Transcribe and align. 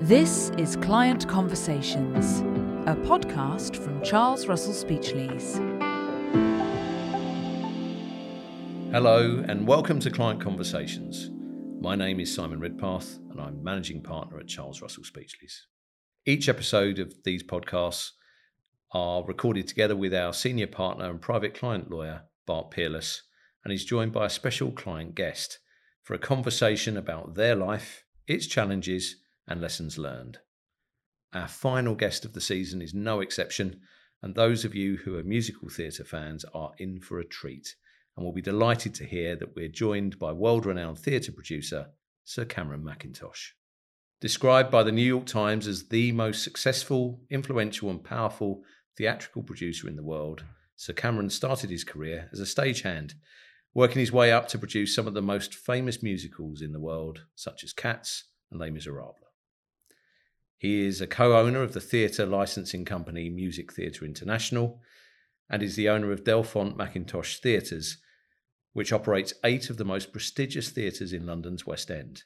This 0.00 0.50
is 0.58 0.76
Client 0.76 1.28
Conversations, 1.28 2.40
a 2.86 2.94
podcast 2.94 3.76
from 3.76 4.02
Charles 4.02 4.46
Russell 4.46 4.72
Speechleys. 4.72 5.56
Hello, 8.90 9.44
and 9.46 9.66
welcome 9.66 10.00
to 10.00 10.10
Client 10.10 10.40
Conversations. 10.40 11.30
My 11.80 11.94
name 11.94 12.20
is 12.20 12.34
Simon 12.34 12.60
Ridpath, 12.60 13.18
and 13.30 13.40
I'm 13.40 13.62
managing 13.62 14.02
partner 14.02 14.38
at 14.40 14.48
Charles 14.48 14.82
Russell 14.82 15.04
Speechleys. 15.04 15.62
Each 16.26 16.48
episode 16.48 16.98
of 16.98 17.14
these 17.24 17.42
podcasts 17.42 18.10
are 18.92 19.24
recorded 19.24 19.68
together 19.68 19.96
with 19.96 20.14
our 20.14 20.32
senior 20.32 20.66
partner 20.66 21.08
and 21.10 21.20
private 21.20 21.54
client 21.54 21.90
lawyer, 21.90 22.22
Bart 22.46 22.70
Peerless, 22.70 23.22
and 23.64 23.72
is 23.72 23.84
joined 23.84 24.12
by 24.12 24.26
a 24.26 24.30
special 24.30 24.72
client 24.72 25.14
guest 25.14 25.58
for 26.02 26.14
a 26.14 26.18
conversation 26.18 26.96
about 26.96 27.34
their 27.34 27.54
life, 27.54 28.04
its 28.26 28.46
challenges, 28.46 29.16
and 29.48 29.60
lessons 29.60 29.98
learned. 29.98 30.38
Our 31.32 31.48
final 31.48 31.94
guest 31.94 32.24
of 32.24 32.34
the 32.34 32.40
season 32.40 32.82
is 32.82 32.92
no 32.92 33.20
exception, 33.20 33.80
and 34.22 34.34
those 34.34 34.64
of 34.64 34.74
you 34.74 34.98
who 34.98 35.16
are 35.16 35.22
musical 35.22 35.68
theatre 35.68 36.04
fans 36.04 36.44
are 36.54 36.72
in 36.78 37.00
for 37.00 37.18
a 37.18 37.24
treat 37.24 37.74
and 38.16 38.24
will 38.24 38.32
be 38.32 38.42
delighted 38.42 38.94
to 38.94 39.06
hear 39.06 39.34
that 39.36 39.56
we're 39.56 39.68
joined 39.68 40.18
by 40.18 40.32
world 40.32 40.66
renowned 40.66 40.98
theatre 40.98 41.32
producer 41.32 41.86
Sir 42.24 42.44
Cameron 42.44 42.84
Mackintosh. 42.84 43.52
Described 44.20 44.70
by 44.70 44.82
the 44.82 44.92
New 44.92 45.02
York 45.02 45.26
Times 45.26 45.66
as 45.66 45.88
the 45.88 46.12
most 46.12 46.44
successful, 46.44 47.20
influential, 47.30 47.90
and 47.90 48.04
powerful 48.04 48.62
theatrical 48.96 49.42
producer 49.42 49.88
in 49.88 49.96
the 49.96 50.02
world, 50.02 50.44
Sir 50.76 50.92
Cameron 50.92 51.30
started 51.30 51.70
his 51.70 51.82
career 51.82 52.28
as 52.32 52.38
a 52.38 52.44
stagehand, 52.44 53.14
working 53.74 54.00
his 54.00 54.12
way 54.12 54.30
up 54.30 54.46
to 54.48 54.58
produce 54.58 54.94
some 54.94 55.06
of 55.06 55.14
the 55.14 55.22
most 55.22 55.54
famous 55.54 56.02
musicals 56.02 56.60
in 56.60 56.72
the 56.72 56.80
world, 56.80 57.24
such 57.34 57.64
as 57.64 57.72
Cats 57.72 58.24
and 58.50 58.60
Les 58.60 58.70
Miserables. 58.70 59.21
He 60.62 60.86
is 60.86 61.00
a 61.00 61.08
co 61.08 61.36
owner 61.36 61.60
of 61.60 61.72
the 61.72 61.80
theatre 61.80 62.24
licensing 62.24 62.84
company 62.84 63.28
Music 63.28 63.72
Theatre 63.72 64.04
International 64.04 64.80
and 65.50 65.60
is 65.60 65.74
the 65.74 65.88
owner 65.88 66.12
of 66.12 66.22
Delfont 66.22 66.76
Mackintosh 66.76 67.40
Theatres, 67.40 67.96
which 68.72 68.92
operates 68.92 69.34
eight 69.42 69.70
of 69.70 69.76
the 69.76 69.84
most 69.84 70.12
prestigious 70.12 70.70
theatres 70.70 71.12
in 71.12 71.26
London's 71.26 71.66
West 71.66 71.90
End 71.90 72.22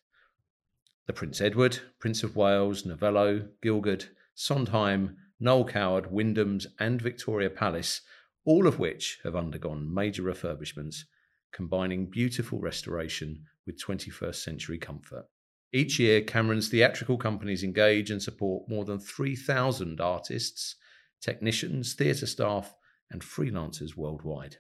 the 1.07 1.15
Prince 1.15 1.41
Edward, 1.41 1.79
Prince 1.99 2.23
of 2.23 2.37
Wales, 2.37 2.85
Novello, 2.85 3.49
Gielgud, 3.65 4.11
Sondheim, 4.35 5.17
Noel 5.41 5.65
Coward, 5.65 6.13
Wyndham's, 6.13 6.67
and 6.79 7.01
Victoria 7.01 7.49
Palace, 7.49 8.03
all 8.45 8.67
of 8.67 8.79
which 8.79 9.19
have 9.25 9.35
undergone 9.35 9.95
major 9.95 10.25
refurbishments, 10.25 11.05
combining 11.53 12.11
beautiful 12.11 12.59
restoration 12.59 13.45
with 13.65 13.81
21st 13.81 14.35
century 14.35 14.77
comfort. 14.77 15.27
Each 15.73 15.99
year, 15.99 16.23
Cameron's 16.23 16.69
theatrical 16.69 17.19
companies 17.19 17.63
engage 17.63 18.11
and 18.11 18.23
support 18.23 18.69
more 18.69 18.85
than 18.85 18.99
3,000 18.99 20.01
artists, 20.01 20.77
technicians, 21.21 21.95
theatre 21.95 22.27
staff, 22.27 22.75
and 23.11 23.23
freelancers 23.23 23.97
worldwide. 23.97 24.57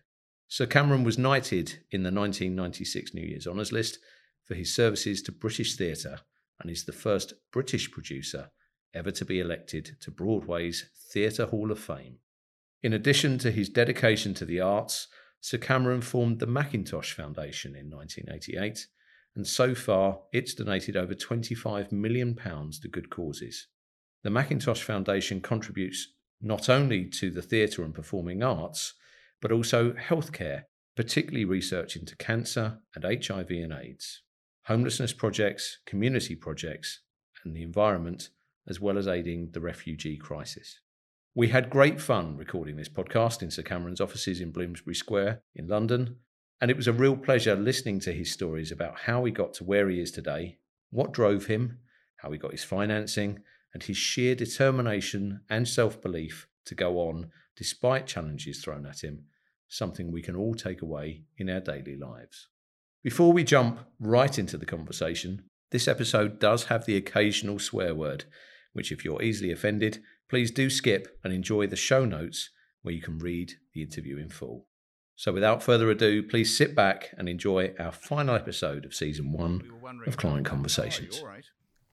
Sir 0.49 0.67
Cameron 0.67 1.05
was 1.05 1.19
knighted 1.19 1.79
in 1.91 2.03
the 2.03 2.13
1996 2.13 3.15
New 3.15 3.27
Year's 3.27 3.47
Honours 3.47 3.73
List 3.73 3.99
for 4.45 4.55
his 4.55 4.75
services 4.75 5.23
to 5.23 5.33
British 5.33 5.77
theatre 5.77 6.21
and 6.61 6.71
is 6.71 6.85
the 6.85 6.93
first 6.93 7.35
British 7.53 7.91
producer 7.91 8.51
ever 8.95 9.11
to 9.11 9.25
be 9.25 9.41
elected 9.41 9.97
to 10.01 10.11
Broadway's 10.11 10.89
Theatre 11.13 11.47
Hall 11.47 11.71
of 11.71 11.79
Fame. 11.79 12.19
In 12.83 12.93
addition 12.93 13.39
to 13.39 13.51
his 13.51 13.69
dedication 13.69 14.33
to 14.35 14.45
the 14.45 14.61
arts, 14.61 15.09
Sir 15.41 15.59
Cameron 15.59 16.01
formed 16.01 16.39
the 16.39 16.47
Mackintosh 16.47 17.13
Foundation 17.13 17.75
in 17.75 17.91
1988, 17.91 18.87
and 19.37 19.47
so 19.47 19.75
far 19.75 20.21
it's 20.33 20.55
donated 20.55 20.97
over 20.97 21.15
£25 21.15 21.93
million 21.93 22.35
to 22.35 22.89
good 22.91 23.11
causes. 23.11 23.69
The 24.25 24.31
Mackintosh 24.31 24.83
Foundation 24.83 25.41
contributes 25.41 26.15
not 26.41 26.69
only 26.69 27.05
to 27.05 27.31
the 27.31 27.43
theatre 27.43 27.85
and 27.85 27.95
performing 27.95 28.43
arts, 28.43 28.95
but 29.41 29.53
also 29.53 29.93
healthcare, 29.93 30.63
particularly 30.97 31.45
research 31.45 31.97
into 31.97 32.17
cancer 32.17 32.79
and 32.95 33.05
HIV 33.05 33.51
and 33.51 33.73
AIDS, 33.73 34.23
homelessness 34.65 35.13
projects, 35.13 35.79
community 35.87 36.35
projects, 36.35 37.03
and 37.45 37.55
the 37.55 37.63
environment, 37.63 38.31
as 38.67 38.81
well 38.81 38.99
as 38.99 39.07
aiding 39.07 39.51
the 39.53 39.61
refugee 39.61 40.17
crisis. 40.17 40.81
We 41.35 41.49
had 41.49 41.71
great 41.71 42.01
fun 42.01 42.37
recording 42.39 42.77
this 42.77 42.89
podcast 42.89 43.43
in 43.43 43.51
Sir 43.51 43.63
Cameron's 43.63 44.01
offices 44.01 44.41
in 44.41 44.53
Bloomsbury 44.53 44.95
Square 44.95 45.43
in 45.55 45.69
London, 45.69 46.17
and 46.61 46.71
it 46.71 46.77
was 46.77 46.89
a 46.89 46.93
real 46.93 47.17
pleasure 47.17 47.55
listening 47.55 48.01
to 48.01 48.13
his 48.13 48.33
stories 48.33 48.73
about 48.73 49.01
how 49.01 49.25
he 49.25 49.31
got 49.31 49.55
to 49.55 49.65
where 49.65 49.89
he 49.89 50.01
is 50.01 50.11
today, 50.11 50.59
what 50.91 51.13
drove 51.13 51.47
him, 51.47 51.79
how 52.17 52.31
he 52.31 52.39
got 52.39 52.53
his 52.53 52.65
financing, 52.65 53.41
and 53.75 53.83
his 53.83 53.97
sheer 53.97 54.35
determination 54.35 55.41
and 55.51 55.69
self 55.69 56.01
belief 56.01 56.47
to 56.65 56.75
go 56.75 56.99
on 56.99 57.31
despite 57.57 58.07
challenges 58.07 58.63
thrown 58.63 58.87
at 58.87 59.03
him, 59.03 59.25
something 59.69 60.11
we 60.11 60.23
can 60.23 60.37
all 60.37 60.55
take 60.55 60.83
away 60.83 61.25
in 61.39 61.49
our 61.51 61.61
daily 61.61 61.97
lives. 61.97 62.49
Before 63.03 63.33
we 63.33 63.45
jump 63.45 63.81
right 64.01 64.39
into 64.39 64.57
the 64.57 64.67
conversation, 64.67 65.45
this 65.71 65.89
episode 65.89 66.39
does 66.39 66.65
have 66.65 66.87
the 66.87 66.97
occasional 66.97 67.59
swear 67.59 67.95
word, 67.95 68.25
which, 68.73 68.93
if 68.93 69.05
you're 69.05 69.23
easily 69.23 69.51
offended, 69.51 70.03
please 70.29 70.51
do 70.51 70.69
skip 70.71 71.19
and 71.23 71.33
enjoy 71.33 71.67
the 71.67 71.77
show 71.77 72.05
notes 72.05 72.51
where 72.83 72.95
you 72.95 73.03
can 73.03 73.19
read 73.19 73.55
the 73.75 73.83
interview 73.83 74.19
in 74.19 74.29
full. 74.29 74.67
So, 75.19 75.33
without 75.33 75.63
further 75.63 75.91
ado, 75.91 76.23
please 76.23 76.57
sit 76.57 76.75
back 76.75 77.15
and 77.17 77.27
enjoy 77.27 77.73
our 77.79 77.91
final 77.91 78.35
episode 78.35 78.85
of 78.85 78.95
season 78.95 79.33
one 79.33 79.63
of 80.07 80.19
Client 80.19 80.45
Conversations. 80.45 81.23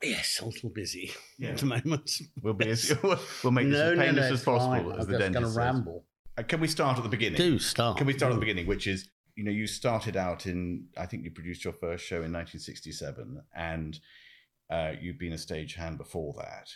Yes, 0.04 0.42
a 0.42 0.46
little 0.46 0.70
busy 0.70 1.14
at 1.42 1.58
the 1.58 1.66
moment. 1.66 2.12
We'll 2.42 2.54
be 2.54 2.68
as, 2.68 2.94
we'll 3.44 3.54
make 3.54 3.70
this 3.70 3.80
no, 3.80 3.94
as 3.94 3.98
painless 3.98 4.16
no, 4.16 4.26
as 4.26 4.32
it's 4.32 4.44
possible 4.44 4.92
fine. 4.92 5.00
as 5.00 5.06
I'm 5.06 5.12
the 5.12 5.18
just 5.18 5.20
dentist 5.20 5.42
going 5.42 5.54
to 5.54 5.58
ramble. 5.58 6.04
Uh, 6.38 6.44
Can 6.44 6.60
we 6.60 6.68
start 6.68 6.98
at 6.98 7.04
the 7.04 7.10
beginning? 7.10 7.38
Do 7.38 7.60
start. 7.60 7.98
Can 7.98 8.08
we 8.08 8.14
start 8.14 8.34
at 8.34 8.36
the 8.36 8.42
beginning, 8.42 8.68
which 8.68 8.88
is 8.88 9.08
you 9.36 9.46
know 9.46 9.52
you 9.52 9.68
started 9.68 10.18
out 10.18 10.46
in 10.46 10.88
I 10.98 11.06
think 11.06 11.24
you 11.24 11.32
produced 11.32 11.64
your 11.64 11.74
first 11.74 12.06
show 12.06 12.18
in 12.18 12.34
1967, 12.34 13.42
and 13.56 14.00
uh, 14.70 14.92
you'd 15.00 15.18
been 15.18 15.32
a 15.32 15.38
stagehand 15.38 15.98
before 15.98 16.34
that. 16.40 16.68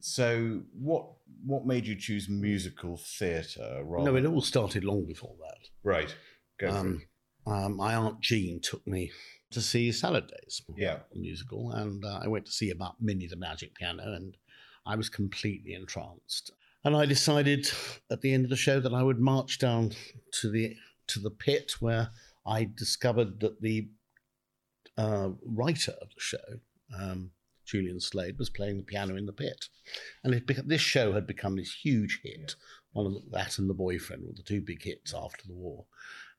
So 0.00 0.62
what 0.72 1.06
what 1.44 1.64
made 1.66 1.86
you 1.86 1.94
choose 1.96 2.28
musical 2.28 2.96
theatre? 2.98 3.82
Rather 3.84 4.10
No, 4.12 4.16
it 4.16 4.26
all 4.26 4.40
started 4.42 4.84
long 4.84 5.06
before 5.06 5.34
that. 5.40 5.68
right. 5.82 6.14
Go 6.58 6.68
Um, 6.70 7.02
um, 7.46 7.76
my 7.76 7.94
aunt 7.94 8.20
Jean 8.20 8.60
took 8.60 8.86
me 8.86 9.10
to 9.50 9.60
see 9.60 9.90
Salad 9.92 10.28
Days, 10.28 10.62
Yeah. 10.76 11.00
a 11.14 11.18
musical, 11.18 11.72
and 11.72 12.04
uh, 12.04 12.20
I 12.22 12.28
went 12.28 12.44
to 12.46 12.52
see 12.52 12.70
about 12.70 13.00
Minnie 13.00 13.26
the 13.26 13.36
Magic 13.36 13.74
Piano, 13.74 14.12
and 14.12 14.36
I 14.86 14.96
was 14.96 15.08
completely 15.08 15.72
entranced. 15.72 16.50
And 16.84 16.94
I 16.96 17.06
decided 17.06 17.70
at 18.10 18.20
the 18.20 18.32
end 18.32 18.44
of 18.44 18.50
the 18.50 18.56
show 18.56 18.80
that 18.80 18.92
I 18.94 19.02
would 19.02 19.18
march 19.20 19.58
down 19.58 19.92
to 20.40 20.50
the 20.50 20.76
to 21.08 21.18
the 21.20 21.30
pit 21.30 21.72
where 21.80 22.10
I 22.46 22.64
discovered 22.74 23.40
that 23.40 23.60
the 23.60 23.88
uh, 24.96 25.30
writer 25.44 25.92
of 26.00 26.08
the 26.14 26.20
show, 26.20 26.60
um, 26.98 27.32
Julian 27.70 28.00
Slade, 28.00 28.38
was 28.38 28.50
playing 28.50 28.78
the 28.78 28.82
piano 28.82 29.16
in 29.16 29.26
the 29.26 29.32
pit, 29.32 29.68
and 30.24 30.34
beca- 30.34 30.66
this 30.66 30.80
show 30.80 31.12
had 31.12 31.26
become 31.26 31.56
this 31.56 31.72
huge 31.72 32.20
hit. 32.24 32.56
One 32.92 33.06
of 33.06 33.12
the, 33.12 33.22
that 33.30 33.58
and 33.58 33.70
the 33.70 33.74
boyfriend 33.74 34.24
were 34.26 34.34
the 34.34 34.42
two 34.42 34.60
big 34.60 34.82
hits 34.82 35.14
after 35.14 35.46
the 35.46 35.54
war, 35.54 35.86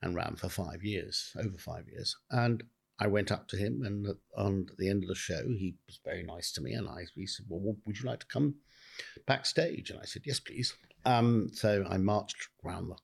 and 0.02 0.14
ran 0.14 0.36
for 0.36 0.48
five 0.48 0.84
years, 0.84 1.34
over 1.38 1.56
five 1.56 1.88
years. 1.88 2.16
And 2.30 2.62
I 2.98 3.06
went 3.06 3.32
up 3.32 3.48
to 3.48 3.56
him, 3.56 3.82
and 3.82 4.06
at 4.06 4.76
the 4.76 4.90
end 4.90 5.02
of 5.02 5.08
the 5.08 5.14
show, 5.14 5.48
he 5.48 5.74
was 5.86 5.98
very 6.04 6.22
nice 6.22 6.52
to 6.52 6.60
me, 6.60 6.74
and 6.74 6.88
I 6.88 7.06
he 7.14 7.26
said, 7.26 7.46
"Well, 7.48 7.76
would 7.84 7.98
you 7.98 8.04
like 8.04 8.20
to 8.20 8.26
come 8.26 8.56
backstage?" 9.26 9.90
And 9.90 9.98
I 9.98 10.04
said, 10.04 10.22
"Yes, 10.24 10.38
please." 10.38 10.74
Um, 11.04 11.50
so 11.52 11.84
I 11.88 11.96
marched 11.96 12.48
round 12.62 12.90
the, 12.90 12.96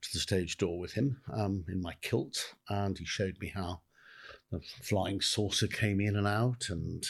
to 0.00 0.12
the 0.12 0.18
stage 0.18 0.56
door 0.56 0.78
with 0.78 0.94
him 0.94 1.20
um, 1.32 1.64
in 1.68 1.80
my 1.80 1.94
kilt, 2.00 2.54
and 2.68 2.98
he 2.98 3.04
showed 3.04 3.38
me 3.38 3.52
how 3.54 3.82
the 4.50 4.60
flying 4.82 5.20
saucer 5.20 5.68
came 5.68 6.00
in 6.00 6.16
and 6.16 6.26
out, 6.26 6.68
and 6.68 7.06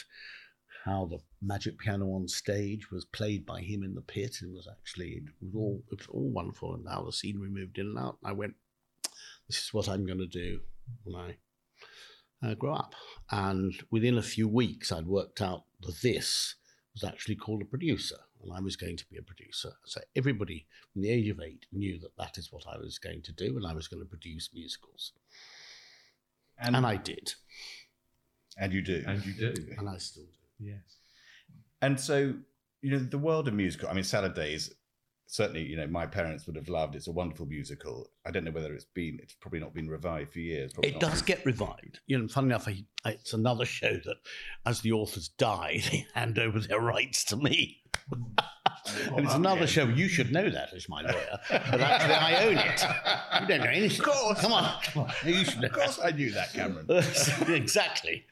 how 0.87 1.05
the 1.05 1.19
magic 1.43 1.79
piano 1.79 2.13
on 2.13 2.29
stage 2.29 2.91
was 2.93 3.05
played 3.05 3.45
by 3.45 3.61
him 3.61 3.83
in 3.83 3.95
the 3.95 4.01
pit, 4.01 4.37
and 4.41 4.55
was 4.55 4.69
actually 4.71 5.09
it 5.11 5.25
was 5.43 5.55
all 5.55 5.83
it 5.91 5.99
was 5.99 6.07
all 6.09 6.31
wonderful, 6.31 6.75
and 6.75 6.89
how 6.89 7.03
the 7.03 7.13
scenery 7.13 7.49
moved 7.49 7.77
in 7.79 7.87
and 7.87 7.99
out. 7.99 8.19
I 8.25 8.33
went, 8.33 8.55
"This 9.49 9.59
is 9.59 9.75
what 9.75 9.89
I'm 9.89 10.07
going 10.07 10.21
to 10.21 10.27
do 10.27 10.61
when 11.03 11.17
I 11.17 11.37
uh, 12.47 12.55
grow 12.55 12.75
up." 12.75 12.95
And 13.31 13.75
within 13.91 14.17
a 14.17 14.23
few 14.23 14.49
weeks, 14.49 14.93
I'd 14.93 15.09
worked 15.09 15.43
out 15.43 15.65
that 15.81 16.01
this 16.03 16.55
was 16.95 17.03
actually 17.03 17.37
called 17.37 17.63
a 17.63 17.67
producer, 17.67 18.19
and 18.43 18.53
I 18.53 18.61
was 18.61 18.77
going 18.77 18.97
to 18.97 19.09
be 19.11 19.19
a 19.19 19.23
producer. 19.23 19.73
So 19.85 20.01
everybody 20.15 20.67
from 20.93 21.03
the 21.03 21.11
age 21.11 21.29
of 21.29 21.41
eight 21.41 21.67
knew 21.73 21.99
that 21.99 22.17
that 22.17 22.39
is 22.39 22.53
what 22.53 22.65
I 22.73 22.79
was 22.79 22.99
going 22.99 23.23
to 23.23 23.33
do, 23.33 23.57
and 23.57 23.67
I 23.67 23.75
was 23.75 23.89
going 23.89 24.03
to 24.03 24.09
produce 24.09 24.51
musicals, 24.55 25.13
And, 26.59 26.77
and 26.77 26.87
I 26.87 26.97
did, 26.97 27.35
and 28.57 28.73
you 28.73 28.83
do. 28.83 29.03
And 29.05 29.27
you 29.27 29.33
do. 29.33 29.55
and 29.77 29.89
I 29.89 29.99
still 29.99 30.25
do. 30.25 30.46
Yes. 30.59 30.99
And 31.83 31.99
so, 32.01 32.35
you 32.83 32.91
know, 32.91 32.99
the 32.99 33.19
world 33.19 33.49
of 33.49 33.55
musical, 33.55 33.89
I 33.89 33.93
mean, 33.95 34.05
Salad 34.05 34.35
Days 34.35 34.73
certainly, 35.29 35.63
you 35.63 35.77
know, 35.77 35.87
my 35.89 36.07
parents 36.07 36.47
would 36.47 36.55
have 36.57 36.69
loved. 36.69 36.95
It's 36.95 37.09
a 37.09 37.13
wonderful 37.13 37.47
musical. 37.47 38.09
I 38.25 38.31
don't 38.31 38.45
know 38.45 38.53
whether 38.53 38.73
it's 38.73 38.85
been. 38.95 39.19
It's 39.23 39.35
probably 39.35 39.59
not 39.61 39.75
been 39.75 39.89
revived 39.89 40.33
for 40.33 40.39
years. 40.39 40.73
It 40.83 40.93
not. 40.93 41.01
does 41.01 41.21
get 41.23 41.45
revived. 41.45 41.99
You 42.07 42.19
know, 42.19 42.29
funny 42.29 42.47
enough, 42.47 42.69
I, 42.69 42.85
I- 43.05 43.11
it's 43.13 43.33
another 43.33 43.65
show 43.65 43.93
that, 44.05 44.17
as 44.65 44.81
the 44.83 44.93
authors 44.93 45.29
die, 45.29 45.81
they 45.91 46.07
hand 46.15 46.39
over 46.39 46.61
their 46.61 46.81
rights 46.81 47.25
to 47.27 47.37
me. 47.37 47.83
and 48.13 49.25
it's 49.25 49.35
another 49.35 49.67
show. 49.67 49.85
You 49.87 50.07
should 50.07 50.31
know 50.33 50.49
that 50.49 50.73
as 50.73 50.89
my 50.89 51.03
lawyer, 51.03 51.39
but 51.51 51.81
actually, 51.81 52.15
I 52.15 52.45
own 52.45 52.59
it. 52.59 53.41
You 53.43 53.49
don't 53.49 53.61
know 53.65 53.71
anything. 53.73 54.01
Of 54.01 54.07
course. 54.07 54.41
Come 54.41 54.53
on, 54.53 54.81
come 54.85 55.03
on. 55.07 55.13
You 55.25 55.45
should 55.45 55.61
know. 55.61 55.67
Of 55.67 55.73
course, 55.73 55.99
I 56.03 56.11
knew 56.13 56.31
that, 56.31 56.53
Cameron. 56.53 56.87
exactly. 57.53 58.25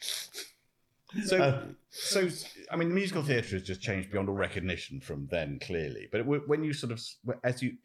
So, 1.25 1.38
Uh, 1.38 1.62
so 1.90 2.28
I 2.70 2.76
mean, 2.76 2.88
the 2.88 2.94
musical 2.94 3.22
theatre 3.22 3.56
has 3.56 3.62
just 3.62 3.81
changed 3.81 4.11
beyond 4.11 4.28
all 4.28 4.34
recognition 4.34 5.00
from 5.00 5.26
then, 5.31 5.58
clearly. 5.61 6.08
But 6.11 6.19
w- 6.19 6.43
when 6.46 6.64
you 6.64 6.72
sort 6.72 6.93
of, 6.93 7.00
as 7.44 7.62
you 7.62 7.76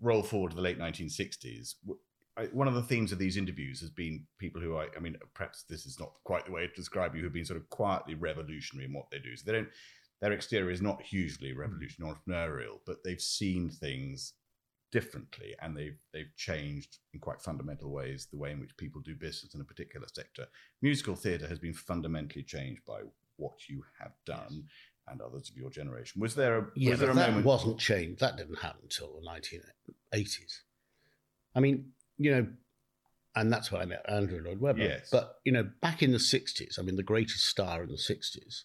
roll 0.00 0.22
forward 0.22 0.50
to 0.50 0.56
the 0.56 0.62
late 0.62 0.78
1960s, 0.78 1.74
one 2.52 2.66
of 2.68 2.74
the 2.74 2.82
themes 2.82 3.12
of 3.12 3.18
these 3.18 3.36
interviews 3.36 3.80
has 3.80 3.90
been 3.90 4.24
people 4.38 4.60
who 4.60 4.76
I, 4.76 4.86
I 4.96 5.00
mean, 5.00 5.16
perhaps 5.34 5.64
this 5.68 5.84
is 5.86 6.00
not 6.00 6.12
quite 6.24 6.46
the 6.46 6.52
way 6.52 6.66
to 6.66 6.72
describe 6.74 7.14
you, 7.14 7.22
who've 7.22 7.32
been 7.32 7.44
sort 7.44 7.60
of 7.60 7.68
quietly 7.68 8.14
revolutionary 8.14 8.86
in 8.86 8.92
what 8.94 9.10
they 9.10 9.18
do. 9.18 9.36
So 9.36 9.42
they 9.46 9.52
don't, 9.52 9.68
their 10.20 10.32
exterior 10.32 10.70
is 10.70 10.80
not 10.80 11.02
hugely 11.02 11.52
revolutionary, 11.52 12.14
entrepreneurial, 12.14 12.78
but 12.86 13.04
they've 13.04 13.20
seen 13.20 13.68
things 13.68 14.32
differently 14.92 15.54
and 15.62 15.76
they've 15.76 15.96
they've 16.12 16.30
changed 16.36 16.98
in 17.14 17.18
quite 17.18 17.40
fundamental 17.40 17.90
ways 17.90 18.28
the 18.30 18.36
way 18.36 18.50
in 18.52 18.60
which 18.60 18.76
people 18.76 19.00
do 19.00 19.14
business 19.16 19.54
in 19.54 19.60
a 19.60 19.64
particular 19.64 20.06
sector 20.14 20.46
musical 20.82 21.16
theatre 21.16 21.48
has 21.48 21.58
been 21.58 21.72
fundamentally 21.72 22.42
changed 22.44 22.82
by 22.86 23.00
what 23.36 23.54
you 23.68 23.82
have 23.98 24.12
done 24.26 24.64
and 25.08 25.20
others 25.20 25.50
of 25.50 25.56
your 25.56 25.70
generation. 25.70 26.20
Was 26.20 26.34
there 26.34 26.58
a, 26.58 26.66
Yeah, 26.76 26.90
was 26.92 27.00
there 27.00 27.10
a 27.10 27.14
that 27.14 27.30
moment? 27.30 27.46
wasn't 27.46 27.78
changed. 27.78 28.20
That 28.20 28.36
didn't 28.36 28.60
happen 28.60 28.82
until 28.84 29.20
the 29.20 29.28
1980s. 29.28 30.60
I 31.56 31.60
mean, 31.60 31.86
you 32.18 32.30
know, 32.30 32.46
and 33.34 33.52
that's 33.52 33.72
when 33.72 33.82
I 33.82 33.84
met 33.86 34.04
Andrew 34.08 34.40
Lloyd 34.44 34.60
Webber. 34.60 34.80
Yes. 34.80 35.08
But, 35.10 35.36
you 35.44 35.52
know, 35.52 35.68
back 35.80 36.02
in 36.02 36.12
the 36.12 36.18
60s, 36.18 36.78
I 36.78 36.82
mean, 36.82 36.96
the 36.96 37.02
greatest 37.02 37.46
star 37.46 37.82
in 37.82 37.88
the 37.88 37.96
60s 37.96 38.62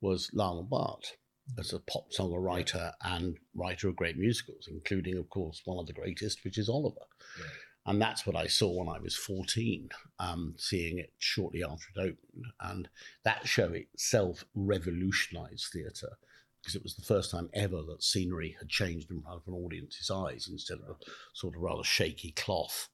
was 0.00 0.30
Lionel 0.32 0.64
Bart 0.64 1.12
as 1.58 1.72
a 1.72 1.80
pop 1.80 2.12
song 2.12 2.32
writer 2.32 2.92
and 3.02 3.36
writer 3.54 3.88
of 3.88 3.96
great 3.96 4.16
musicals, 4.16 4.68
including, 4.70 5.18
of 5.18 5.28
course, 5.30 5.62
one 5.64 5.78
of 5.78 5.86
the 5.86 5.92
greatest, 5.92 6.44
which 6.44 6.58
is 6.58 6.68
Oliver. 6.68 7.00
Yeah. 7.38 7.46
And 7.86 8.00
that's 8.00 8.26
what 8.26 8.36
I 8.36 8.46
saw 8.46 8.72
when 8.72 8.88
I 8.88 8.98
was 8.98 9.14
14, 9.14 9.90
um, 10.18 10.54
seeing 10.56 10.98
it 10.98 11.12
shortly 11.18 11.62
after 11.62 11.84
it 11.94 12.00
opened. 12.00 12.46
And 12.60 12.88
that 13.24 13.46
show 13.46 13.72
itself 13.72 14.44
revolutionized 14.54 15.66
theatre 15.72 16.16
because 16.62 16.74
it 16.74 16.82
was 16.82 16.94
the 16.96 17.02
first 17.02 17.30
time 17.30 17.50
ever 17.52 17.82
that 17.82 18.02
scenery 18.02 18.56
had 18.58 18.70
changed 18.70 19.10
in 19.10 19.20
front 19.20 19.42
of 19.42 19.46
an 19.46 19.52
audience's 19.52 20.10
eyes 20.10 20.48
instead 20.50 20.78
of 20.78 20.96
a 20.96 21.10
sort 21.34 21.54
of 21.54 21.60
rather 21.60 21.84
shaky 21.84 22.30
cloth. 22.30 22.88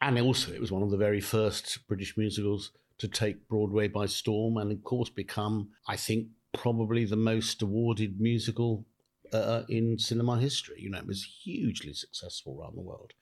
And 0.00 0.18
also, 0.18 0.52
it 0.52 0.60
was 0.60 0.72
one 0.72 0.82
of 0.82 0.90
the 0.90 0.96
very 0.96 1.20
first 1.20 1.86
British 1.86 2.16
musicals 2.16 2.72
to 2.98 3.06
take 3.06 3.48
Broadway 3.48 3.86
by 3.86 4.06
storm 4.06 4.56
and, 4.56 4.72
of 4.72 4.82
course, 4.82 5.10
become, 5.10 5.70
I 5.86 5.96
think, 5.96 6.26
probably 6.52 7.04
the 7.04 7.16
most 7.16 7.62
awarded 7.62 8.20
musical 8.20 8.86
uh, 9.32 9.62
in 9.68 9.98
cinema 9.98 10.38
history. 10.38 10.80
You 10.80 10.90
know, 10.90 10.98
it 10.98 11.06
was 11.06 11.24
hugely 11.44 11.92
successful 11.92 12.58
around 12.60 12.76
the 12.76 12.82
world. 12.82 13.12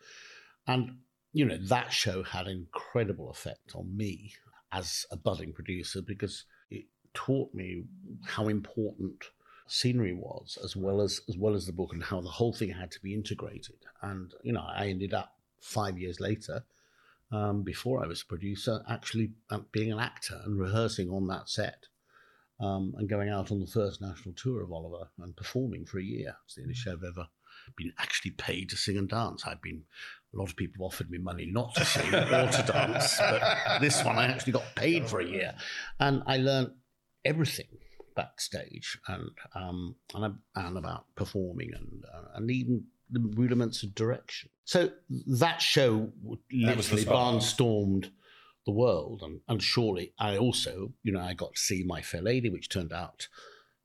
And, 0.66 0.98
you 1.32 1.44
know, 1.44 1.58
that 1.58 1.92
show 1.92 2.22
had 2.22 2.46
an 2.46 2.66
incredible 2.66 3.30
effect 3.30 3.74
on 3.74 3.96
me 3.96 4.32
as 4.72 5.06
a 5.10 5.16
budding 5.16 5.52
producer 5.52 6.02
because 6.02 6.44
it 6.70 6.84
taught 7.14 7.52
me 7.54 7.84
how 8.24 8.48
important 8.48 9.24
scenery 9.68 10.12
was 10.12 10.58
as 10.62 10.76
well 10.76 11.00
as 11.00 11.20
as 11.28 11.36
well 11.36 11.54
as 11.54 11.66
the 11.66 11.72
book 11.72 11.92
and 11.92 12.04
how 12.04 12.20
the 12.20 12.28
whole 12.28 12.52
thing 12.52 12.70
had 12.70 12.90
to 12.90 13.00
be 13.00 13.12
integrated 13.12 13.74
and 14.02 14.32
you 14.44 14.52
know 14.52 14.64
i 14.76 14.86
ended 14.86 15.12
up 15.12 15.34
five 15.60 15.98
years 15.98 16.20
later 16.20 16.62
um, 17.32 17.62
before 17.62 18.02
i 18.02 18.06
was 18.06 18.22
a 18.22 18.26
producer 18.26 18.80
actually 18.88 19.32
uh, 19.50 19.58
being 19.72 19.90
an 19.90 19.98
actor 19.98 20.40
and 20.44 20.56
rehearsing 20.56 21.10
on 21.10 21.26
that 21.26 21.48
set 21.48 21.86
um, 22.60 22.94
and 22.96 23.08
going 23.08 23.28
out 23.28 23.50
on 23.50 23.60
the 23.60 23.66
first 23.66 24.00
national 24.00 24.34
tour 24.34 24.62
of 24.62 24.72
oliver 24.72 25.08
and 25.20 25.36
performing 25.36 25.84
for 25.84 25.98
a 25.98 26.02
year. 26.04 26.36
It's 26.44 26.54
the 26.54 26.62
only 26.62 26.74
show 26.74 26.92
i've 26.92 27.04
ever 27.04 27.26
been 27.76 27.92
actually 27.98 28.30
paid 28.32 28.70
to 28.70 28.76
sing 28.76 28.96
and 28.96 29.08
dance. 29.08 29.44
I've 29.46 29.62
been 29.62 29.82
a 30.32 30.36
lot 30.38 30.48
of 30.48 30.56
people 30.56 30.86
offered 30.86 31.10
me 31.10 31.18
money 31.18 31.48
not 31.50 31.74
to 31.74 31.84
sing 31.84 32.14
or 32.14 32.20
to 32.48 32.64
dance 32.66 33.18
but 33.18 33.78
this 33.80 34.04
one 34.04 34.18
i 34.18 34.26
actually 34.26 34.52
got 34.52 34.74
paid 34.74 35.08
for 35.08 35.20
a 35.20 35.26
year. 35.26 35.54
And 35.98 36.22
i 36.26 36.36
learned 36.36 36.72
everything 37.24 37.66
backstage 38.14 38.98
and 39.08 39.30
um, 39.54 39.94
and, 40.14 40.36
and 40.54 40.78
about 40.78 41.04
performing 41.14 41.70
and 41.74 42.04
uh, 42.12 42.28
and 42.36 42.50
even 42.50 42.84
the 43.10 43.20
rudiments 43.20 43.82
of 43.82 43.94
direction. 43.94 44.50
So 44.64 44.90
that 45.26 45.62
show 45.62 46.10
w- 46.22 46.40
That 46.66 46.76
literally 46.78 47.04
barnstormed 47.04 48.10
the 48.66 48.72
world, 48.72 49.22
and 49.22 49.40
and 49.48 49.62
surely 49.62 50.12
I 50.18 50.36
also 50.36 50.92
you 51.02 51.12
know 51.12 51.20
I 51.20 51.32
got 51.32 51.54
to 51.54 51.60
see 51.60 51.82
My 51.84 52.02
Fair 52.02 52.20
Lady, 52.20 52.50
which 52.50 52.68
turned 52.68 52.92
out 52.92 53.28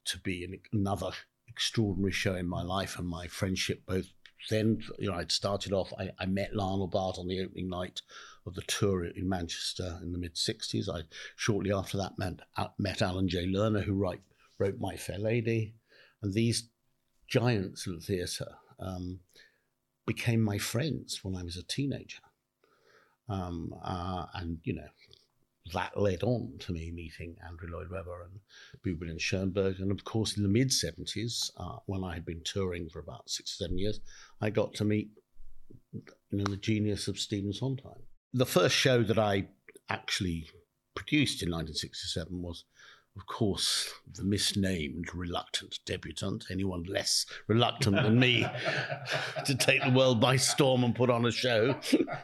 to 0.06 0.18
be 0.18 0.44
an, 0.44 0.60
another 0.74 1.12
extraordinary 1.48 2.12
show 2.12 2.36
in 2.36 2.48
my 2.48 2.63
life 2.63 2.98
and 2.98 3.07
my 3.07 3.28
friendship 3.28 3.83
both. 3.86 4.07
Then 4.50 4.81
you 4.98 5.10
know 5.10 5.16
I'd 5.16 5.31
started 5.31 5.72
off. 5.72 5.94
I, 5.98 6.10
I 6.19 6.25
met 6.25 6.56
Lionel 6.56 6.88
Bart 6.88 7.18
on 7.19 7.28
the 7.28 7.42
opening 7.42 7.69
night 7.69 8.01
of 8.48 8.56
the 8.56 8.63
tour 8.63 9.06
in 9.06 9.30
Manchester 9.30 10.00
in 10.01 10.12
the 10.12 10.18
mid 10.18 10.33
'60s. 10.33 10.89
I 10.89 11.04
shortly 11.36 11.72
after 11.72 11.98
that 11.98 12.18
met, 12.18 12.39
uh, 12.57 12.68
met 12.80 13.04
Alan 13.04 13.30
J. 13.30 13.45
Lerner, 13.45 13.83
who 13.83 13.94
write, 13.94 14.22
wrote 14.57 14.80
My 14.80 14.95
Fair 14.95 15.19
Lady, 15.19 15.75
and 16.24 16.33
these 16.33 16.69
giants 17.28 17.86
of 17.86 17.94
the 17.94 18.01
theatre 18.01 18.56
um, 18.80 19.19
became 20.07 20.42
my 20.42 20.57
friends 20.57 21.24
when 21.24 21.36
I 21.36 21.44
was 21.44 21.56
a 21.56 21.63
teenager. 21.63 22.18
Um, 23.31 23.74
uh, 23.83 24.25
and 24.36 24.60
you 24.63 24.74
know 24.74 24.88
that 25.74 25.98
led 25.98 26.24
on 26.24 26.54
to 26.60 26.74
me 26.74 26.92
meeting 26.92 27.36
Andrew 27.48 27.69
Lloyd 27.72 27.89
Webber 27.89 28.24
and 28.24 28.39
Boublil 28.83 29.10
and 29.10 29.22
Schoenberg, 29.22 29.80
and 29.80 29.92
of 29.92 30.04
course 30.04 30.36
in 30.38 30.44
the 30.44 30.50
mid 30.50 30.69
'70s, 30.69 31.51
uh, 31.57 31.78
when 31.86 32.04
I 32.04 32.13
had 32.13 32.25
been 32.25 32.42
touring 32.44 32.89
for 32.89 33.00
about 33.00 33.30
six 33.30 33.54
or 33.54 33.63
seven 33.63 33.78
years, 33.78 34.00
I 34.42 34.50
got 34.50 34.74
to 34.75 34.86
meet 34.86 35.10
you 35.94 36.01
know 36.31 36.44
the 36.44 36.57
genius 36.57 37.07
of 37.07 37.19
Stephen 37.19 37.54
Sondheim. 37.54 38.04
The 38.33 38.45
first 38.45 38.75
show 38.75 39.04
that 39.04 39.19
I 39.19 39.48
actually 39.89 40.50
produced 40.95 41.42
in 41.42 41.50
1967 41.50 42.42
was, 42.42 42.66
of 43.17 43.25
course, 43.27 43.91
the 44.13 44.23
misnamed 44.23 45.13
Reluctant 45.13 45.79
Debutante. 45.85 46.45
Anyone 46.49 46.83
less 46.83 47.25
reluctant 47.47 47.97
than 47.97 48.17
me 48.17 48.45
to 49.45 49.53
take 49.55 49.83
the 49.83 49.89
world 49.91 50.21
by 50.21 50.37
storm 50.37 50.83
and 50.85 50.95
put 50.95 51.09
on 51.09 51.25
a 51.25 51.31
show 51.31 51.75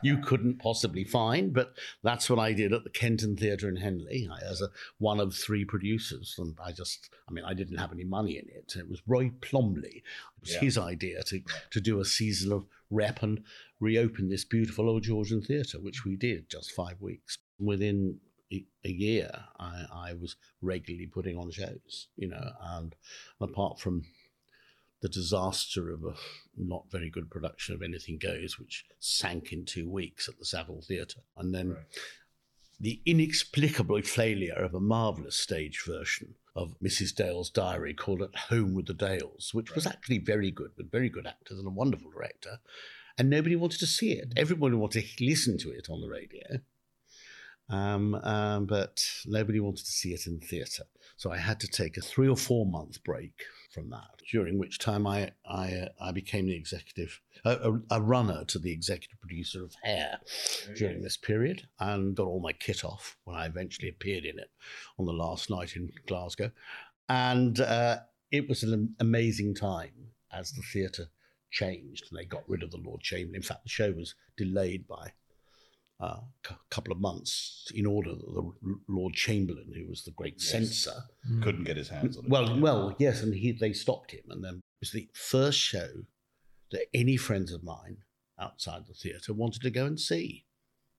you 0.02 0.18
couldn't 0.20 0.60
possibly 0.60 1.04
find. 1.04 1.54
But 1.54 1.74
that's 2.04 2.30
what 2.30 2.40
I 2.40 2.54
did 2.54 2.72
at 2.72 2.86
the 2.86 2.90
Kenton 2.90 3.36
Theatre 3.36 3.68
in 3.68 3.76
Henley. 3.76 4.30
I, 4.32 4.40
as 4.46 4.62
a, 4.62 4.70
one 4.98 5.20
of 5.20 5.36
three 5.36 5.66
producers, 5.66 6.36
and 6.38 6.58
I 6.64 6.72
just, 6.72 7.10
I 7.30 7.34
mean, 7.34 7.44
I 7.44 7.54
didn't 7.54 7.78
have 7.78 7.92
any 7.92 8.06
money 8.06 8.38
in 8.38 8.46
it. 8.48 8.74
It 8.78 8.90
was 8.90 9.02
Roy 9.06 9.32
Plomley. 9.42 9.98
It 9.98 10.42
was 10.42 10.54
Yeah. 10.54 10.60
his 10.62 10.78
idea 10.78 11.22
to 11.24 11.42
to 11.72 11.82
do 11.82 12.00
a 12.00 12.06
season 12.06 12.54
of 12.54 12.66
rep 12.90 13.22
and 13.24 13.44
reopen 13.82 14.30
this 14.30 14.46
beautiful 14.46 14.90
old 14.90 15.04
Georgian 15.04 15.42
theatre, 15.42 15.80
which 15.80 16.06
we 16.06 16.16
did 16.16 16.50
just 16.50 16.72
five 16.72 17.02
weeks. 17.02 17.38
Within 17.60 18.20
a 18.52 18.90
year, 18.90 19.32
I, 19.60 19.86
I 19.94 20.14
was 20.14 20.36
regularly 20.62 21.08
putting 21.08 21.38
on 21.38 21.52
shows, 21.52 22.08
you 22.16 22.28
know, 22.30 22.52
and 22.62 22.96
apart 23.42 23.80
from 23.80 24.04
the 25.02 25.10
disaster 25.10 25.92
of 25.92 26.04
a 26.04 26.14
not 26.58 26.86
very 26.90 27.10
good 27.10 27.30
production 27.30 27.76
of 27.76 27.82
Anything 27.82 28.18
Goes, 28.18 28.58
which 28.58 28.86
sank 29.00 29.52
in 29.52 29.66
two 29.66 29.90
weeks 29.90 30.28
at 30.28 30.40
the 30.40 30.46
Savile 30.46 30.82
Theatre, 30.82 31.22
and 31.36 31.54
then 31.54 31.74
Right. 31.74 31.86
the 32.80 33.02
inexplicable 33.06 34.02
failure 34.04 34.56
of 34.56 34.74
a 34.74 34.80
marvellous 34.80 35.36
stage 35.36 35.84
version 35.86 36.36
of 36.56 36.76
Mrs. 36.80 37.14
Dale's 37.14 37.52
diary 37.52 37.94
called 37.94 38.22
At 38.24 38.36
Home 38.50 38.74
with 38.74 38.88
the 38.88 38.94
Dales, 38.94 39.54
which 39.54 39.76
was 39.76 39.86
actually 39.86 40.18
very 40.18 40.50
good, 40.50 40.72
with 40.76 40.90
very 40.92 41.10
good 41.10 41.28
actors 41.28 41.60
and 41.60 41.68
a 41.68 41.72
wonderful 41.72 42.10
director. 42.10 42.60
And 43.20 43.30
nobody 43.30 43.56
wanted 43.56 43.80
to 43.80 43.88
see 43.88 44.14
it. 44.14 44.30
Mm. 44.30 44.40
Everybody 44.40 44.76
wanted 44.76 45.06
to 45.06 45.26
listen 45.26 45.58
to 45.60 45.72
it 45.72 45.90
on 45.90 46.02
the 46.02 46.10
radio. 46.10 46.62
Um, 47.70 48.16
um, 48.16 48.66
but 48.66 49.04
nobody 49.26 49.60
wanted 49.60 49.86
to 49.86 49.92
see 49.92 50.14
it 50.14 50.26
in 50.26 50.40
the 50.40 50.46
theatre. 50.46 50.84
So 51.18 51.32
I 51.32 51.38
had 51.38 51.60
to 51.62 51.68
take 51.68 51.98
a 51.98 52.02
three 52.02 52.30
or 52.30 52.38
four 52.38 52.66
month 52.66 53.04
break 53.04 53.44
from 53.72 53.90
that, 53.90 54.22
during 54.32 54.58
which 54.58 54.80
time 54.80 55.06
I 55.06 55.32
I, 55.46 55.74
uh, 55.74 55.90
I 56.00 56.12
became 56.12 56.46
the 56.46 56.56
executive, 56.56 57.20
a, 57.44 57.72
a, 57.72 57.82
a 57.98 58.02
runner 58.02 58.46
to 58.46 58.60
the 58.60 58.72
executive 58.72 59.20
producer 59.20 59.64
of 59.64 59.76
Hair 59.84 60.20
during 60.76 61.02
this 61.02 61.18
period, 61.18 61.68
and 61.80 62.16
got 62.16 62.28
all 62.28 62.40
my 62.40 62.54
kit 62.54 62.86
off 62.86 63.18
when 63.26 63.36
I 63.36 63.46
eventually 63.46 63.90
appeared 63.90 64.24
in 64.24 64.40
it 64.40 64.52
on 64.98 65.06
the 65.06 65.14
last 65.14 65.50
night 65.50 65.76
in 65.76 65.92
Glasgow, 66.08 66.52
and 67.10 67.60
uh, 67.60 67.98
it 68.32 68.48
was 68.48 68.64
an 68.64 68.96
amazing 69.00 69.56
time 69.56 70.12
as 70.32 70.52
the 70.52 70.62
theatre 70.62 71.10
changed 71.50 72.06
and 72.10 72.20
they 72.20 72.26
got 72.26 72.48
rid 72.48 72.64
of 72.64 72.72
the 72.72 72.78
Lord 72.78 73.02
Chamberlain. 73.02 73.36
In 73.36 73.42
fact, 73.42 73.64
the 73.64 73.70
show 73.70 73.92
was 73.92 74.16
delayed 74.36 74.88
by 74.88 75.12
uh, 76.00 76.20
a 76.50 76.56
couple 76.70 76.94
of 76.94 77.00
months 77.00 77.72
in 77.74 77.86
order 77.86 78.12
that 78.14 78.26
the 78.26 78.52
Lord 78.88 79.14
Chamberlain, 79.14 79.72
who 79.74 79.88
was 79.88 80.04
the 80.04 80.12
great 80.12 80.36
Yes. 80.38 80.50
censor, 80.52 81.04
Couldn't 81.42 81.64
get 81.64 81.78
his 81.78 81.90
hands 81.90 82.18
on 82.18 82.26
it. 82.26 82.30
well, 82.30 82.60
well, 82.60 82.96
yes, 83.00 83.24
and 83.24 83.34
he 83.34 83.52
they 83.52 83.74
stopped 83.74 84.12
him, 84.12 84.24
and 84.30 84.44
then 84.44 84.56
it 84.56 84.80
was 84.82 84.92
the 84.92 85.10
first 85.14 85.60
show 85.60 86.06
that 86.72 86.86
any 86.94 87.18
friends 87.18 87.52
of 87.52 87.64
mine 87.64 87.98
outside 88.40 88.86
the 88.86 88.94
theatre 88.94 89.34
wanted 89.34 89.62
to 89.64 89.72
go 89.72 89.86
and 89.86 90.00
see, 90.00 90.46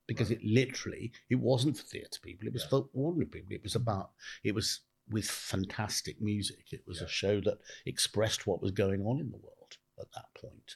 because 0.05 0.31
it 0.31 0.43
literally 0.43 1.13
it 1.29 1.35
wasn't 1.35 1.77
for 1.77 1.83
theatre 1.83 2.19
people; 2.21 2.47
it 2.47 2.53
was 2.53 2.63
Yeah. 2.63 2.69
for 2.69 2.89
ordinary 2.93 3.29
people. 3.29 3.53
It 3.53 3.63
was 3.63 3.75
about 3.75 4.11
it 4.43 4.53
was 4.53 4.81
with 5.09 5.25
fantastic 5.29 6.19
music. 6.21 6.73
It 6.73 6.85
was 6.85 6.97
Yeah. 6.99 7.05
a 7.05 7.09
show 7.09 7.41
that 7.41 7.59
expressed 7.85 8.45
what 8.45 8.61
was 8.61 8.71
going 8.71 9.05
on 9.05 9.19
in 9.21 9.31
the 9.31 9.37
world 9.37 9.77
at 9.97 10.11
that 10.11 10.33
point. 10.35 10.75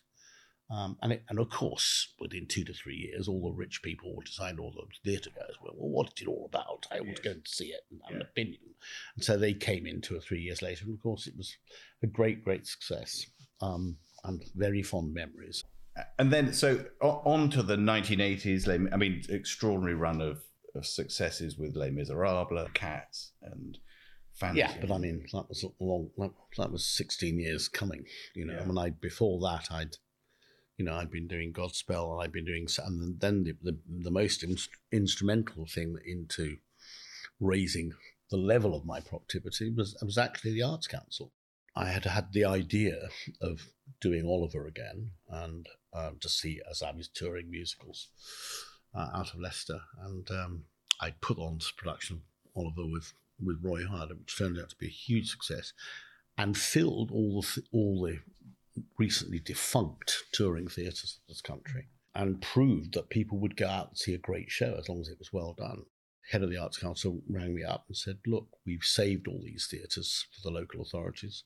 Um, 0.72 0.98
and, 1.02 1.14
it, 1.14 1.24
and 1.30 1.40
of 1.40 1.50
course, 1.50 2.14
within 2.20 2.48
two 2.48 2.64
to 2.64 2.74
three 2.74 2.96
years, 2.96 3.28
all 3.28 3.42
the 3.44 3.52
rich 3.52 3.82
people 3.84 4.16
would 4.16 4.26
decide, 4.26 4.58
all 4.60 4.72
the 4.72 5.10
theatre 5.10 5.30
goers, 5.36 5.58
well, 5.62 5.74
well, 5.78 5.90
what's 5.90 6.22
it 6.22 6.28
all 6.28 6.50
about? 6.52 6.88
I 6.92 7.02
want 7.02 7.18
to 7.18 7.22
go 7.22 7.32
and 7.32 7.46
see 7.46 7.66
it 7.68 7.82
and 7.92 8.00
have 8.08 8.16
an 8.16 8.22
opinion. 8.22 8.62
And 9.16 9.24
so 9.24 9.38
they 9.38 9.54
came 9.54 9.86
in 9.86 10.02
two 10.02 10.16
or 10.16 10.22
three 10.22 10.40
years 10.40 10.62
later. 10.62 10.86
And 10.86 10.96
of 10.96 11.04
course, 11.04 11.28
it 11.28 11.36
was 11.38 11.56
a 12.02 12.08
great, 12.08 12.44
great 12.44 12.66
success 12.66 13.28
um, 13.62 13.98
and 14.24 14.44
very 14.56 14.82
fond 14.82 15.14
memories. 15.14 15.64
and 16.18 16.32
then 16.34 16.54
so 16.54 16.86
on 17.02 17.50
to 17.52 17.62
the 17.62 17.76
1980s. 17.76 18.68
I 18.92 18.98
mean, 18.98 19.22
extraordinary 19.30 19.96
run 19.96 20.22
of, 20.22 20.42
of 20.74 20.86
successes 20.88 21.58
with 21.58 21.76
Les 21.76 21.92
Miserables, 21.92 22.70
Cats, 22.74 23.34
and 23.44 23.78
Fantasy. 24.34 24.60
Yeah, 24.60 24.74
but 24.82 24.92
I 24.92 24.98
mean, 24.98 25.26
that 25.34 25.48
was 25.48 25.64
a 25.64 25.84
long, 25.84 26.10
that, 26.18 26.32
that 26.58 26.72
was 26.72 26.84
16 26.86 27.40
years 27.40 27.68
coming. 27.68 28.06
You 28.34 28.46
know, 28.46 28.54
Yeah. 28.54 28.62
I 28.62 28.66
mean, 28.66 28.78
I, 28.80 28.90
before 28.90 29.40
that, 29.42 29.68
I'd, 29.72 29.98
you 30.78 30.86
know, 30.86 30.96
I'd 30.96 31.12
been 31.12 31.28
doing 31.28 31.54
Godspell 31.54 32.14
and 32.14 32.24
I'd 32.24 32.32
been 32.32 32.46
doing, 32.46 32.68
and 32.86 33.20
then 33.20 33.44
the, 33.44 33.56
the, 33.62 33.78
the 33.88 34.12
most 34.12 34.44
inst- 34.44 34.70
instrumental 34.92 35.66
thing 35.66 35.96
into 36.06 36.58
raising 37.40 37.94
the 38.32 38.38
level 38.38 38.76
of 38.76 38.86
my 38.86 39.00
productivity 39.00 39.70
was, 39.70 39.96
was 40.02 40.18
actually 40.18 40.54
the 40.54 40.64
Arts 40.64 40.88
Council. 40.88 41.32
I 41.76 41.88
had 41.88 42.06
had 42.06 42.34
the 42.34 42.46
idea 42.46 43.10
of 43.42 43.68
doing 44.00 44.26
Oliver 44.26 44.68
again 44.68 45.12
and 45.30 45.68
um, 45.94 46.18
to 46.22 46.30
see 46.30 46.62
as 46.70 46.82
I 46.82 46.92
was 46.92 47.08
touring 47.08 47.50
musicals 47.50 48.10
uh, 48.96 49.10
out 49.14 49.34
of 49.34 49.40
Leicester. 49.40 49.82
And 50.04 50.30
um, 50.32 50.64
I 51.02 51.12
put 51.22 51.38
on 51.38 51.60
production, 51.78 52.22
Oliver, 52.56 52.86
with, 52.86 53.14
with 53.44 53.58
Roy 53.62 53.86
Harder, 53.86 54.16
which 54.16 54.38
turned 54.38 54.60
out 54.60 54.70
to 54.70 54.76
be 54.76 54.88
a 54.88 54.90
huge 54.90 55.30
success 55.30 55.74
and 56.38 56.58
filled 56.58 57.12
all 57.12 57.42
the, 57.42 57.64
all 57.72 58.04
the 58.04 58.20
recently 58.98 59.40
defunct 59.40 60.24
touring 60.32 60.68
theatres 60.68 61.20
of 61.22 61.28
this 61.28 61.42
country 61.42 61.88
and 62.16 62.42
proved 62.42 62.94
that 62.94 63.10
people 63.10 63.40
would 63.40 63.58
go 63.58 63.68
out 63.68 63.90
and 63.90 63.98
see 63.98 64.14
a 64.14 64.20
great 64.20 64.50
show 64.50 64.76
as 64.78 64.88
long 64.88 65.02
as 65.02 65.10
it 65.10 65.20
was 65.20 65.34
well 65.34 65.54
done. 65.58 65.84
Head 66.32 66.44
of 66.44 66.50
the 66.50 66.58
Arts 66.58 66.78
Council 66.78 67.22
rang 67.28 67.56
me 67.56 67.64
up 67.64 67.86
and 67.88 67.98
said, 67.98 68.20
"Look, 68.26 68.48
we've 68.66 68.84
saved 68.84 69.28
all 69.28 69.42
these 69.44 69.68
theatres 69.70 70.28
for 70.32 70.42
the 70.42 70.54
local 70.54 70.82
authorities. 70.82 71.44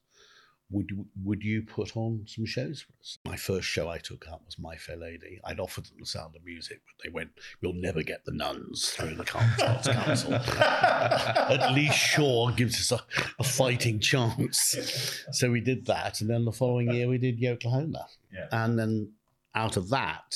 Would 0.69 0.89
you, 0.91 1.05
would 1.23 1.43
you 1.43 1.61
put 1.63 1.95
on 1.95 2.25
some 2.27 2.45
shows 2.45 2.81
for 2.81 2.91
us?" 2.99 3.17
My 3.25 3.37
first 3.37 3.67
show 3.67 3.87
I 3.89 3.99
took 3.99 4.27
up 4.27 4.41
was 4.45 4.59
My 4.59 4.75
Fair 4.75 4.97
Lady. 4.97 5.39
I'd 5.45 5.59
offered 5.59 5.85
them 5.85 5.97
the 5.99 6.05
Sound 6.05 6.35
of 6.35 6.43
Music, 6.43 6.81
but 6.85 7.03
they 7.03 7.09
went, 7.09 7.29
"We'll 7.61 7.73
never 7.73 8.03
get 8.03 8.25
the 8.25 8.33
nuns 8.33 8.89
through 8.89 9.15
the 9.15 9.31
Arts 9.65 9.87
Council." 9.87 10.33
At 10.81 11.73
least 11.73 11.97
Shaw 11.97 12.51
gives 12.51 12.75
us 12.91 12.91
a, 12.99 13.03
a 13.39 13.43
fighting 13.43 13.99
chance. 13.99 15.23
So 15.31 15.49
we 15.51 15.61
did 15.61 15.85
that, 15.85 16.21
and 16.21 16.29
then 16.29 16.43
the 16.45 16.51
following 16.51 16.91
year 16.91 17.07
we 17.07 17.17
did 17.17 17.43
Oklahoma, 17.45 18.05
Yeah. 18.33 18.47
and 18.51 18.77
then 18.77 19.13
out 19.55 19.77
of 19.77 19.89
that, 19.89 20.35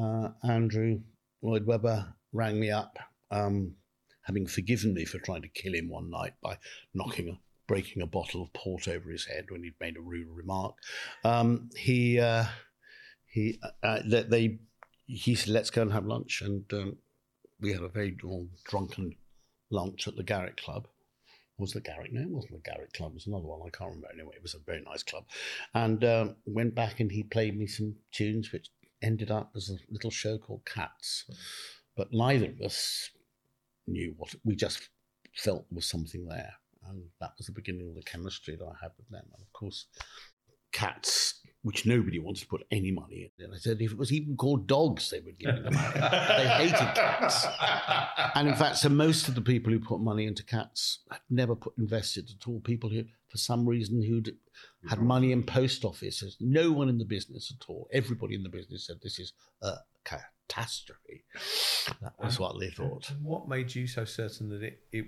uh, 0.00 0.28
Andrew 0.42 1.00
Lloyd 1.42 1.66
Webber 1.66 2.14
rang 2.32 2.58
me 2.60 2.70
up, 2.70 2.98
um, 3.30 3.74
having 4.22 4.46
forgiven 4.46 4.94
me 4.94 5.04
for 5.04 5.18
trying 5.18 5.42
to 5.42 5.48
kill 5.48 5.74
him 5.74 5.88
one 5.88 6.08
night 6.10 6.34
by 6.42 6.56
knocking 6.94 7.28
a 7.28 7.38
breaking 7.66 8.02
a 8.02 8.06
bottle 8.06 8.42
of 8.42 8.52
port 8.52 8.88
over 8.88 9.10
his 9.10 9.26
head 9.26 9.46
when 9.50 9.62
he'd 9.62 9.80
made 9.80 9.96
a 9.96 10.00
rude 10.00 10.28
remark. 10.28 10.74
Um, 11.24 11.70
he 11.76 12.20
uh, 12.20 12.44
he 13.26 13.60
uh, 13.82 14.00
they, 14.04 14.22
they 14.22 14.58
he 15.06 15.34
said, 15.34 15.52
"Let's 15.52 15.70
go 15.70 15.82
and 15.82 15.92
have 15.92 16.06
lunch," 16.06 16.42
and 16.42 16.64
um, 16.72 16.96
we 17.60 17.72
had 17.72 17.82
a 17.82 17.88
very 17.88 18.16
long 18.22 18.50
drunken 18.64 19.16
lunch 19.70 20.06
at 20.08 20.16
the 20.16 20.22
Garrick 20.22 20.56
Club. 20.56 20.86
Was 21.56 21.72
the 21.72 21.80
Garrick? 21.80 22.12
No, 22.12 22.26
wasn't 22.28 22.64
the 22.64 22.70
Garrick 22.70 22.92
Club. 22.94 23.12
It 23.12 23.14
was 23.14 23.26
another 23.28 23.46
one. 23.46 23.60
I 23.64 23.70
can't 23.70 23.90
remember. 23.90 24.08
Anyway, 24.12 24.34
it 24.34 24.42
was 24.42 24.54
a 24.54 24.58
very 24.58 24.82
nice 24.82 25.04
club. 25.04 25.24
And 25.72 26.04
um, 26.04 26.36
went 26.46 26.74
back 26.74 26.98
and 26.98 27.12
he 27.12 27.22
played 27.22 27.56
me 27.56 27.68
some 27.68 27.94
tunes, 28.10 28.52
which 28.52 28.70
ended 29.02 29.30
up 29.30 29.52
as 29.54 29.70
a 29.70 29.78
little 29.88 30.10
show 30.10 30.36
called 30.36 30.64
Cats. 30.64 31.26
But 31.96 32.12
neither 32.12 32.46
of 32.46 32.60
us 32.60 33.10
knew 33.86 34.14
what 34.16 34.34
we 34.44 34.56
just 34.56 34.88
felt 35.36 35.66
was 35.70 35.86
something 35.86 36.26
there. 36.26 36.54
And 36.88 37.04
that 37.20 37.32
was 37.38 37.46
the 37.46 37.52
beginning 37.52 37.88
of 37.88 37.94
the 37.94 38.02
chemistry 38.02 38.56
that 38.56 38.64
I 38.64 38.74
had 38.82 38.92
with 38.96 39.08
them. 39.08 39.24
And 39.32 39.42
of 39.42 39.52
course, 39.52 39.86
Cats, 40.74 41.40
which 41.62 41.86
nobody 41.86 42.18
wanted 42.18 42.40
to 42.40 42.48
put 42.48 42.66
any 42.72 42.90
money 42.90 43.30
in. 43.38 43.44
And 43.44 43.54
I 43.54 43.58
said 43.58 43.80
if 43.80 43.92
it 43.92 43.96
was 43.96 44.12
even 44.12 44.36
called 44.36 44.66
dogs, 44.66 45.08
they 45.08 45.20
would 45.20 45.38
give 45.38 45.54
me 45.54 45.60
the 45.62 45.70
money. 45.70 46.00
they 46.00 46.48
hated 46.48 46.94
cats. 46.94 47.46
And 48.34 48.48
in 48.48 48.56
fact, 48.56 48.78
so 48.78 48.88
most 48.88 49.28
of 49.28 49.36
the 49.36 49.40
people 49.40 49.72
who 49.72 49.78
put 49.78 50.00
money 50.00 50.26
into 50.26 50.44
cats 50.44 51.04
had 51.08 51.20
never 51.30 51.54
put 51.54 51.74
invested 51.78 52.28
at 52.28 52.48
all. 52.48 52.58
People 52.60 52.90
who, 52.90 53.04
for 53.28 53.38
some 53.38 53.64
reason, 53.68 54.02
who'd 54.02 54.34
had 54.88 55.00
money 55.00 55.30
in 55.30 55.44
post 55.44 55.84
offices. 55.84 56.36
No 56.40 56.72
one 56.72 56.88
in 56.88 56.98
the 56.98 57.04
business 57.04 57.54
at 57.56 57.70
all. 57.70 57.86
Everybody 57.92 58.34
in 58.34 58.42
the 58.42 58.48
business 58.48 58.88
said 58.88 58.96
this 59.00 59.20
is 59.20 59.32
a 59.62 59.74
catastrophe. 60.04 61.24
That 62.02 62.14
was 62.20 62.40
what 62.40 62.58
they 62.58 62.70
thought. 62.70 63.12
What 63.22 63.48
made 63.48 63.72
you 63.72 63.86
so 63.86 64.04
certain 64.04 64.48
that 64.48 64.62
it 64.64 64.80
it, 64.90 65.06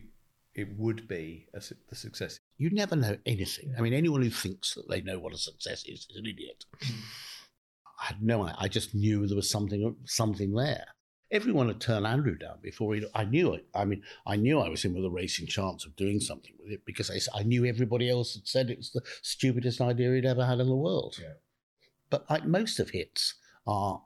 it 0.57 0.69
would 0.77 1.07
be 1.07 1.47
a, 1.55 1.61
the 1.89 1.97
success? 1.97 2.39
You 2.57 2.71
never 2.71 2.97
know 2.97 3.17
anything. 3.27 3.75
I 3.77 3.81
mean, 3.81 3.93
anyone 3.93 4.23
who 4.23 4.31
thinks 4.31 4.75
that 4.75 4.89
they 4.89 5.03
know 5.03 5.19
what 5.19 5.35
a 5.35 5.39
success 5.39 5.85
is 5.85 6.07
is 6.11 6.17
an 6.17 6.27
idiot. 6.27 6.65
I 8.01 8.07
had 8.07 8.23
no 8.23 8.43
idea. 8.43 8.57
I 8.59 8.69
just 8.69 8.95
knew 8.95 9.27
there 9.27 9.37
was 9.37 9.51
something 9.51 9.97
something 10.07 10.55
there. 10.55 10.87
Everyone 11.31 11.67
had 11.69 11.81
turned 11.81 12.07
Andrew 12.07 12.37
down 12.37 12.59
before 12.63 12.95
he. 12.95 13.05
I 13.15 13.25
knew 13.25 13.53
it. 13.53 13.67
I 13.75 13.85
mean, 13.85 14.03
I 14.27 14.37
knew 14.37 14.61
I 14.61 14.69
was 14.69 14.85
in 14.85 14.95
with 14.95 15.05
a 15.05 15.11
racing 15.11 15.49
chance 15.49 15.85
of 15.85 15.97
doing 15.97 16.21
something 16.21 16.53
with 16.63 16.73
it 16.73 16.85
because 16.87 17.11
I 17.35 17.43
knew 17.43 17.65
everybody 17.65 18.09
else 18.09 18.35
had 18.35 18.47
said 18.47 18.71
it 18.71 18.79
was 18.79 18.93
the 18.93 19.03
stupidest 19.23 19.81
idea 19.81 20.13
he'd 20.13 20.25
ever 20.25 20.47
had 20.47 20.61
in 20.61 20.69
the 20.69 20.77
world. 20.77 21.17
Yeah. 21.21 21.35
But 22.11 22.31
like 22.31 22.45
most 22.45 22.79
of 22.79 22.91
hits 22.91 23.35
are, 23.67 24.03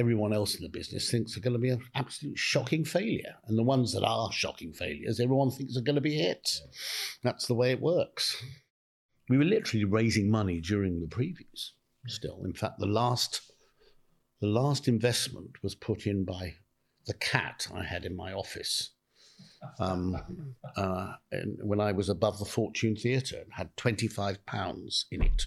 everyone 0.00 0.32
else 0.32 0.56
in 0.56 0.62
the 0.62 0.68
business 0.68 1.10
thinks 1.10 1.36
are 1.36 1.40
going 1.40 1.52
to 1.52 1.58
be 1.58 1.68
an 1.68 1.82
absolute 1.94 2.38
shocking 2.38 2.84
failure, 2.84 3.36
and 3.46 3.56
the 3.56 3.62
ones 3.62 3.92
that 3.92 4.02
are 4.02 4.32
shocking 4.32 4.72
failures, 4.72 5.20
everyone 5.20 5.50
thinks 5.50 5.76
are 5.76 5.82
going 5.82 5.94
to 5.94 6.00
be 6.00 6.16
hits. 6.16 6.62
That's 7.22 7.46
the 7.46 7.54
way 7.54 7.70
it 7.70 7.80
works. 7.80 8.42
We 9.28 9.38
were 9.38 9.44
literally 9.44 9.84
raising 9.84 10.30
money 10.30 10.60
during 10.60 11.00
the 11.00 11.06
previews. 11.06 11.70
Still, 12.06 12.42
in 12.44 12.54
fact, 12.54 12.78
the 12.78 12.86
last 12.86 13.42
the 14.40 14.46
last 14.46 14.88
investment 14.88 15.62
was 15.62 15.74
put 15.74 16.06
in 16.06 16.24
by 16.24 16.54
the 17.06 17.14
cat 17.14 17.68
I 17.74 17.84
had 17.84 18.06
in 18.06 18.16
my 18.16 18.32
office 18.32 18.92
um, 19.78 20.16
uh, 20.76 21.12
and 21.30 21.58
when 21.62 21.80
I 21.80 21.92
was 21.92 22.08
above 22.08 22.38
the 22.38 22.44
Fortune 22.44 22.96
Theatre 22.96 23.36
and 23.36 23.52
had 23.52 23.76
twenty 23.76 24.08
five 24.08 24.44
pounds 24.46 25.06
in 25.10 25.22
it, 25.22 25.46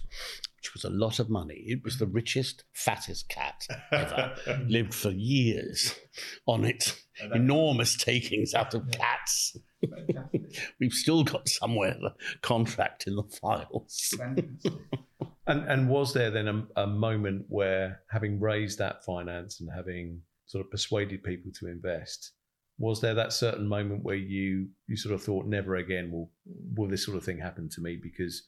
which 0.64 0.72
was 0.72 0.84
a 0.84 0.90
lot 0.90 1.18
of 1.18 1.28
money. 1.28 1.62
It 1.66 1.84
was 1.84 1.98
the 1.98 2.06
richest, 2.06 2.64
fattest 2.72 3.28
cat 3.28 3.66
ever. 3.92 4.34
Lived 4.66 4.94
for 4.94 5.10
years 5.10 5.94
on 6.46 6.64
it. 6.64 6.96
Enormous 7.34 7.96
takings 7.96 8.54
out 8.54 8.72
of 8.72 8.90
cats. 8.90 9.58
We've 10.80 10.92
still 10.92 11.22
got 11.22 11.48
somewhere 11.48 11.96
the 12.00 12.14
contract 12.40 13.06
in 13.06 13.16
the 13.16 13.24
files. 13.24 14.14
And 15.46 15.68
and 15.68 15.90
was 15.90 16.14
there 16.14 16.30
then 16.30 16.48
a, 16.48 16.82
a 16.84 16.86
moment 16.86 17.44
where, 17.48 18.00
having 18.10 18.40
raised 18.40 18.78
that 18.78 19.04
finance 19.04 19.60
and 19.60 19.68
having 19.70 20.22
sort 20.46 20.64
of 20.64 20.70
persuaded 20.70 21.22
people 21.22 21.52
to 21.60 21.66
invest, 21.66 22.32
was 22.78 23.00
there 23.00 23.14
that 23.14 23.32
certain 23.32 23.68
moment 23.68 24.02
where 24.02 24.16
you 24.16 24.68
you 24.86 24.96
sort 24.96 25.14
of 25.14 25.22
thought, 25.22 25.46
never 25.46 25.76
again 25.76 26.10
will 26.10 26.30
will 26.76 26.88
this 26.88 27.04
sort 27.04 27.16
of 27.16 27.24
thing 27.24 27.38
happen 27.38 27.68
to 27.70 27.80
me? 27.80 27.98
Because 28.02 28.42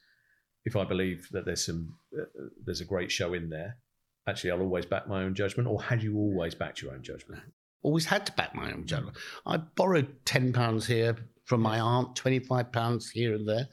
if 0.65 0.75
I 0.77 0.85
believe 0.85 1.29
that 1.31 1.45
there's 1.45 1.65
some 1.65 1.95
uh, 2.19 2.25
there's 2.65 2.81
a 2.81 2.85
great 2.85 3.13
show 3.13 3.35
in 3.35 3.51
there, 3.51 3.79
actually 4.27 4.51
I'll 4.51 4.63
always 4.63 4.87
back 4.87 5.07
my 5.07 5.23
own 5.23 5.35
judgment. 5.35 5.69
Or 5.69 5.81
had 5.83 6.03
you 6.03 6.17
always 6.17 6.55
backed 6.55 6.83
your 6.83 6.93
own 6.93 7.03
judgment? 7.03 7.43
Always 7.83 8.07
had 8.07 8.27
to 8.27 8.33
back 8.33 8.55
my 8.55 8.73
own 8.73 8.85
judgment. 8.87 9.17
I 9.47 9.59
borrowed 9.59 10.25
ten 10.25 10.53
pounds 10.53 10.87
here 10.87 11.17
from 11.45 11.61
my 11.61 11.79
aunt, 11.79 12.17
twenty 12.17 12.41
five 12.41 12.73
pounds 12.73 13.11
here 13.11 13.33
and 13.33 13.49
there. 13.49 13.69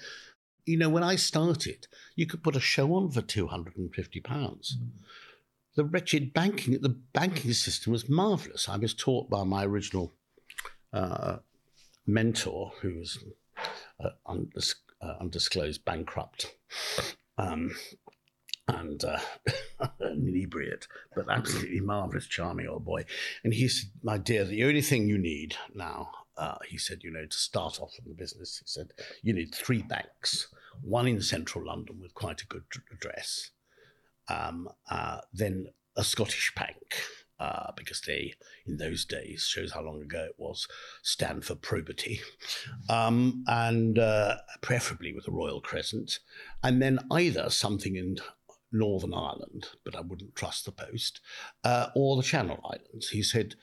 You 0.65 0.77
know, 0.77 0.89
when 0.89 1.03
I 1.03 1.15
started, 1.15 1.87
you 2.15 2.27
could 2.27 2.43
put 2.43 2.55
a 2.55 2.59
show 2.61 2.93
on 2.93 3.09
for 3.09 3.21
two 3.21 3.47
hundred 3.47 3.75
and 3.75 3.93
fifty 3.93 4.19
pounds. 4.19 4.77
The 5.75 5.83
wretched 5.83 6.33
banking, 6.33 6.79
the 6.79 6.95
banking 7.13 7.53
system 7.53 7.91
was 7.91 8.07
marvelous. 8.07 8.69
I 8.69 8.77
was 8.77 8.93
taught 8.93 9.31
by 9.31 9.43
my 9.43 9.65
original 9.65 10.13
uh, 10.93 11.37
mentor, 12.05 12.71
who 12.81 12.95
was 12.95 13.23
uh, 13.99 14.09
undis- 14.27 14.75
uh, 15.01 15.15
undisclosed 15.19 15.83
bankrupt, 15.85 16.55
um, 17.37 17.71
and 18.67 19.03
uh, 19.03 19.19
inebriate, 20.01 20.87
but 21.15 21.29
absolutely 21.29 21.81
marvelous, 21.81 22.27
charming 22.27 22.67
old 22.67 22.85
boy. 22.85 23.05
And 23.43 23.53
he 23.53 23.67
said, 23.67 23.89
"My 24.01 24.17
dear, 24.17 24.45
the 24.45 24.63
only 24.63 24.81
thing 24.81 25.07
you 25.07 25.17
need 25.17 25.55
now." 25.73 26.11
Uh, 26.35 26.57
he 26.67 26.79
said, 26.79 27.03
you 27.03 27.11
know, 27.11 27.27
to 27.27 27.37
start 27.37 27.79
off 27.79 27.93
in 28.03 28.09
the 28.09 28.15
business, 28.15 28.57
he 28.57 28.63
said, 28.65 28.91
you 29.21 29.33
need 29.33 29.53
three 29.53 29.83
banks, 29.83 30.47
one 30.81 31.07
in 31.07 31.21
central 31.21 31.63
London 31.63 31.99
with 32.01 32.15
quite 32.15 32.41
a 32.41 32.47
good 32.47 32.63
address, 32.91 33.51
um, 34.29 34.67
uh, 34.89 35.19
then 35.31 35.67
a 35.95 36.03
Scottish 36.03 36.51
bank, 36.55 36.95
uh, 37.39 37.71
because 37.75 38.01
they, 38.01 38.33
in 38.65 38.77
those 38.77 39.05
days, 39.05 39.43
shows 39.43 39.71
how 39.71 39.81
long 39.81 40.01
ago 40.01 40.23
it 40.23 40.35
was, 40.37 40.67
stand 41.01 41.43
for 41.43 41.55
probity, 41.55 42.21
um, 42.89 43.43
and 43.47 43.99
uh, 43.99 44.35
preferably 44.61 45.13
with 45.13 45.27
a 45.27 45.31
royal 45.31 45.61
crescent, 45.61 46.19
and 46.63 46.81
then 46.81 46.99
either 47.11 47.49
something 47.49 47.95
in 47.95 48.17
Northern 48.71 49.13
Ireland, 49.13 49.67
but 49.83 49.95
I 49.95 50.01
wouldn't 50.01 50.35
trust 50.35 50.65
the 50.65 50.71
post, 50.71 51.21
uh, 51.63 51.87
or 51.95 52.15
the 52.15 52.23
Channel 52.23 52.59
Islands. 52.65 53.09
He 53.09 53.23
said, 53.23 53.55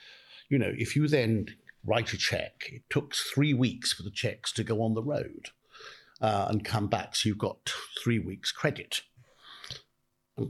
you 0.49 0.59
know, 0.59 0.73
if 0.77 0.95
you 0.95 1.09
then 1.09 1.47
write 1.85 2.12
a 2.12 2.19
check, 2.19 2.69
it 2.73 2.83
took 2.91 3.15
three 3.15 3.55
weeks 3.55 3.93
for 3.93 4.03
the 4.03 4.11
checks 4.11 4.53
to 4.53 4.65
go 4.65 4.83
on 4.83 4.95
the 4.95 5.03
road 5.03 5.49
uh, 6.21 6.47
and 6.49 6.65
come 6.65 6.87
back, 6.87 7.17
so 7.17 7.29
you've 7.29 7.39
got 7.39 7.73
three 8.03 8.19
weeks 8.19 8.53
credit. 8.53 9.03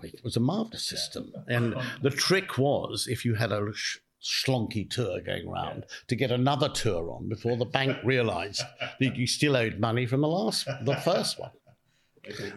It 0.03 0.25
was 0.25 0.37
a 0.37 0.41
marvelous 0.41 0.85
system. 0.87 1.33
And 1.49 1.75
the 2.03 2.11
trick 2.11 2.59
was 2.59 3.07
if 3.09 3.25
you 3.25 3.35
had 3.35 3.53
a 3.53 3.73
sh- 3.73 3.99
schlonky 4.23 4.89
tour 4.89 5.21
going 5.21 5.49
around 5.49 5.87
to 6.09 6.15
get 6.15 6.31
another 6.31 6.69
tour 6.69 7.11
on 7.11 7.29
before 7.29 7.57
the 7.57 7.65
bank 7.65 7.97
realized 8.05 8.63
that 9.01 9.17
you 9.17 9.27
still 9.27 9.57
owed 9.57 9.79
money 9.79 10.07
from 10.07 10.21
the 10.21 10.29
last, 10.29 10.67
the 10.83 10.97
first 10.97 11.39
one. 11.39 11.51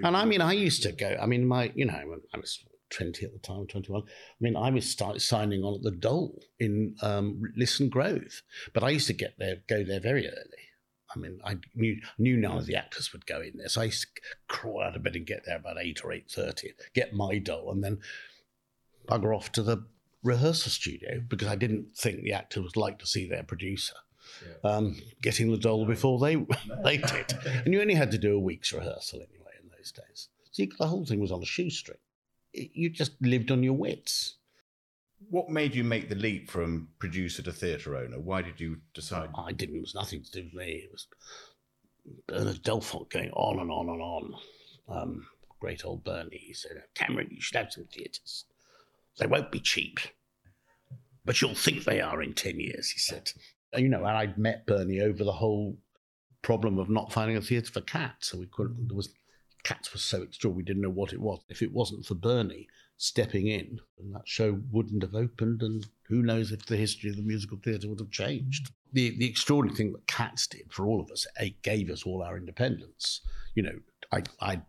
And 0.04 0.18
I 0.18 0.26
mean, 0.26 0.42
I 0.42 0.54
used 0.54 0.84
to 0.84 0.92
go, 0.92 1.18
I 1.22 1.26
mean, 1.26 1.48
my, 1.48 1.72
you 1.74 1.86
know, 1.86 2.18
I 2.34 2.38
was 2.38 2.64
20 2.90 3.26
at 3.26 3.34
the 3.34 3.40
time, 3.40 3.66
21. 3.66 4.02
I 4.02 4.06
mean, 4.40 4.56
I 4.56 4.70
was 4.70 4.90
start 4.90 5.22
signing 5.22 5.64
on 5.64 5.76
at 5.76 5.82
the 5.82 5.92
Dole 5.92 6.42
in 6.60 6.96
um, 7.02 7.42
Lisson 7.56 7.90
Grove, 7.90 8.44
but 8.74 8.84
I 8.84 8.90
used 8.90 9.08
to 9.08 9.14
get 9.14 9.36
there, 9.40 9.58
go 9.68 9.84
there 9.84 10.00
very 10.00 10.28
early. 10.28 10.64
I 11.16 11.20
mean, 11.20 11.40
I 11.44 11.58
knew 11.76 12.00
knew 12.18 12.38
none 12.38 12.58
of 12.58 12.66
the 12.66 12.76
actors 12.76 13.12
would 13.14 13.26
go 13.26 13.42
in 13.42 13.58
there, 13.58 13.70
so 13.70 13.82
I 13.82 13.92
crawl 14.48 14.82
out 14.82 14.96
of 14.96 15.04
bed 15.04 15.16
and 15.16 15.26
get 15.26 15.46
there 15.46 15.58
about 15.58 15.78
eight 15.80 16.04
or 16.04 16.12
eight 16.12 16.30
thirty, 16.30 16.74
get 16.94 17.14
my 17.14 17.38
doll, 17.38 17.72
and 17.72 17.84
then 17.84 18.00
bugger 19.08 19.36
off 19.36 19.52
to 19.54 19.64
the 19.64 19.86
rehearsal 20.24 20.72
studio 20.72 21.22
because 21.28 21.48
I 21.50 21.56
didn't 21.56 21.98
think 21.98 22.22
the 22.22 22.34
actors 22.34 22.64
would 22.64 22.78
like 22.78 23.00
to 23.00 23.06
see 23.06 23.28
their 23.28 23.44
producer 23.44 23.96
yeah. 24.42 24.70
um, 24.70 24.96
getting 25.22 25.52
the 25.52 25.58
doll 25.58 25.86
before 25.86 26.20
they 26.20 26.36
they 26.84 26.98
did, 26.98 27.34
and 27.66 27.74
you 27.74 27.82
only 27.82 27.94
had 27.94 28.12
to 28.12 28.18
do 28.18 28.36
a 28.36 28.40
week's 28.40 28.74
rehearsal 28.74 29.20
anyway 29.20 29.52
in 29.62 29.70
those 29.70 29.92
days. 29.92 30.30
So 30.52 30.64
you, 30.64 30.72
the 30.78 30.88
whole 30.88 31.06
thing 31.06 31.20
was 31.20 31.32
on 31.32 31.42
a 31.42 31.46
shoestring. 31.46 31.98
It, 32.54 32.72
you 32.74 32.90
just 32.90 33.14
lived 33.22 33.52
on 33.52 33.64
your 33.64 33.74
wits. 33.74 34.38
What 35.30 35.50
made 35.50 35.76
you 35.76 35.84
make 35.84 36.10
the 36.10 36.16
leap 36.16 36.50
from 36.50 36.90
producer 37.00 37.42
to 37.44 37.52
theatre 37.52 37.96
owner? 37.96 38.20
Why 38.20 38.42
did 38.42 38.60
you 38.60 38.78
decide? 38.94 39.30
I 39.38 39.52
didn't. 39.52 39.78
It 39.78 39.82
was 39.82 39.96
nothing 39.96 40.24
to 40.24 40.32
do 40.32 40.44
with 40.44 40.54
me. 40.54 40.84
It 40.86 40.92
was 40.92 41.08
Bernard 42.28 42.64
Delfont 42.64 43.10
going 43.10 43.32
on 43.32 43.60
and 43.60 43.72
on 43.72 43.90
and 43.90 44.02
on. 44.02 44.34
Um, 44.90 45.28
great 45.60 45.86
old 45.86 46.04
Bernie. 46.04 46.44
He 46.46 46.54
said, 46.54 46.84
Cameron, 46.94 47.30
you 47.32 47.42
should 47.42 47.58
have 47.58 47.72
some 47.72 47.86
theatres. 47.86 48.46
They 49.18 49.28
won't 49.28 49.52
be 49.52 49.60
cheap, 49.60 50.00
but 51.24 51.42
you'll 51.42 51.56
think 51.56 51.84
they 51.84 52.02
are 52.02 52.22
in 52.22 52.34
10 52.34 52.60
years, 52.60 52.90
he 52.90 53.00
said. 53.00 53.32
You 53.76 53.90
know, 53.90 54.00
and 54.06 54.18
I'd 54.18 54.38
met 54.38 54.66
Bernie 54.66 55.02
over 55.02 55.24
the 55.24 55.32
whole 55.32 55.78
problem 56.42 56.78
of 56.78 56.90
not 56.90 57.14
finding 57.14 57.38
a 57.38 57.42
theatre 57.42 57.72
for 57.72 57.82
cats. 57.82 58.30
So 58.30 58.40
we 58.40 58.48
couldn't, 58.48 58.88
there 58.88 58.98
was, 58.98 59.14
cats 59.64 59.94
was 59.94 60.04
so 60.04 60.24
extraordinary, 60.24 60.58
we 60.58 60.64
didn't 60.64 60.82
know 60.82 60.90
what 60.90 61.14
it 61.14 61.22
was. 61.22 61.40
If 61.50 61.62
it 61.62 61.72
wasn't 61.72 62.06
for 62.06 62.16
Bernie, 62.16 62.68
stepping 63.04 63.48
in, 63.48 63.82
and 64.00 64.16
that 64.16 64.26
show 64.26 64.62
wouldn't 64.72 65.04
have 65.04 65.14
opened, 65.14 65.62
and 65.62 65.86
who 66.08 66.24
knows 66.24 66.54
if 66.54 66.66
the 66.66 66.78
history 66.78 67.10
of 67.10 67.18
the 67.18 67.22
musical 67.22 67.58
theatre 67.58 67.90
would 67.90 68.00
have 68.00 68.12
changed. 68.12 68.72
The 68.94 69.18
the 69.18 69.28
extraordinary 69.28 69.76
thing 69.76 69.92
that 69.92 70.08
Cats 70.08 70.48
did 70.48 70.72
for 70.72 70.86
all 70.86 71.02
of 71.02 71.12
us, 71.12 71.28
it 71.38 71.62
gave 71.64 71.90
us 71.90 72.04
all 72.04 72.24
our 72.24 72.38
independence. 72.38 73.20
You 73.56 73.64
know, 73.64 73.80
I 74.12 74.24
I 74.40 74.62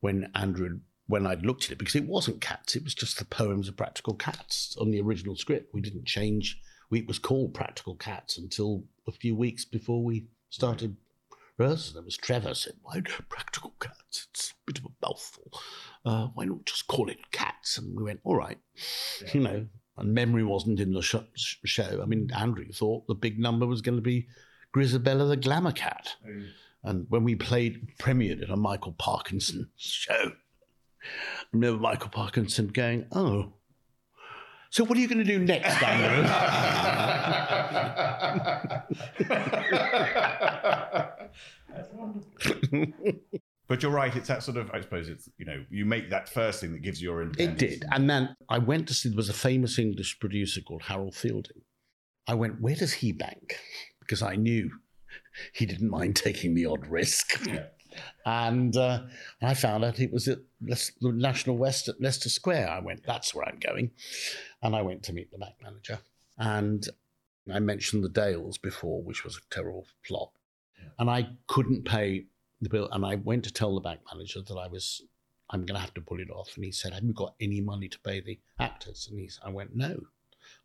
when 0.00 0.30
Andrew 0.36 0.78
when 1.08 1.26
I'd 1.26 1.44
looked 1.44 1.64
at 1.64 1.72
it 1.72 1.78
because 1.78 1.96
it 1.96 2.06
wasn't 2.06 2.40
Cats, 2.40 2.76
it 2.76 2.84
was 2.84 2.94
just 2.94 3.18
the 3.18 3.24
poems 3.24 3.68
of 3.68 3.76
Practical 3.76 4.14
Cats 4.14 4.76
on 4.80 4.92
the 4.92 5.00
original 5.00 5.36
script. 5.36 5.74
We 5.74 5.80
didn't 5.80 6.06
change. 6.06 6.60
We, 6.90 7.00
it 7.00 7.08
was 7.08 7.18
called 7.18 7.54
Practical 7.54 7.96
Cats 7.96 8.38
until 8.38 8.84
a 9.08 9.12
few 9.12 9.34
weeks 9.34 9.64
before 9.64 10.02
we 10.02 10.26
started 10.48 10.96
rehearsal. 11.58 11.94
There 11.94 12.02
was 12.02 12.16
Trevor 12.16 12.54
said, 12.54 12.74
"Why 12.82 13.00
Practical 13.28 13.74
Cats? 13.80 14.28
It's 14.30 14.50
a 14.50 14.54
bit 14.66 14.78
of 14.78 14.86
a 14.86 15.06
mouthful." 15.06 15.52
uh, 16.04 16.28
why 16.34 16.44
not 16.44 16.64
just 16.66 16.86
call 16.86 17.08
it 17.08 17.30
cats? 17.32 17.78
And 17.78 17.96
we 17.96 18.02
went, 18.04 18.20
all 18.24 18.36
right, 18.36 18.58
yeah. 19.22 19.30
you 19.32 19.40
know. 19.40 19.66
And 19.96 20.12
memory 20.12 20.42
wasn't 20.42 20.80
in 20.80 20.92
the 20.92 21.02
sh- 21.02 21.14
show. 21.64 22.00
I 22.02 22.06
mean, 22.06 22.28
Andrew 22.36 22.66
thought 22.72 23.06
the 23.06 23.14
big 23.14 23.38
number 23.38 23.64
was 23.64 23.80
going 23.80 23.94
to 23.94 24.02
be 24.02 24.26
Grizabella 24.74 25.28
the 25.28 25.36
Glamour 25.36 25.70
Cat. 25.70 26.16
Mm. 26.28 26.48
And 26.82 27.06
when 27.10 27.22
we 27.22 27.36
played, 27.36 27.92
premiered 28.00 28.42
at 28.42 28.50
a 28.50 28.56
Michael 28.56 28.96
Parkinson 28.98 29.70
show, 29.76 30.32
I 30.32 31.46
remember 31.52 31.80
Michael 31.80 32.08
Parkinson 32.08 32.66
going, 32.68 33.06
oh, 33.12 33.52
so 34.70 34.84
what 34.84 34.98
are 34.98 35.00
you 35.00 35.06
going 35.06 35.18
to 35.18 35.24
do 35.24 35.38
next, 35.38 35.80
Andrew? 35.80 36.28
But 43.66 43.82
you're 43.82 43.92
right. 43.92 44.14
It's 44.14 44.28
that 44.28 44.42
sort 44.42 44.58
of, 44.58 44.70
I 44.72 44.80
suppose 44.82 45.08
it's, 45.08 45.28
you 45.38 45.46
know, 45.46 45.64
you 45.70 45.86
make 45.86 46.10
that 46.10 46.28
first 46.28 46.60
thing 46.60 46.72
that 46.72 46.82
gives 46.82 47.00
you 47.00 47.10
your 47.10 47.22
independence. 47.22 47.62
It 47.62 47.80
did. 47.80 47.84
And 47.92 48.10
then 48.10 48.36
I 48.48 48.58
went 48.58 48.88
to 48.88 48.94
see, 48.94 49.08
there 49.08 49.16
was 49.16 49.30
a 49.30 49.34
famous 49.34 49.78
English 49.78 50.20
producer 50.20 50.60
called 50.60 50.82
Harold 50.82 51.14
Fielding. 51.14 51.62
I 52.26 52.34
went, 52.34 52.60
where 52.60 52.74
does 52.74 52.92
he 52.92 53.12
bank? 53.12 53.58
Because 54.00 54.20
I 54.20 54.36
knew 54.36 54.70
he 55.52 55.64
didn't 55.64 55.88
mind 55.88 56.16
taking 56.16 56.54
the 56.54 56.66
odd 56.66 56.86
risk. 56.86 57.40
Yeah. 57.46 57.66
And 58.26 58.76
uh, 58.76 59.04
I 59.40 59.54
found 59.54 59.84
out 59.84 59.98
it 60.00 60.12
was 60.12 60.28
at 60.28 60.40
the 60.60 60.92
National 61.00 61.56
West 61.56 61.88
at 61.88 62.00
Leicester 62.00 62.28
Square. 62.28 62.68
I 62.68 62.80
went, 62.80 63.04
that's 63.06 63.34
where 63.34 63.46
I'm 63.48 63.58
going. 63.58 63.92
And 64.62 64.76
I 64.76 64.82
went 64.82 65.04
to 65.04 65.12
meet 65.12 65.30
the 65.30 65.38
bank 65.38 65.54
manager. 65.62 66.00
And 66.36 66.86
I 67.52 67.60
mentioned 67.60 68.04
the 68.04 68.08
Dales 68.08 68.58
before, 68.58 69.02
which 69.02 69.24
was 69.24 69.36
a 69.36 69.54
terrible 69.54 69.86
flop. 70.06 70.32
And 70.98 71.10
I 71.10 71.28
couldn't 71.46 71.84
pay 71.84 72.26
the 72.60 72.68
bill, 72.68 72.88
and 72.92 73.04
I 73.04 73.16
went 73.16 73.44
to 73.44 73.52
tell 73.52 73.74
the 73.74 73.80
bank 73.80 74.00
manager 74.12 74.40
that 74.42 74.54
I 74.54 74.68
was 74.68 75.02
I'm 75.50 75.66
going 75.66 75.76
to 75.76 75.80
have 75.80 75.94
to 75.94 76.00
pull 76.00 76.20
it 76.20 76.30
off. 76.30 76.56
And 76.56 76.64
he 76.64 76.72
said, 76.72 76.92
"Have 76.92 77.04
you 77.04 77.12
got 77.12 77.34
any 77.40 77.60
money 77.60 77.88
to 77.88 77.98
pay 78.00 78.20
the 78.20 78.40
actors?" 78.58 79.08
And 79.10 79.18
he, 79.18 79.30
I 79.44 79.50
went, 79.50 79.76
"No." 79.76 80.06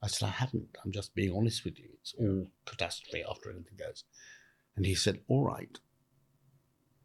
I 0.01 0.07
said, 0.07 0.27
"I 0.27 0.31
haven't. 0.31 0.77
I'm 0.83 0.91
just 0.91 1.13
being 1.15 1.35
honest 1.35 1.65
with 1.65 1.77
you. 1.79 1.89
It's 2.01 2.13
all 2.17 2.49
catastrophe 2.65 3.23
after 3.29 3.49
anything 3.51 3.77
goes." 3.77 4.03
And 4.75 4.85
he 4.85 4.95
said, 4.95 5.21
"All 5.27 5.43
right. 5.43 5.79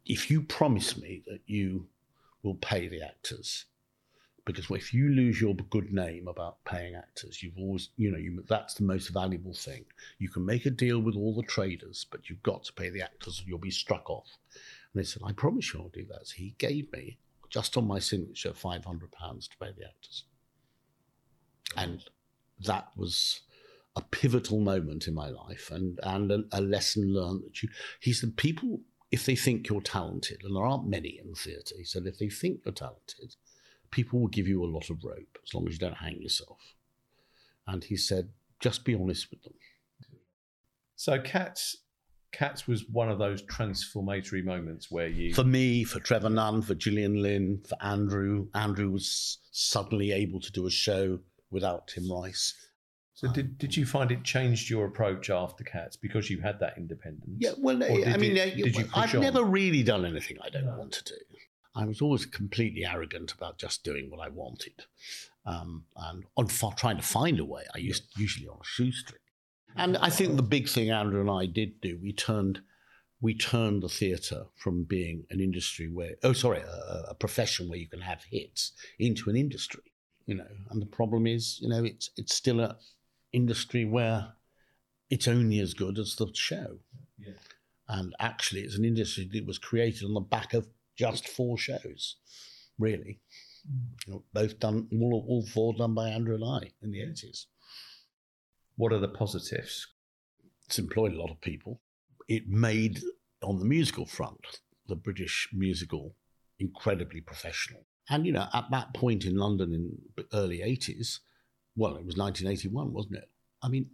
If 0.05 0.29
you 0.29 0.41
promise 0.41 0.97
me 0.97 1.23
that 1.25 1.41
you 1.45 1.89
will 2.43 2.55
pay 2.55 2.87
the 2.87 3.01
actors, 3.01 3.65
because 4.45 4.69
if 4.69 4.93
you 4.93 5.09
lose 5.09 5.41
your 5.41 5.55
good 5.55 5.91
name 5.91 6.27
about 6.27 6.63
paying 6.65 6.95
actors, 6.95 7.41
you've 7.41 7.57
always, 7.57 7.89
you 7.97 8.11
know, 8.11 8.17
you, 8.17 8.43
that's 8.47 8.75
the 8.75 8.83
most 8.83 9.07
valuable 9.09 9.55
thing. 9.55 9.83
You 10.19 10.29
can 10.29 10.45
make 10.45 10.67
a 10.67 10.69
deal 10.69 10.99
with 10.99 11.15
all 11.15 11.35
the 11.35 11.43
traders, 11.43 12.05
but 12.11 12.29
you've 12.29 12.43
got 12.43 12.63
to 12.65 12.73
pay 12.73 12.89
the 12.89 13.01
actors, 13.01 13.41
or 13.41 13.49
you'll 13.49 13.57
be 13.57 13.71
struck 13.71 14.09
off." 14.09 14.37
And 14.93 15.01
they 15.01 15.05
said, 15.05 15.23
I 15.25 15.33
promise 15.33 15.73
you 15.73 15.81
I'll 15.81 15.89
do 15.89 16.05
that. 16.05 16.27
So 16.27 16.35
he 16.37 16.55
gave 16.59 16.91
me, 16.93 17.17
just 17.49 17.75
on 17.75 17.87
my 17.87 17.99
signature, 17.99 18.51
£500 18.51 18.83
to 18.83 19.57
pay 19.59 19.71
the 19.77 19.87
actors. 19.87 20.23
And 21.75 22.03
that 22.65 22.89
was 22.95 23.41
a 23.95 24.01
pivotal 24.01 24.59
moment 24.59 25.07
in 25.07 25.13
my 25.13 25.27
life 25.27 25.71
and, 25.71 25.99
and 26.03 26.31
a, 26.31 26.43
a 26.51 26.61
lesson 26.61 27.13
learned 27.13 27.43
that 27.43 27.63
you, 27.63 27.69
he 27.99 28.13
said, 28.13 28.37
people, 28.37 28.81
if 29.11 29.25
they 29.25 29.35
think 29.35 29.69
you're 29.69 29.81
talented, 29.81 30.41
and 30.43 30.55
there 30.55 30.65
aren't 30.65 30.87
many 30.87 31.19
in 31.21 31.29
the 31.29 31.35
theatre, 31.35 31.75
he 31.77 31.83
said, 31.83 32.05
if 32.05 32.19
they 32.19 32.29
think 32.29 32.61
you're 32.65 32.73
talented, 32.73 33.35
people 33.91 34.19
will 34.19 34.27
give 34.27 34.47
you 34.47 34.63
a 34.63 34.65
lot 34.65 34.89
of 34.89 35.03
rope 35.03 35.37
as 35.45 35.53
long 35.53 35.67
as 35.67 35.73
you 35.73 35.79
don't 35.79 35.97
hang 35.97 36.21
yourself. 36.21 36.59
And 37.67 37.83
he 37.83 37.97
said, 37.97 38.29
just 38.59 38.85
be 38.85 38.95
honest 38.95 39.29
with 39.31 39.43
them. 39.43 39.53
So 40.95 41.19
Cats 41.19 41.77
Cats 42.35 42.67
was 42.67 42.89
one 42.89 43.09
of 43.09 43.17
those 43.17 43.41
transformatory 43.43 44.41
moments 44.41 44.91
where 44.91 45.07
you. 45.07 45.33
For 45.33 45.45
me, 45.45 45.85
for 45.85 46.01
Trevor 46.01 46.29
Nunn, 46.29 46.61
for 46.61 46.75
Gillian 46.75 47.21
Lynne, 47.21 47.61
for 47.65 47.77
Andrew. 47.81 48.47
Andrew 48.53 48.91
was 48.91 49.37
suddenly 49.51 50.11
able 50.11 50.41
to 50.41 50.51
do 50.51 50.67
a 50.67 50.69
show 50.69 51.19
without 51.49 51.87
Tim 51.87 52.11
Rice. 52.11 52.53
So 53.13 53.31
did, 53.31 53.57
did 53.57 53.77
you 53.77 53.85
find 53.85 54.11
it 54.11 54.25
changed 54.25 54.69
your 54.69 54.85
approach 54.85 55.29
after 55.29 55.63
Cats 55.63 55.95
because 55.95 56.29
you 56.29 56.41
had 56.41 56.59
that 56.59 56.73
independence? 56.77 57.37
Yeah, 57.37 57.51
well, 57.57 57.81
I 57.81 58.17
mean, 58.17 58.35
it, 58.35 58.57
did 58.57 58.75
you 58.75 58.89
I've 58.93 59.15
on? 59.15 59.21
never 59.21 59.41
really 59.45 59.83
done 59.83 60.05
anything 60.05 60.35
I 60.43 60.49
don't 60.49 60.65
no. 60.65 60.75
want 60.77 60.91
to 60.91 61.03
do. 61.05 61.15
I 61.75 61.85
was 61.85 62.01
always 62.01 62.25
completely 62.25 62.85
arrogant 62.85 63.33
about 63.33 63.57
just 63.57 63.83
doing 63.83 64.09
what 64.09 64.25
I 64.25 64.29
wanted, 64.29 64.85
um, 65.45 65.85
and 65.95 66.23
on 66.37 66.47
trying 66.47 66.97
to 66.97 67.03
find 67.03 67.39
a 67.39 67.45
way. 67.45 67.63
I 67.73 67.79
used 67.79 68.03
usually 68.17 68.47
on 68.47 68.57
a 68.61 68.65
shoestring. 68.65 69.19
And 69.75 69.97
I 69.97 70.09
think 70.09 70.37
the 70.37 70.43
big 70.43 70.69
thing 70.69 70.89
Andrew 70.89 71.19
and 71.19 71.29
I 71.29 71.47
did 71.47 71.81
do, 71.81 71.99
we 72.01 72.13
turned 72.13 72.61
we 73.21 73.33
turned 73.33 73.81
the 73.81 73.89
theatre 73.89 74.45
from 74.55 74.83
being 74.83 75.25
an 75.29 75.39
industry 75.39 75.89
where, 75.91 76.11
oh, 76.23 76.33
sorry, 76.33 76.59
a, 76.59 77.05
a, 77.09 77.15
profession 77.15 77.67
where 77.69 77.79
you 77.79 77.87
can 77.87 78.01
have 78.01 78.23
hits 78.29 78.73
into 78.99 79.29
an 79.29 79.35
industry, 79.35 79.81
you 80.25 80.35
know. 80.35 80.47
And 80.69 80.81
the 80.81 80.85
problem 80.85 81.25
is, 81.25 81.57
you 81.61 81.69
know, 81.69 81.83
it's 81.83 82.11
it's 82.17 82.35
still 82.35 82.59
an 82.59 82.75
industry 83.33 83.85
where 83.85 84.33
it's 85.09 85.27
only 85.27 85.59
as 85.59 85.73
good 85.73 85.97
as 85.97 86.15
the 86.15 86.27
show. 86.33 86.77
Yeah. 87.17 87.33
And 87.87 88.15
actually, 88.19 88.61
it's 88.61 88.77
an 88.77 88.85
industry 88.85 89.29
that 89.33 89.45
was 89.45 89.59
created 89.59 90.05
on 90.05 90.13
the 90.13 90.19
back 90.19 90.53
of 90.53 90.67
just 90.95 91.27
four 91.27 91.57
shows, 91.57 92.17
really. 92.77 93.19
Mm. 93.69 94.07
You 94.07 94.13
know, 94.13 94.23
both 94.33 94.59
done, 94.59 94.87
all, 94.93 95.25
all 95.27 95.45
four 95.45 95.73
done 95.73 95.93
by 95.93 96.09
Andrew 96.09 96.35
and 96.35 96.43
I 96.43 96.71
in 96.81 96.91
the 96.91 96.99
80s. 96.99 97.45
What 98.75 98.93
are 98.93 98.99
the 98.99 99.07
positives? 99.07 99.87
It's 100.67 100.79
employed 100.79 101.13
a 101.13 101.19
lot 101.19 101.31
of 101.31 101.41
people. 101.41 101.81
It 102.27 102.47
made, 102.47 102.99
on 103.43 103.59
the 103.59 103.65
musical 103.65 104.05
front, 104.05 104.59
the 104.87 104.95
British 104.95 105.49
musical 105.53 106.15
incredibly 106.59 107.21
professional. 107.21 107.85
And, 108.09 108.25
you 108.25 108.31
know, 108.31 108.47
at 108.53 108.65
that 108.71 108.93
point 108.93 109.25
in 109.25 109.35
London 109.35 109.73
in 109.73 109.97
the 110.15 110.25
early 110.33 110.59
80s, 110.59 111.19
well, 111.75 111.95
it 111.95 112.05
was 112.05 112.17
1981, 112.17 112.93
wasn't 112.93 113.15
it? 113.15 113.29
I 113.61 113.67
mean, 113.67 113.89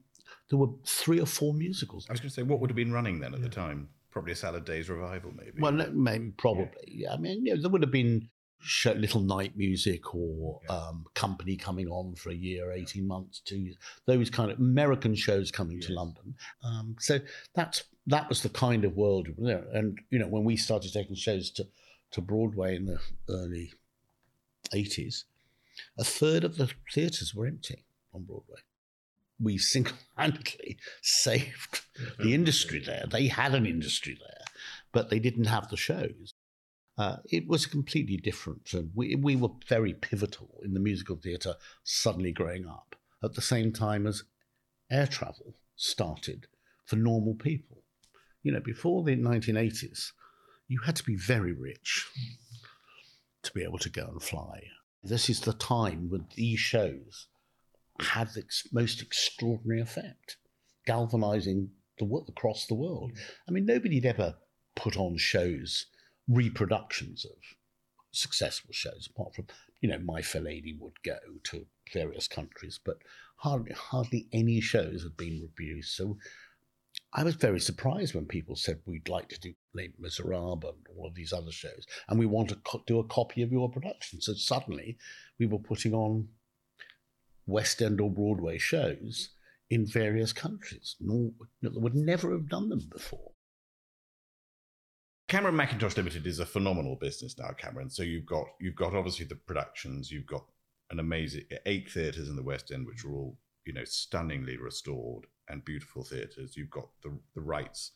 there 0.49 0.59
were 0.59 0.67
three 0.85 1.19
or 1.19 1.25
four 1.25 1.53
musicals. 1.53 2.05
I 2.09 2.13
was 2.13 2.19
going 2.19 2.29
to 2.29 2.33
say, 2.33 2.43
what 2.43 2.59
would 2.59 2.69
have 2.69 2.75
been 2.75 2.91
running 2.91 3.19
then 3.19 3.33
at 3.33 3.39
yeah. 3.39 3.47
the 3.47 3.53
time? 3.53 3.89
Probably 4.12 4.34
a 4.34 4.36
Salad 4.36 4.65
Days 4.65 4.89
revival, 4.89 5.32
maybe. 5.36 5.54
Well, 5.60 5.71
maybe, 5.71 6.32
probably. 6.38 6.67
Yeah. 6.86 7.13
I 7.13 7.17
mean, 7.17 7.45
you 7.45 7.56
know, 7.56 7.62
there 7.62 7.71
would 7.71 7.82
have 7.82 7.91
been 7.91 8.30
show, 8.60 8.91
little 8.91 9.21
night 9.21 9.58
music 9.58 10.13
or 10.13 10.60
yeah. 10.69 10.76
um, 10.76 11.06
company 11.13 11.56
coming 11.56 11.88
on 11.88 12.15
for 12.15 12.30
a 12.30 12.36
year, 12.36 12.71
18 12.71 13.08
months, 13.08 13.39
two 13.39 13.58
years, 13.58 13.78
those 14.06 14.30
kind 14.30 14.52
of 14.52 14.60
American 14.60 15.15
shows 15.15 15.52
coming 15.52 15.78
yes. 15.78 15.88
to 15.88 15.93
London. 15.93 16.36
Um, 16.63 16.95
so 17.00 17.19
that's 17.56 17.84
that 18.08 18.28
was 18.30 18.41
the 18.41 18.50
kind 18.50 18.84
of 18.84 18.95
world. 18.95 19.28
And, 19.38 20.00
you 20.10 20.19
know, 20.19 20.28
when 20.28 20.43
we 20.43 20.58
started 20.58 20.91
taking 20.91 21.15
shows 21.15 21.52
to, 21.52 21.67
to 22.12 22.21
Broadway 22.21 22.76
in 22.76 22.86
the 22.86 23.00
early 23.30 23.74
80s, 24.74 25.24
a 25.97 26.04
third 26.04 26.43
of 26.43 26.58
the 26.58 26.69
theatres 26.91 27.34
were 27.36 27.45
empty 27.45 27.86
on 28.13 28.24
Broadway 28.24 28.60
we 29.41 29.58
single-handedly 29.58 30.77
saved 31.01 31.82
the 32.19 32.34
industry 32.34 32.80
there. 32.80 33.06
They 33.10 33.27
had 33.27 33.56
an 33.56 33.65
industry 33.65 34.17
there, 34.19 34.45
but 34.91 35.10
they 35.10 35.19
didn't 35.19 35.45
have 35.45 35.69
the 35.69 35.77
shows. 35.77 36.34
Uh, 36.97 37.17
it 37.25 37.47
was 37.47 37.65
completely 37.65 38.17
different. 38.17 38.73
And 38.73 38.91
we, 38.93 39.15
we 39.15 39.36
were 39.36 39.49
very 39.67 39.93
pivotal 39.93 40.60
in 40.63 40.73
the 40.73 40.80
musical 40.80 41.15
theatre 41.15 41.56
suddenly 41.84 42.32
growing 42.32 42.67
up 42.67 42.95
at 43.23 43.34
the 43.34 43.41
same 43.41 43.71
time 43.71 44.06
as 44.06 44.23
air 44.89 45.08
travel 45.08 45.56
started 45.75 46.47
for 46.86 46.95
normal 46.95 47.36
people. 47.36 47.84
You 48.43 48.51
know, 48.51 48.60
before 48.60 49.04
the 49.04 49.15
1980s, 49.15 50.12
you 50.67 50.80
had 50.86 50.95
to 50.97 51.04
be 51.04 51.15
very 51.15 51.54
rich 51.54 52.08
to 53.43 53.51
be 53.54 53.63
able 53.63 53.80
to 53.80 53.89
go 53.89 54.08
and 54.12 54.21
fly. 54.21 54.63
This 55.04 55.30
is 55.30 55.41
the 55.41 55.54
time 55.54 56.10
when 56.10 56.27
these 56.36 56.60
shows 56.60 57.27
had 58.01 58.29
the 58.29 58.43
most 58.71 59.01
extraordinary 59.01 59.81
effect, 59.81 60.37
galvanizing 60.85 61.69
the 61.97 62.05
world 62.05 62.29
across 62.29 62.65
the 62.65 62.75
world. 62.75 63.13
Mm. 63.13 63.19
I 63.47 63.51
mean, 63.51 63.65
nobody 63.65 63.95
had 63.95 64.05
ever 64.05 64.35
put 64.75 64.97
on 64.97 65.17
shows, 65.17 65.85
reproductions 66.27 67.25
of 67.25 67.37
successful 68.11 68.71
shows, 68.73 69.07
apart 69.09 69.35
from, 69.35 69.47
you 69.79 69.89
know, 69.89 69.99
My 69.99 70.21
Fair 70.21 70.41
Lady 70.41 70.75
would 70.79 71.01
go 71.03 71.17
to 71.43 71.65
various 71.93 72.27
countries, 72.27 72.79
but 72.83 72.97
hardly, 73.37 73.73
hardly 73.73 74.27
any 74.31 74.61
shows 74.61 75.03
had 75.03 75.17
been 75.17 75.41
reproduced. 75.41 75.95
So 75.95 76.17
I 77.13 77.23
was 77.23 77.35
very 77.35 77.59
surprised 77.59 78.15
when 78.15 78.25
people 78.25 78.55
said 78.55 78.79
we'd 78.85 79.09
like 79.09 79.29
to 79.29 79.39
do 79.39 79.53
Les 79.73 79.89
Miserables 79.99 80.63
and 80.63 80.97
all 80.97 81.07
of 81.07 81.15
these 81.15 81.33
other 81.33 81.51
shows, 81.51 81.85
and 82.07 82.19
we 82.19 82.25
want 82.25 82.49
to 82.49 82.55
co- 82.55 82.83
do 82.85 82.99
a 82.99 83.07
copy 83.07 83.41
of 83.41 83.51
your 83.51 83.69
production. 83.69 84.21
So 84.21 84.33
suddenly 84.33 84.97
we 85.39 85.45
were 85.45 85.59
putting 85.59 85.93
on 85.93 86.27
West 87.51 87.81
End 87.81 88.01
or 88.01 88.09
Broadway 88.09 88.57
shows 88.57 89.29
in 89.69 89.85
various 89.85 90.33
countries. 90.33 90.95
No, 90.99 91.31
they 91.61 91.69
would 91.73 91.95
never 91.95 92.31
have 92.31 92.49
done 92.49 92.69
them 92.69 92.87
before. 92.91 93.31
Cameron 95.27 95.55
Mackintosh 95.55 95.95
Limited 95.95 96.27
is 96.27 96.39
a 96.39 96.45
phenomenal 96.45 96.97
business 96.97 97.37
now, 97.37 97.51
Cameron. 97.57 97.89
So 97.89 98.03
you've 98.03 98.25
got 98.25 98.45
you've 98.59 98.75
got 98.75 98.93
obviously 98.93 99.25
the 99.25 99.35
productions, 99.35 100.11
you've 100.11 100.25
got 100.25 100.43
an 100.89 100.99
amazing 100.99 101.45
eight 101.65 101.89
theatres 101.89 102.27
in 102.27 102.35
the 102.35 102.43
West 102.43 102.71
End, 102.71 102.85
which 102.85 103.05
are 103.05 103.11
all 103.11 103.37
you 103.65 103.71
know 103.71 103.85
stunningly 103.85 104.57
restored 104.57 105.25
and 105.47 105.63
beautiful 105.63 106.03
theatres. 106.03 106.57
You've 106.57 106.69
got 106.69 106.89
the 107.01 107.17
the 107.33 107.41
rights 107.41 107.91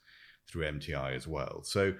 through 0.47 0.63
MTI 0.63 1.13
as 1.13 1.27
well. 1.27 1.61
So 1.63 1.93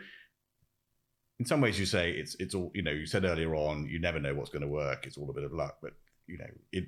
in 1.40 1.46
some 1.46 1.60
ways, 1.60 1.78
you 1.78 1.86
say 1.86 2.12
it's 2.12 2.36
it's 2.40 2.56
all 2.56 2.72
you 2.74 2.82
know. 2.82 2.92
You 2.92 3.06
said 3.06 3.26
earlier 3.26 3.56
on, 3.56 3.88
you 3.88 4.00
never 4.00 4.22
know 4.22 4.34
what's 4.34 4.52
going 4.52 4.62
to 4.62 4.70
work. 4.70 5.06
It's 5.06 5.18
all 5.18 5.30
a 5.30 5.34
bit 5.34 5.44
of 5.44 5.52
luck, 5.52 5.80
but 5.82 5.92
you 6.28 6.38
know 6.38 6.48
it 6.72 6.86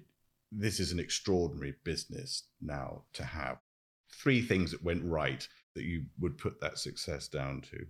this 0.51 0.79
is 0.79 0.91
an 0.91 0.99
extraordinary 0.99 1.75
business 1.83 2.43
now 2.61 3.03
to 3.13 3.23
have. 3.23 3.57
Three 4.11 4.41
things 4.41 4.71
that 4.71 4.83
went 4.83 5.03
right 5.03 5.47
that 5.75 5.83
you 5.83 6.05
would 6.19 6.37
put 6.37 6.59
that 6.61 6.79
success 6.79 7.27
down 7.27 7.61
to? 7.71 7.85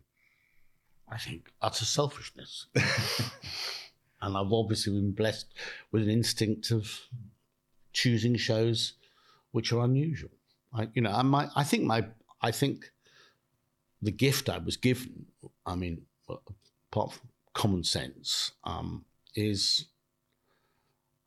I 1.09 1.17
think 1.17 1.51
utter 1.61 1.85
selfishness. 1.85 2.67
and 2.75 4.37
I've 4.37 4.51
obviously 4.51 4.93
been 4.93 5.13
blessed 5.13 5.53
with 5.91 6.03
an 6.03 6.09
instinct 6.09 6.71
of 6.71 6.99
choosing 7.93 8.35
shows 8.35 8.93
which 9.51 9.71
are 9.71 9.83
unusual. 9.83 10.31
I, 10.73 10.89
you 10.93 11.01
know, 11.01 11.11
I, 11.11 11.21
my, 11.21 11.49
I 11.55 11.63
think 11.63 11.83
my, 11.83 12.05
I 12.41 12.51
think 12.51 12.91
the 14.01 14.11
gift 14.11 14.49
I 14.49 14.57
was 14.57 14.77
given, 14.77 15.25
I 15.65 15.75
mean, 15.75 16.01
apart 16.29 17.13
from 17.13 17.29
common 17.53 17.83
sense, 17.83 18.51
um, 18.63 19.05
is 19.33 19.85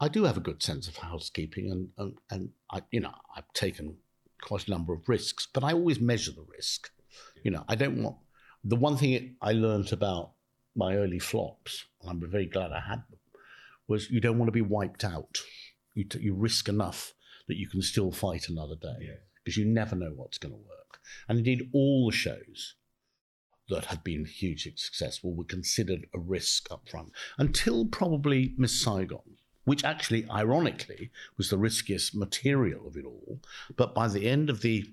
I 0.02 0.08
do 0.08 0.24
have 0.24 0.38
a 0.38 0.40
good 0.40 0.62
sense 0.62 0.88
of 0.88 0.96
housekeeping, 0.96 1.70
and 1.70 1.88
and, 1.98 2.18
and 2.30 2.50
I, 2.70 2.82
you 2.90 3.00
know, 3.00 3.14
I've 3.36 3.52
taken 3.52 3.96
quite 4.40 4.66
a 4.66 4.70
number 4.70 4.94
of 4.94 5.08
risks, 5.08 5.46
but 5.52 5.62
I 5.62 5.72
always 5.72 6.00
measure 6.00 6.32
the 6.32 6.46
risk. 6.50 6.90
You 7.44 7.50
know, 7.50 7.64
I 7.68 7.74
don't 7.74 8.02
want 8.02 8.16
the 8.64 8.76
one 8.76 8.96
thing 8.96 9.36
I 9.42 9.52
learned 9.52 9.92
about 9.92 10.32
my 10.74 10.96
early 10.96 11.18
flops, 11.18 11.84
and 12.00 12.10
I'm 12.10 12.30
very 12.30 12.46
glad 12.46 12.72
I 12.72 12.80
had 12.80 13.02
them, 13.10 13.18
was 13.88 14.10
you 14.10 14.20
don't 14.20 14.38
want 14.38 14.48
to 14.48 14.52
be 14.52 14.62
wiped 14.62 15.04
out. 15.04 15.38
You, 15.94 16.04
t- 16.04 16.20
you 16.20 16.34
risk 16.34 16.68
enough 16.68 17.12
that 17.48 17.56
you 17.56 17.68
can 17.68 17.82
still 17.82 18.12
fight 18.12 18.48
another 18.48 18.76
day 18.76 19.10
because 19.44 19.58
yeah. 19.58 19.64
you 19.64 19.70
never 19.70 19.96
know 19.96 20.12
what's 20.14 20.38
going 20.38 20.54
to 20.54 20.58
work. 20.58 21.00
And 21.28 21.38
indeed, 21.38 21.68
all 21.74 22.08
the 22.08 22.16
shows 22.16 22.76
that 23.68 23.86
had 23.86 24.04
been 24.04 24.24
hugely 24.24 24.72
successful 24.76 25.34
were 25.34 25.44
considered 25.44 26.06
a 26.14 26.18
risk 26.18 26.70
up 26.70 26.88
front 26.88 27.12
until 27.38 27.86
probably 27.86 28.54
Miss 28.56 28.80
Saigon 28.80 29.36
which 29.70 29.84
actually, 29.84 30.28
ironically, 30.28 31.12
was 31.36 31.48
the 31.48 31.56
riskiest 31.56 32.12
material 32.12 32.88
of 32.88 32.96
it 32.96 33.04
all. 33.04 33.38
But 33.76 33.94
by 33.94 34.08
the 34.08 34.28
end 34.28 34.50
of 34.50 34.62
the 34.62 34.84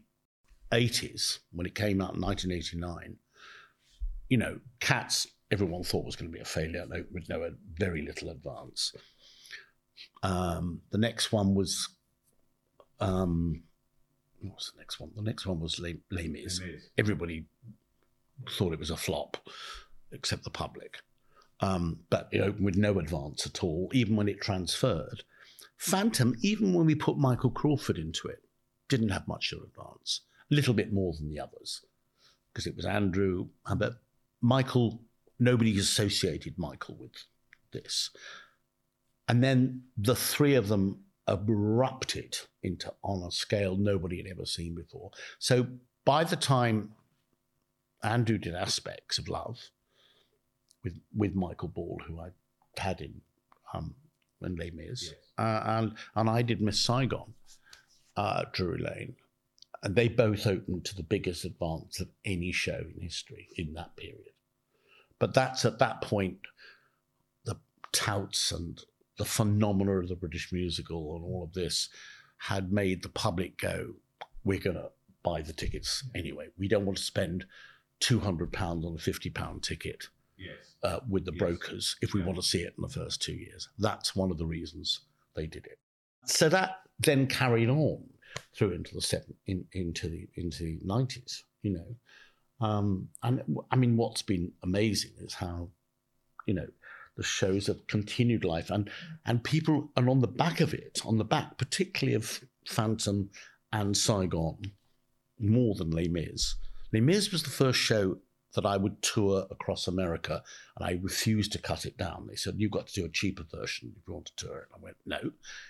80s, 0.72 1.40
when 1.52 1.66
it 1.66 1.74
came 1.74 2.00
out 2.00 2.14
in 2.14 2.22
1989, 2.22 3.16
you 4.30 4.38
know, 4.38 4.60
Cats, 4.80 5.26
everyone 5.50 5.82
thought 5.82 6.06
was 6.06 6.16
going 6.16 6.30
to 6.32 6.36
be 6.38 6.44
a 6.44 6.46
failure 6.46 6.86
with 7.12 7.28
no 7.28 7.50
very 7.74 8.04
little 8.04 8.30
advance. 8.30 8.94
Um, 10.22 10.82
the 10.92 11.00
next 11.00 11.32
one 11.32 11.56
was, 11.56 11.90
um, 13.00 13.64
what 14.42 14.58
was 14.58 14.72
the 14.76 14.80
next 14.80 15.00
one? 15.00 15.10
The 15.16 15.24
next 15.24 15.48
one 15.48 15.60
was 15.60 15.80
Les, 15.80 15.96
Les 16.12 16.28
Mis. 16.28 16.62
Everybody 17.00 17.46
thought 18.52 18.74
it 18.74 18.80
was 18.80 18.92
a 18.92 18.96
flop, 18.96 19.38
except 20.12 20.44
the 20.44 20.52
public 20.52 21.00
um, 21.60 22.00
but 22.10 22.30
you 22.32 22.40
know, 22.40 22.54
with 22.60 22.76
no 22.76 23.00
advance 23.00 23.46
at 23.46 23.64
all, 23.64 23.90
even 23.94 24.16
when 24.16 24.30
it 24.30 24.42
transferred. 24.42 25.24
Phantom, 25.78 26.36
even 26.42 26.74
when 26.74 26.86
we 26.86 26.96
put 26.96 27.18
Michael 27.18 27.52
Crawford 27.52 27.98
into 27.98 28.28
it, 28.28 28.44
didn't 28.90 29.10
have 29.10 29.28
much 29.28 29.52
of 29.52 29.60
an 29.60 29.66
advance, 29.66 30.22
a 30.52 30.56
little 30.56 30.74
bit 30.74 30.92
more 30.92 31.14
than 31.14 31.30
the 31.30 31.40
others, 31.40 31.82
because 32.52 32.66
it 32.66 32.76
was 32.76 32.86
Andrew, 32.86 33.50
but 33.76 33.94
Michael, 34.42 35.02
nobody 35.40 35.78
associated 35.78 36.58
Michael 36.58 36.96
with 37.00 37.12
this. 37.72 38.10
And 39.28 39.44
then 39.44 39.84
the 39.98 40.16
three 40.16 40.56
of 40.56 40.68
them 40.68 41.04
erupted 41.28 42.38
into 42.64 42.94
on 43.04 43.28
a 43.28 43.32
scale 43.32 43.76
nobody 43.76 44.18
had 44.18 44.28
ever 44.28 44.46
seen 44.46 44.74
before. 44.74 45.12
So 45.40 45.68
by 46.06 46.24
the 46.24 46.38
time 46.38 46.92
Andrew 48.04 48.38
did 48.38 48.56
aspects 48.56 49.18
of 49.18 49.28
love, 49.28 49.60
with 50.84 51.00
with 51.16 51.36
Michael 51.36 51.70
Ball, 51.70 52.00
who 52.08 52.20
I 52.20 52.30
had 52.78 53.02
in 53.02 53.22
um, 53.74 53.96
in 54.42 54.56
Les 54.56 54.72
Mis, 54.72 55.04
yes. 55.04 55.14
uh, 55.38 55.62
and 55.66 55.94
and 56.16 56.30
I 56.30 56.42
did 56.42 56.62
Miss 56.62 56.80
Saigon, 56.80 57.34
uh, 58.16 58.46
Drury 58.54 58.80
Lane, 58.80 59.16
and 59.84 59.96
they 59.96 60.08
both 60.08 60.46
opened 60.48 60.86
to 60.86 60.96
the 60.96 61.04
biggest 61.04 61.46
advance 61.46 62.00
of 62.00 62.10
any 62.26 62.52
show 62.52 62.84
in 62.96 63.02
history 63.02 63.50
in 63.58 63.74
that 63.74 63.96
period. 63.96 64.34
But 65.20 65.34
that's 65.34 65.66
at 65.66 65.80
that 65.80 66.02
point, 66.02 66.40
the 67.46 67.58
touts 67.92 68.52
and 68.52 68.80
the 69.18 69.26
phenomena 69.26 69.94
of 69.94 70.10
the 70.10 70.16
British 70.16 70.54
musical 70.54 71.16
and 71.16 71.26
all 71.26 71.44
of 71.44 71.54
this 71.54 71.90
had 72.38 72.72
made 72.72 73.02
the 73.02 73.10
public 73.10 73.58
go, 73.58 73.96
we're 74.44 74.60
going 74.60 74.76
to 74.76 74.92
buy 75.24 75.42
the 75.42 75.54
tickets 75.54 76.04
anyway. 76.14 76.48
We 76.58 76.68
don't 76.68 76.86
want 76.86 77.00
to 77.00 77.04
spend 77.04 77.46
two 78.00 78.20
hundred 78.20 78.54
pounds 78.54 78.86
on 78.86 78.94
a 78.94 79.00
fifty 79.00 79.32
pound 79.32 79.64
ticket 79.64 80.06
Yes. 80.38 80.76
uh, 80.84 81.00
with 81.10 81.26
the 81.26 81.32
Yes. 81.34 81.40
brokers 81.40 81.96
if 82.02 82.14
we 82.14 82.20
Yeah. 82.20 82.28
want 82.28 82.38
to 82.38 82.44
see 82.48 82.62
it 82.62 82.74
in 82.78 82.82
the 82.84 82.90
first 82.90 83.22
two 83.22 83.34
years. 83.34 83.70
That's 83.80 84.16
one 84.16 84.32
of 84.32 84.38
the 84.38 84.46
reasons 84.46 85.02
they 85.34 85.48
did 85.48 85.66
it. 85.66 85.80
So 86.26 86.50
that 86.50 86.82
then 87.00 87.28
carried 87.28 87.70
on 87.70 88.10
through 88.54 88.72
into 88.74 88.94
the 88.94 89.02
seven, 89.02 89.36
in, 89.48 89.68
into 89.72 90.08
the 90.10 90.28
into 90.36 90.64
the 90.64 90.80
nineties. 90.84 91.44
You 91.64 91.72
know, 91.72 92.66
um, 92.66 93.10
and 93.24 93.58
I 93.72 93.76
mean, 93.76 93.98
what's 93.98 94.22
been 94.22 94.54
amazing 94.64 95.12
is 95.18 95.34
how, 95.34 95.70
you 96.46 96.54
know, 96.54 96.68
the 97.16 97.24
shows 97.24 97.68
have 97.68 97.88
continued 97.88 98.44
life, 98.44 98.70
and 98.70 98.90
and 99.26 99.44
people, 99.44 99.92
and 99.98 100.08
on 100.10 100.20
the 100.20 100.28
back 100.28 100.60
of 100.60 100.74
it, 100.74 101.02
on 101.06 101.18
the 101.18 101.26
back, 101.26 101.58
particularly 101.58 102.16
of 102.16 102.42
Phantom 102.68 103.30
and 103.74 103.98
Saigon, 103.98 104.72
more 105.40 105.74
than 105.76 105.92
Les 105.92 106.08
Mis. 106.08 106.56
Les 106.94 107.02
Mis 107.02 107.32
was 107.32 107.44
the 107.44 107.50
first 107.50 107.80
show 107.80 108.20
that 108.56 108.66
I 108.66 108.78
would 108.78 109.02
tour 109.02 109.46
across 109.52 109.88
America, 109.88 110.42
and 110.76 110.86
I 110.88 111.00
refused 111.02 111.52
to 111.54 111.60
cut 111.60 111.86
it 111.86 111.98
down. 111.98 112.28
They 112.28 112.36
said 112.36 112.56
you've 112.58 112.72
got 112.72 112.88
to 112.88 113.02
do 113.02 113.06
a 113.06 113.10
cheaper 113.10 113.44
version 113.44 113.94
if 113.96 114.08
you 114.08 114.14
want 114.14 114.28
to 114.28 114.46
tour 114.46 114.60
it. 114.60 114.68
I 114.74 114.80
went 114.80 114.98
no, 115.06 115.20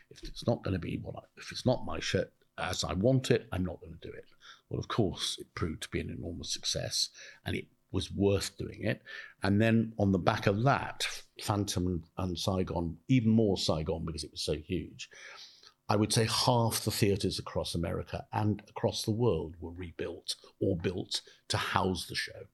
if 0.09 0.23
it's 0.23 0.47
not 0.47 0.63
going 0.63 0.73
to 0.73 0.79
be 0.79 0.99
what 1.01 1.15
I, 1.15 1.21
if 1.37 1.51
it's 1.51 1.65
not 1.65 1.85
my 1.85 1.99
show 1.99 2.25
as 2.57 2.83
I 2.83 2.93
want 2.93 3.29
it, 3.31 3.47
I'm 3.51 3.65
not 3.65 3.79
going 3.79 3.93
to 3.93 4.07
do 4.07 4.13
it. 4.13 4.25
Well, 4.69 4.79
of 4.79 4.87
course, 4.87 5.37
it 5.39 5.53
proved 5.55 5.83
to 5.83 5.89
be 5.89 5.99
an 5.99 6.09
enormous 6.09 6.51
success, 6.51 7.09
and 7.45 7.55
it 7.55 7.67
was 7.91 8.11
worth 8.11 8.57
doing 8.57 8.83
it. 8.83 9.01
And 9.43 9.61
then 9.61 9.93
on 9.97 10.11
the 10.11 10.17
back 10.17 10.47
of 10.47 10.63
that, 10.63 11.07
Phantom 11.41 12.03
and 12.17 12.37
Saigon, 12.37 12.97
even 13.07 13.29
more 13.29 13.57
Saigon 13.57 14.05
because 14.05 14.23
it 14.23 14.31
was 14.31 14.41
so 14.41 14.55
huge. 14.55 15.09
I 15.89 15.95
would 15.95 16.11
say 16.11 16.25
half 16.25 16.83
the 16.83 16.91
theatres 16.91 17.39
across 17.39 17.73
America 17.73 18.25
and 18.33 18.61
across 18.67 19.03
the 19.03 19.11
world 19.11 19.55
were 19.61 19.71
rebuilt 19.71 20.35
or 20.59 20.75
built 20.75 21.21
to 21.47 21.57
house 21.57 22.07
the 22.07 22.15
show. 22.15 22.47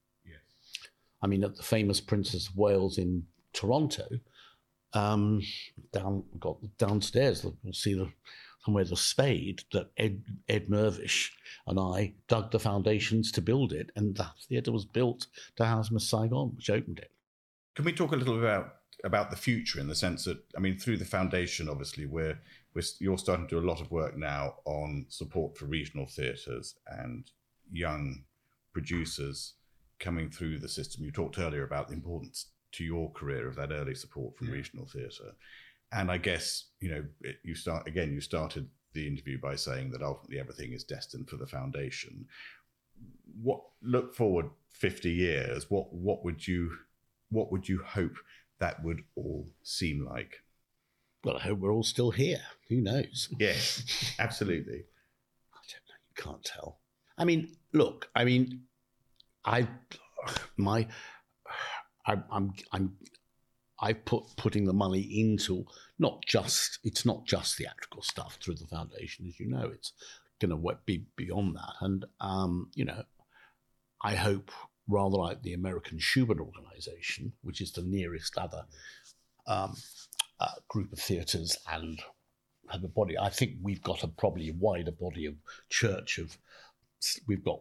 I 1.23 1.27
mean, 1.27 1.43
at 1.43 1.55
the 1.55 1.63
famous 1.63 2.01
Princess 2.01 2.49
of 2.49 2.57
Wales 2.57 2.97
in 2.97 3.25
Toronto, 3.53 4.07
um, 4.93 5.41
down 5.93 6.23
got 6.39 6.57
downstairs. 6.77 7.43
We'll 7.43 7.73
see 7.73 7.93
the 7.93 8.09
somewhere 8.65 8.83
the 8.83 8.95
spade 8.95 9.63
that 9.71 9.89
Ed 9.97 10.21
Ed 10.49 10.67
Mirvish 10.67 11.31
and 11.65 11.79
I 11.79 12.13
dug 12.27 12.51
the 12.51 12.59
foundations 12.59 13.31
to 13.31 13.41
build 13.41 13.73
it, 13.73 13.89
and 13.95 14.15
the 14.15 14.27
theatre 14.47 14.71
was 14.71 14.85
built 14.85 15.27
to 15.55 15.65
house 15.65 15.91
Miss 15.91 16.09
Saigon, 16.09 16.53
which 16.55 16.69
opened 16.69 16.99
it. 16.99 17.11
Can 17.75 17.85
we 17.85 17.93
talk 17.93 18.11
a 18.11 18.15
little 18.17 18.35
bit 18.35 18.43
about 18.43 18.75
about 19.05 19.31
the 19.31 19.37
future 19.37 19.79
in 19.79 19.87
the 19.87 19.95
sense 19.95 20.25
that 20.25 20.39
I 20.57 20.59
mean, 20.59 20.77
through 20.77 20.97
the 20.97 21.05
foundation, 21.05 21.69
obviously, 21.69 22.05
we're, 22.05 22.37
we're 22.73 22.83
you're 22.99 23.17
starting 23.17 23.47
to 23.47 23.59
do 23.59 23.65
a 23.65 23.69
lot 23.69 23.81
of 23.81 23.91
work 23.91 24.17
now 24.17 24.55
on 24.65 25.05
support 25.07 25.57
for 25.57 25.65
regional 25.65 26.05
theatres 26.05 26.75
and 26.87 27.31
young 27.71 28.23
producers 28.73 29.53
coming 30.03 30.29
through 30.29 30.59
the 30.59 30.67
system. 30.69 31.03
You 31.03 31.11
talked 31.11 31.39
earlier 31.39 31.63
about 31.63 31.87
the 31.87 31.93
importance 31.95 32.47
to 32.73 32.83
your 32.83 33.09
career 33.11 33.47
of 33.47 33.55
that 33.55 33.71
early 33.71 33.95
support 33.95 34.35
from 34.37 34.47
Yeah. 34.47 34.53
regional 34.55 34.85
theatre, 34.85 35.33
and 35.91 36.11
I 36.11 36.17
guess 36.17 36.71
you 36.79 36.89
know 36.89 37.05
it, 37.21 37.37
you 37.43 37.55
start 37.55 37.87
again. 37.87 38.13
You 38.13 38.21
started 38.21 38.69
the 38.93 39.07
interview 39.07 39.39
by 39.39 39.55
saying 39.55 39.91
that 39.91 40.03
ultimately 40.03 40.39
everything 40.39 40.73
is 40.73 40.83
destined 40.83 41.29
for 41.29 41.37
the 41.37 41.47
foundation. 41.47 42.27
What 43.41 43.61
look 43.81 44.13
forward 44.15 44.49
fifty 44.69 45.11
years? 45.11 45.69
What 45.69 45.93
what 45.93 46.23
would 46.25 46.45
you 46.47 46.77
what 47.29 47.51
would 47.51 47.67
you 47.69 47.79
hope 47.81 48.15
that 48.59 48.83
would 48.83 49.03
all 49.15 49.49
seem 49.63 50.05
like? 50.05 50.43
Well, 51.23 51.37
I 51.37 51.41
hope 51.41 51.59
we're 51.59 51.71
all 51.73 51.83
still 51.83 52.11
here. 52.11 52.41
Who 52.69 52.81
knows? 52.81 53.29
Yes, 53.39 53.83
absolutely. 54.19 54.83
I 55.53 55.59
don't 55.71 55.87
know. 55.87 55.99
You 56.09 56.23
can't 56.23 56.43
tell. 56.43 56.79
I 57.17 57.23
mean, 57.25 57.55
look. 57.71 58.09
I 58.15 58.25
mean, 58.25 58.63
I 59.45 59.67
my 60.57 60.87
I, 62.05 62.17
I'm 62.31 62.53
I'm 62.71 62.95
I 63.79 63.93
put 63.93 64.23
putting 64.37 64.65
the 64.65 64.73
money 64.73 65.01
into 65.01 65.65
not 65.99 66.23
just 66.25 66.79
it's 66.83 67.05
not 67.05 67.25
just 67.25 67.57
theatrical 67.57 68.01
stuff 68.01 68.37
through 68.41 68.55
the 68.55 68.67
foundation, 68.67 69.25
as 69.27 69.39
you 69.39 69.49
know. 69.49 69.71
It's 69.73 69.93
going 70.39 70.51
to 70.51 70.77
be 70.85 71.05
beyond 71.15 71.55
that, 71.55 71.73
and 71.81 72.05
um, 72.19 72.69
you 72.75 72.85
know, 72.85 73.03
I 74.01 74.15
hope 74.15 74.51
rather 74.87 75.17
like 75.17 75.41
the 75.41 75.53
American 75.53 75.97
Shubert 75.97 76.39
Organization, 76.39 77.33
which 77.41 77.61
is 77.61 77.71
the 77.71 77.83
nearest 77.83 78.37
other 78.37 78.65
um, 79.47 79.75
uh, 80.39 80.47
group 80.67 80.91
of 80.91 80.99
theatres 80.99 81.57
and 81.71 82.01
have 82.69 82.83
a 82.83 82.89
body. 82.89 83.17
I 83.17 83.29
think 83.29 83.53
we've 83.61 83.81
got 83.81 84.03
a 84.03 84.07
probably 84.07 84.51
wider 84.51 84.91
body 84.91 85.25
of 85.25 85.35
church 85.69 86.17
of 86.17 86.37
we've 87.27 87.43
got 87.43 87.59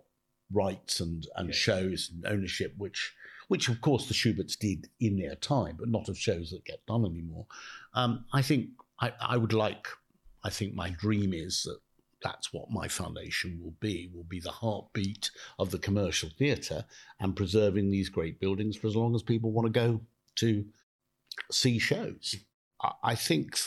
rights 0.53 1.01
and 1.01 1.27
and 1.37 1.49
Yes. 1.49 1.57
shows 1.57 2.11
and 2.13 2.27
ownership, 2.27 2.75
which 2.77 3.15
which 3.49 3.69
of 3.69 3.81
course 3.81 4.09
the 4.09 4.15
Shuberts 4.15 4.57
did 4.57 4.89
in 5.01 5.17
their 5.19 5.35
time, 5.35 5.77
but 5.79 5.89
not 5.89 6.09
of 6.09 6.19
shows 6.19 6.51
that 6.51 6.65
get 6.65 6.85
done 6.87 7.05
anymore. 7.05 7.47
Um, 7.95 8.25
I 8.33 8.43
think 8.43 8.71
I, 9.01 9.13
I 9.21 9.37
would 9.37 9.53
like. 9.53 9.89
I 10.45 10.51
think 10.51 10.75
my 10.75 10.91
dream 10.91 11.33
is 11.33 11.63
that 11.65 11.79
that's 12.23 12.53
what 12.53 12.71
my 12.71 12.89
foundation 12.89 13.61
will 13.63 13.75
be. 13.81 14.11
Will 14.15 14.25
be 14.25 14.41
the 14.41 14.51
heartbeat 14.51 15.31
of 15.59 15.71
the 15.71 15.79
commercial 15.79 16.31
theatre 16.39 16.85
and 17.21 17.37
preserving 17.37 17.91
these 17.91 18.09
great 18.09 18.41
buildings 18.41 18.77
for 18.77 18.87
as 18.87 18.97
long 18.97 19.15
as 19.15 19.23
people 19.23 19.51
want 19.53 19.67
to 19.67 19.81
go 19.81 20.01
to 20.37 20.65
see 21.51 21.79
shows. 21.79 22.37
I, 22.81 22.93
I 23.03 23.15
think 23.15 23.59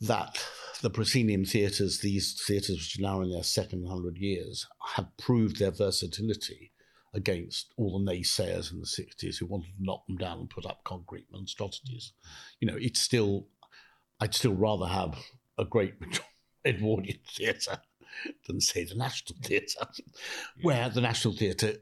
that 0.00 0.44
the 0.82 0.90
proscenium 0.90 1.44
theatres, 1.44 2.00
these 2.00 2.40
theatres 2.46 2.76
which 2.76 2.98
are 2.98 3.02
now 3.02 3.22
in 3.22 3.30
their 3.30 3.42
second 3.42 3.86
hundred 3.86 4.18
years, 4.18 4.66
have 4.94 5.16
proved 5.16 5.58
their 5.58 5.70
versatility 5.70 6.72
against 7.14 7.72
all 7.78 7.98
the 7.98 8.12
naysayers 8.12 8.70
in 8.70 8.78
the 8.78 8.86
60s 8.86 9.38
who 9.38 9.46
wanted 9.46 9.68
to 9.68 9.82
knock 9.82 10.06
them 10.06 10.18
down 10.18 10.38
and 10.38 10.50
put 10.50 10.66
up 10.66 10.84
concrete 10.84 11.26
monstrosities. 11.32 12.12
Mm. 12.12 12.28
You 12.60 12.68
know, 12.68 12.76
it's 12.78 13.00
still, 13.00 13.48
I'd 14.20 14.34
still 14.34 14.54
rather 14.54 14.86
have 14.86 15.18
a 15.58 15.64
great 15.64 15.94
Edwardian 16.66 17.20
theatre 17.34 17.80
than, 18.46 18.60
say, 18.60 18.84
the 18.84 18.94
National 18.94 19.38
Theatre, 19.42 19.86
where 20.62 20.90
the 20.90 21.00
National 21.00 21.34
Theatre 21.34 21.76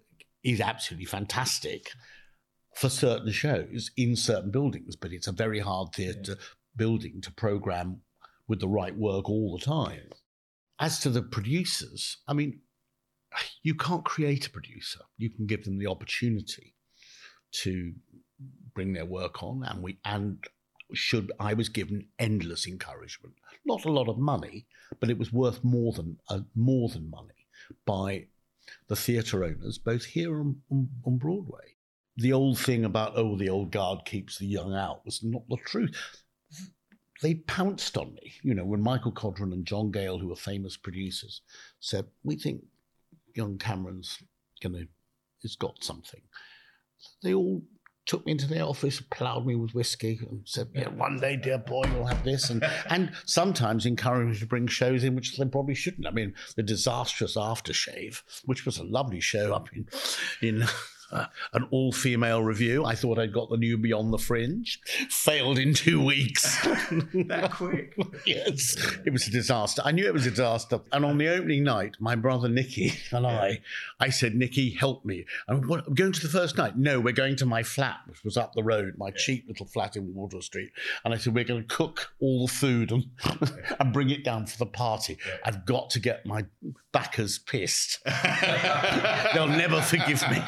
is 0.45 0.61
absolutely 0.61 1.07
fantastic 1.07 1.91
for 2.75 2.89
certain 2.89 3.33
shows 3.33 3.91
in 3.97 4.15
certain 4.15 4.51
buildings, 4.51 4.95
but 4.95 5.13
it's 5.13 5.27
a 5.27 5.33
very 5.33 5.61
hard 5.61 5.93
theatre 5.95 6.37
building 6.77 7.21
to 7.23 7.33
program 7.33 8.01
with 8.49 8.61
the 8.61 8.69
right 8.69 8.97
work 8.97 9.29
all 9.29 9.57
the 9.57 9.65
time. 9.65 10.11
As 10.79 10.99
to 11.01 11.11
the 11.11 11.23
producers, 11.23 12.19
I 12.27 12.35
mean, 12.35 12.61
you 13.63 13.75
can't 13.75 14.05
create 14.05 14.47
a 14.47 14.51
producer. 14.51 15.01
You 15.17 15.31
can 15.31 15.47
give 15.47 15.65
them 15.65 15.79
the 15.79 15.87
opportunity 15.87 16.75
to 17.63 17.93
bring 18.75 18.93
their 18.93 19.05
work 19.05 19.43
on, 19.43 19.65
and 19.65 19.83
we 19.83 19.99
and 20.05 20.45
should 20.93 21.33
I 21.41 21.55
was 21.55 21.69
given 21.69 22.09
endless 22.19 22.67
encouragement, 22.67 23.35
not 23.65 23.85
a 23.85 23.93
lot 23.93 24.09
of 24.09 24.19
money, 24.19 24.67
but 25.01 25.11
it 25.11 25.19
was 25.19 25.33
worth 25.33 25.63
more 25.65 25.93
than 25.93 26.19
uh, 26.29 26.41
more 26.55 26.89
than 26.89 27.11
money 27.11 27.49
by 27.87 28.27
the 28.89 28.97
theatre 28.97 29.45
owners, 29.45 29.79
both 29.79 30.05
here 30.05 30.41
and 30.41 30.57
on, 30.71 30.89
on 31.05 31.19
Broadway. 31.19 31.77
The 32.17 32.33
old 32.33 32.59
thing 32.59 32.85
about 32.85 33.15
oh 33.17 33.37
the 33.37 33.49
old 33.49 33.71
guard 33.71 34.05
keeps 34.05 34.39
the 34.39 34.47
young 34.47 34.75
out 34.75 35.05
was 35.05 35.23
not 35.23 35.49
the 35.49 35.57
truth 35.57 36.24
they 37.23 37.35
pounced 37.35 37.97
on 37.97 38.15
me. 38.15 38.35
You 38.43 38.55
know, 38.55 38.65
when 38.65 38.81
Michael 38.81 39.13
Codron 39.13 39.53
and 39.53 39.67
John 39.67 39.91
Gale, 39.91 40.19
who 40.19 40.29
were 40.29 40.37
famous 40.37 40.77
producers, 40.77 41.43
said, 41.81 42.07
"We 42.23 42.37
think 42.37 42.65
young 43.35 43.59
Cameron's 43.59 44.19
gonna 44.61 44.87
has 45.43 45.57
got 45.57 45.85
something," 45.85 46.23
they 47.23 47.35
all 47.35 47.63
took 48.07 48.27
me 48.27 48.33
into 48.33 48.47
their 48.47 48.65
office, 48.65 49.01
ploughed 49.01 49.47
me 49.47 49.55
with 49.55 49.75
whiskey, 49.75 50.21
and 50.29 50.43
said, 50.45 50.69
"Yeah, 50.75 50.89
one 50.89 51.19
day, 51.21 51.37
dear 51.37 51.59
boy, 51.59 51.85
you'll 51.87 52.07
have 52.07 52.25
this," 52.25 52.51
and 52.51 52.63
and 52.91 53.15
sometimes 53.25 53.87
encouraged 53.87 54.31
me 54.31 54.39
to 54.41 54.47
bring 54.47 54.67
shows 54.67 55.05
in 55.05 55.15
which 55.15 55.37
they 55.37 55.45
probably 55.47 55.75
shouldn't. 55.75 56.07
I 56.07 56.11
mean, 56.11 56.35
the 56.57 56.63
disastrous 56.63 57.37
aftershave, 57.37 58.23
which 58.45 58.67
was 58.67 58.79
a 58.79 58.85
lovely 58.85 59.21
show 59.21 59.55
up 59.55 59.73
in 59.73 59.89
in 60.43 60.65
uh, 61.15 61.27
an 61.53 61.67
all 61.71 61.93
female 61.93 62.43
revue. 62.43 62.85
I 62.85 62.95
thought 62.95 63.19
I'd 63.19 63.33
got 63.33 63.49
the 63.49 63.57
new 63.57 63.79
Beyond 63.79 64.13
the 64.13 64.19
Fringe. 64.19 64.81
Failed 65.09 65.59
in 65.59 65.73
two 65.73 66.05
weeks. 66.05 66.63
that 66.65 67.51
quick. 67.53 67.97
yes, 68.27 68.77
it 69.07 69.13
was 69.13 69.27
a 69.29 69.31
disaster. 69.31 69.81
I 69.85 69.93
knew 69.93 70.07
it 70.07 70.13
was 70.13 70.27
a 70.27 70.31
disaster. 70.31 70.81
And 70.93 71.05
on 71.05 71.19
the 71.19 71.29
opening 71.29 71.63
night, 71.63 71.97
my 72.01 72.17
brother 72.17 72.49
Nicky 72.49 72.93
and 73.13 73.27
I, 73.27 73.61
I 74.01 74.11
said, 74.11 74.35
Nicky, 74.35 74.71
help 74.71 75.05
me. 75.05 75.25
What, 75.49 75.95
going 75.95 76.13
to 76.13 76.21
the 76.21 76.29
first 76.29 76.59
night? 76.59 76.77
No, 76.77 77.01
we're 77.01 77.13
going 77.13 77.37
to 77.37 77.47
my 77.47 77.63
flat, 77.63 78.01
which 78.07 78.25
was 78.25 78.37
up 78.37 78.53
the 78.55 78.65
road, 78.65 78.95
my 78.99 79.11
cheap 79.11 79.47
little 79.47 79.67
flat 79.67 79.97
in 79.97 80.13
Water 80.15 80.41
Street. 80.41 80.71
And 81.05 81.15
I 81.15 81.17
said, 81.17 81.35
we're 81.35 81.45
going 81.45 81.63
to 81.63 81.75
cook 81.75 82.13
all 82.21 82.47
the 82.47 82.53
food 82.53 82.91
and, 82.91 83.05
and 83.79 83.93
bring 83.93 84.11
it 84.11 84.25
down 84.25 84.47
for 84.47 84.59
the 84.59 84.67
party. 84.67 85.19
I've 85.45 85.65
got 85.65 85.91
to 85.91 86.01
get 86.01 86.27
my 86.27 86.47
backers 86.93 87.39
pissed. 87.39 88.01
They'll 89.35 89.47
never 89.47 89.81
forgive 89.81 90.23
me. 90.31 90.39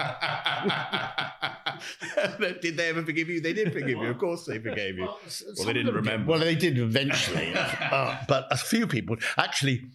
did 2.61 2.77
they 2.77 2.89
ever 2.89 3.03
forgive 3.03 3.29
you? 3.29 3.41
They 3.41 3.53
did 3.53 3.73
forgive 3.73 3.99
you. 3.99 4.07
Of 4.07 4.19
course 4.19 4.45
they 4.45 4.59
forgave 4.59 4.97
you. 4.99 5.05
Well, 5.07 5.67
they 5.67 5.73
didn't 5.73 5.89
of 5.89 5.95
them 5.95 6.05
did. 6.05 6.11
remember. 6.11 6.31
Well, 6.31 6.41
they 6.41 6.55
did 6.55 6.79
eventually, 6.79 7.53
uh, 7.57 8.17
but 8.29 8.47
a 8.51 8.57
few 8.57 8.87
people 8.87 9.17
actually. 9.37 9.87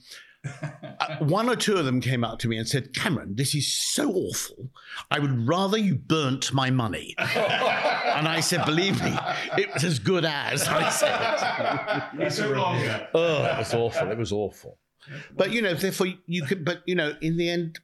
uh, 0.43 1.17
one 1.19 1.47
or 1.47 1.55
two 1.55 1.75
of 1.77 1.85
them 1.85 2.01
came 2.01 2.23
up 2.23 2.39
to 2.39 2.47
me 2.47 2.57
and 2.57 2.67
said, 2.67 2.95
Cameron, 2.95 3.35
this 3.35 3.53
is 3.53 3.71
so 3.71 4.11
awful. 4.11 4.71
I 5.11 5.19
would 5.19 5.47
rather 5.47 5.77
you 5.77 5.93
burnt 5.93 6.51
my 6.51 6.71
money. 6.71 7.13
and 7.19 8.27
I 8.27 8.39
said, 8.39 8.65
believe 8.65 8.99
me, 9.03 9.15
it 9.59 9.71
was 9.71 9.83
as 9.83 9.99
good 9.99 10.25
as 10.25 10.67
I 10.67 10.89
said. 10.89 12.25
It's 12.25 12.39
no 12.39 12.49
longer. 12.53 13.07
Oh, 13.13 13.45
it 13.45 13.57
was 13.59 13.73
awful. 13.75 14.09
It 14.09 14.17
was 14.17 14.31
awful. 14.31 14.79
But 15.35 15.51
you 15.51 15.61
know, 15.61 15.73
therefore 15.73 16.07
you 16.25 16.43
could. 16.45 16.65
But 16.65 16.81
you 16.85 16.95
know, 16.95 17.13
in 17.21 17.37
the 17.37 17.49
end, 17.49 17.79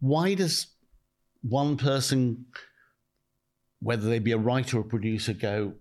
why 0.00 0.34
does 0.34 0.66
one 1.48 1.76
person, 1.76 2.46
whether 3.80 4.08
they 4.08 4.18
be 4.18 4.32
a 4.32 4.38
writer 4.38 4.78
or 4.78 4.80
a 4.80 4.84
producer, 4.84 5.32
go? 5.32 5.74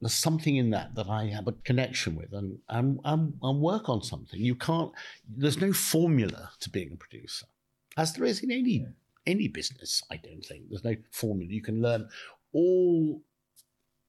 There's 0.00 0.14
something 0.14 0.56
in 0.56 0.70
that 0.70 0.96
that 0.96 1.08
I 1.08 1.26
have 1.26 1.46
a 1.46 1.52
connection 1.52 2.16
with, 2.16 2.32
and 2.32 2.58
and, 2.68 2.98
and, 3.04 3.34
and 3.40 3.60
work 3.60 3.88
on 3.88 4.02
something. 4.02 4.40
You 4.40 4.56
can't. 4.56 4.90
There's 5.28 5.60
no 5.60 5.72
formula 5.72 6.50
to 6.60 6.70
being 6.70 6.92
a 6.92 6.96
producer, 6.96 7.46
as 7.96 8.12
there 8.12 8.24
is 8.24 8.40
in 8.42 8.50
any 8.50 8.86
any 9.26 9.48
business. 9.48 10.02
I 10.10 10.16
don't 10.16 10.44
think 10.44 10.68
there's 10.68 10.84
no 10.84 10.96
formula. 11.12 11.52
You 11.52 11.62
can 11.62 11.80
learn 11.80 12.08
all 12.52 13.22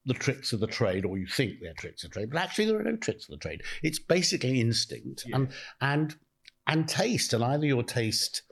the 0.06 0.14
tricks 0.14 0.52
of 0.52 0.60
the 0.60 0.66
trade, 0.66 1.04
or 1.04 1.16
you 1.16 1.26
think 1.26 1.60
they're 1.60 1.74
tricks 1.74 2.04
of 2.04 2.10
the 2.10 2.14
trade, 2.14 2.30
but 2.30 2.40
actually 2.40 2.66
there 2.66 2.78
are 2.78 2.82
no 2.82 2.96
tricks 2.96 3.24
of 3.24 3.30
the 3.30 3.36
trade. 3.38 3.62
It's 3.82 3.98
basically 3.98 4.60
instinct 4.60 5.24
and 5.32 5.48
and 5.80 6.16
and 6.66 6.88
taste, 6.88 7.32
and 7.32 7.44
either 7.44 7.66
your 7.66 7.82
taste, 7.82 8.42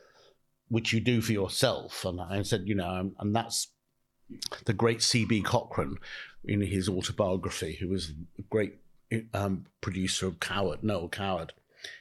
which 0.72 0.92
you 0.92 1.00
do 1.00 1.20
for 1.20 1.32
yourself, 1.32 2.02
and 2.04 2.18
I 2.18 2.42
said, 2.42 2.62
you 2.66 2.74
know, 2.74 3.12
and, 3.18 3.36
that's 3.36 3.68
the 4.64 4.72
great 4.72 5.02
C.B. 5.02 5.42
Cochran 5.42 5.98
in 6.44 6.62
his 6.62 6.88
autobiography, 6.88 7.76
who 7.78 7.88
was 7.88 8.12
a 8.38 8.42
great 8.42 8.78
um, 9.34 9.66
producer 9.82 10.26
of 10.26 10.40
Coward, 10.40 10.82
Noel 10.82 11.10
Coward. 11.10 11.52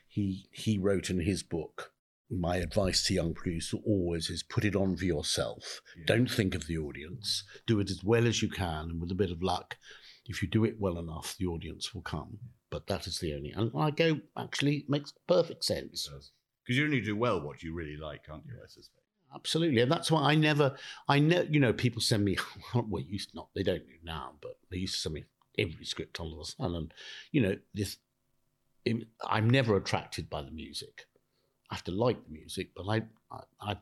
He 0.08 0.46
he 0.52 0.78
wrote 0.78 1.10
in 1.10 1.20
his 1.20 1.44
book 1.44 1.92
my 2.30 2.56
advice 2.58 3.04
to 3.04 3.14
young 3.14 3.34
producers 3.34 3.78
always 3.86 4.30
is 4.30 4.42
put 4.42 4.64
it 4.64 4.76
on 4.76 4.96
for 4.96 5.04
yourself. 5.04 5.82
Yeah. 5.98 6.06
Don't 6.08 6.32
think 6.32 6.56
of 6.56 6.66
the 6.66 6.78
audience. 6.78 7.44
Do 7.68 7.82
it 7.82 7.90
as 7.92 8.06
well 8.06 8.26
as 8.26 8.42
you 8.42 8.50
can, 8.50 8.90
and 8.90 9.02
with 9.02 9.12
a 9.12 9.16
bit 9.16 9.32
of 9.32 9.44
luck, 9.44 9.76
if 10.28 10.42
you 10.42 10.48
do 10.48 10.64
it 10.64 10.80
well 10.80 10.98
enough, 10.98 11.36
the 11.38 11.48
audience 11.48 11.94
will 11.94 12.04
come. 12.04 12.38
But 12.70 12.88
that 12.88 13.06
is 13.06 13.20
the 13.20 13.34
only. 13.34 13.52
And 13.52 13.70
I 13.76 13.92
go, 13.92 14.22
actually, 14.38 14.78
it 14.78 14.90
makes 14.90 15.14
perfect 15.28 15.66
sense. 15.66 16.10
Because 16.63 16.78
you 16.78 16.86
only 16.86 17.02
do 17.02 17.15
well 17.15 17.41
what 17.41 17.63
you 17.63 17.74
really 17.74 17.97
like, 17.97 18.26
can't 18.26 18.43
you? 18.45 18.54
I 18.63 18.67
suspect. 18.67 18.97
Absolutely, 19.34 19.82
and 19.82 19.91
that's 19.91 20.12
why 20.12 20.24
I 20.32 20.36
never, 20.36 20.76
I 21.08 21.19
know, 21.19 21.45
you 21.50 21.60
know, 21.60 21.71
people 21.74 22.02
send 22.02 22.26
me. 22.26 22.38
Well, 22.76 23.02
used 23.02 23.34
not, 23.34 23.50
they 23.56 23.63
don't 23.63 23.86
do 23.88 23.93
now, 24.04 24.34
but 24.41 24.58
they 24.69 24.78
used 24.78 24.95
to 24.95 25.02
send 25.02 25.15
me 25.15 25.24
every 25.58 25.86
script 25.86 26.19
under 26.19 26.36
the 26.38 26.45
sun, 26.45 26.76
and 26.76 26.93
you 27.32 27.41
know, 27.41 27.56
this. 27.74 27.97
it- 28.86 29.08
I'm 29.28 29.50
never 29.50 29.78
attracted 29.78 30.30
by 30.30 30.41
the 30.41 30.52
music. 30.52 31.08
I 31.69 31.76
have 31.76 31.84
to 31.86 31.91
like 31.91 32.24
the 32.26 32.32
music, 32.34 32.69
but 32.76 32.88
I, 32.89 33.04
I, 33.32 33.41
I, 33.62 33.78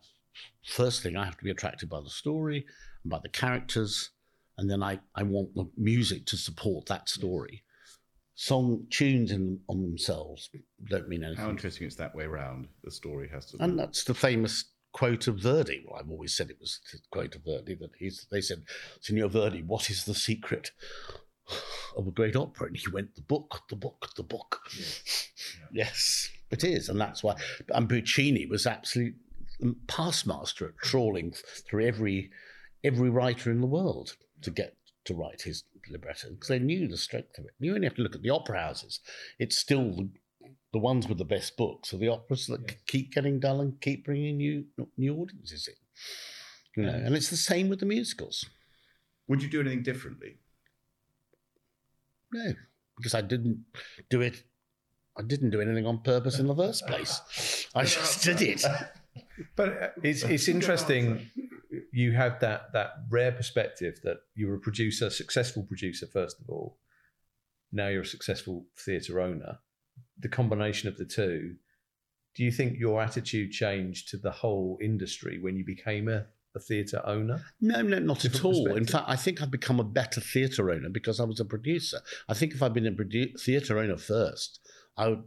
first 0.65 1.01
thing 1.03 1.15
I 1.17 1.25
have 1.25 1.37
to 1.37 1.43
be 1.43 1.51
attracted 1.51 1.89
by 1.89 2.01
the 2.01 2.09
story 2.09 2.65
and 3.03 3.09
by 3.11 3.19
the 3.19 3.29
characters, 3.29 4.11
and 4.57 4.69
then 4.69 4.83
I, 4.83 4.99
I 5.15 5.23
want 5.23 5.55
the 5.55 5.69
music 5.77 6.25
to 6.27 6.37
support 6.37 6.85
that 6.87 7.09
story. 7.09 7.63
Song 8.41 8.87
tunes 8.89 9.33
in 9.33 9.59
on 9.67 9.81
themselves 9.81 10.49
don't 10.89 11.09
mean 11.09 11.25
anything. 11.25 11.43
How 11.43 11.49
interesting 11.49 11.85
it's 11.85 11.97
that 11.97 12.15
way 12.15 12.25
round. 12.25 12.69
The 12.85 12.89
story 12.89 13.27
has 13.33 13.47
to. 13.47 13.57
And 13.61 13.77
that's 13.77 14.05
the 14.05 14.13
famous 14.13 14.63
quote 14.93 15.27
of 15.27 15.39
Verdi. 15.39 15.83
Well, 15.85 15.99
I've 15.99 16.09
always 16.09 16.37
said 16.37 16.49
it 16.49 16.57
was 16.57 16.79
the 16.89 16.99
quote 17.11 17.35
of 17.35 17.43
Verdi 17.43 17.75
that 17.75 17.89
he's, 17.99 18.27
they 18.31 18.39
said, 18.39 18.63
Signor 19.01 19.27
Verdi, 19.27 19.61
what 19.63 19.89
is 19.89 20.05
the 20.05 20.13
secret 20.13 20.71
of 21.97 22.07
a 22.07 22.11
great 22.11 22.37
opera? 22.37 22.67
And 22.67 22.77
he 22.77 22.89
went, 22.89 23.13
the 23.15 23.21
book, 23.23 23.63
the 23.69 23.75
book, 23.75 24.11
the 24.15 24.23
book. 24.23 24.61
Yes, 25.71 26.29
it 26.49 26.63
is. 26.63 26.87
And 26.89 26.99
that's 26.99 27.21
why. 27.21 27.35
And 27.69 27.89
Puccini 27.89 28.45
was 28.45 28.65
absolute 28.65 29.15
past 29.87 30.25
master 30.25 30.69
at 30.69 30.77
trawling 30.77 31.33
through 31.67 31.85
every 31.85 32.31
every 32.83 33.09
writer 33.09 33.51
in 33.51 33.61
the 33.61 33.67
world 33.67 34.15
to 34.41 34.49
get 34.49 34.75
to 35.05 35.13
write 35.13 35.41
his 35.43 35.63
libretto 35.91 36.29
because 36.31 36.47
they 36.49 36.59
knew 36.59 36.87
the 36.87 36.97
strength 36.97 37.37
of 37.37 37.45
it. 37.45 37.51
You 37.59 37.73
only 37.75 37.87
have 37.87 37.95
to 37.95 38.01
look 38.01 38.15
at 38.15 38.21
the 38.21 38.29
opera 38.29 38.59
houses. 38.59 38.99
It's 39.39 39.57
still 39.57 39.91
the, 39.95 40.09
the 40.73 40.79
ones 40.79 41.07
with 41.07 41.17
the 41.17 41.25
best 41.25 41.57
books 41.57 41.93
are 41.93 41.97
the 41.97 42.09
operas 42.09 42.47
that 42.47 42.61
Yes. 42.67 42.77
keep 42.87 43.11
getting 43.13 43.39
done 43.39 43.59
and 43.59 43.81
keep 43.81 44.05
bringing 44.05 44.37
new 44.37 44.65
new 44.97 45.15
audiences 45.15 45.67
in. 45.67 45.75
You 46.83 46.89
know, 46.89 46.97
and 46.97 47.15
it's 47.15 47.29
the 47.29 47.37
same 47.37 47.67
with 47.69 47.79
the 47.79 47.85
musicals. 47.85 48.45
Would 49.27 49.43
you 49.43 49.49
do 49.49 49.59
anything 49.61 49.83
differently? 49.83 50.37
No, 52.31 52.53
because 52.97 53.13
I 53.15 53.21
didn't 53.21 53.65
do 54.09 54.21
it. 54.21 54.43
I 55.17 55.23
didn't 55.23 55.49
do 55.49 55.61
anything 55.61 55.85
on 55.85 56.01
purpose 56.01 56.39
in 56.39 56.47
the 56.47 56.55
first 56.55 56.85
place. 56.87 57.67
I 57.75 57.83
just 57.85 58.23
did 58.23 58.41
it. 58.41 58.63
But 59.55 59.69
uh, 59.69 59.87
it's 60.03 60.23
it's 60.23 60.47
interesting. 60.47 61.29
You 61.91 62.13
have 62.13 62.39
that 62.39 62.73
that 62.73 62.91
rare 63.09 63.31
perspective 63.31 63.99
that 64.03 64.17
you 64.35 64.47
were 64.47 64.55
a 64.55 64.59
producer, 64.59 65.09
successful 65.09 65.63
producer 65.63 66.07
first 66.07 66.39
of 66.39 66.49
all. 66.49 66.77
Now 67.71 67.87
you're 67.87 68.01
a 68.01 68.05
successful 68.05 68.65
theatre 68.77 69.19
owner. 69.19 69.59
The 70.17 70.29
combination 70.29 70.89
of 70.89 70.97
the 70.97 71.05
two. 71.05 71.55
Do 72.35 72.43
you 72.43 72.51
think 72.51 72.77
your 72.79 73.01
attitude 73.01 73.51
changed 73.51 74.09
to 74.09 74.17
the 74.17 74.31
whole 74.31 74.77
industry 74.81 75.39
when 75.39 75.55
you 75.55 75.65
became 75.65 76.07
a, 76.07 76.25
a 76.55 76.59
theatre 76.59 77.01
owner? 77.05 77.43
No, 77.59 77.81
no, 77.81 77.99
not 77.99 78.23
at 78.23 78.45
all. 78.45 78.75
In 78.75 78.85
fact, 78.85 79.05
I 79.07 79.15
think 79.15 79.41
I've 79.41 79.51
become 79.51 79.79
a 79.79 79.83
better 79.83 80.21
theatre 80.21 80.71
owner 80.71 80.89
because 80.89 81.19
I 81.19 81.23
was 81.23 81.39
a 81.39 81.45
producer. 81.45 81.99
I 82.27 82.33
think 82.33 82.53
if 82.53 82.63
I'd 82.63 82.73
been 82.73 82.87
a 82.87 82.91
produ- 82.91 83.39
theatre 83.39 83.79
owner 83.79 83.97
first, 83.97 84.59
I 84.95 85.09
would 85.09 85.23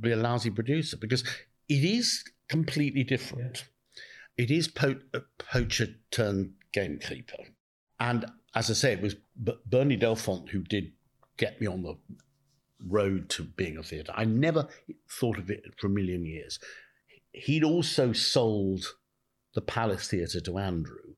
be 0.00 0.12
a 0.12 0.16
lousy 0.16 0.50
producer 0.50 0.96
because 0.96 1.24
it 1.68 1.84
is 1.84 2.24
completely 2.48 3.04
different. 3.04 3.64
It 4.36 4.50
is 4.50 4.68
po- 4.68 5.00
uh, 5.14 5.20
poacher 5.38 5.88
turned 6.10 6.52
gamekeeper. 6.72 7.36
And 7.98 8.26
as 8.54 8.70
I 8.70 8.74
say, 8.74 8.92
it 8.92 9.02
was 9.02 9.16
B- 9.42 9.58
Bernie 9.64 9.96
Delfont 9.96 10.50
who 10.50 10.62
did 10.62 10.92
get 11.36 11.60
me 11.60 11.66
on 11.66 11.82
the 11.82 11.96
road 12.86 13.28
to 13.30 13.44
being 13.44 13.78
a 13.78 13.82
theatre. 13.82 14.12
I 14.14 14.24
never 14.24 14.68
thought 15.10 15.38
of 15.38 15.50
it 15.50 15.64
for 15.78 15.86
a 15.86 15.90
million 15.90 16.24
years. 16.24 16.58
He'd 17.32 17.64
also 17.64 18.12
sold 18.12 18.84
the 19.54 19.62
Palace 19.62 20.08
Theatre 20.08 20.40
to 20.40 20.58
Andrew 20.58 21.14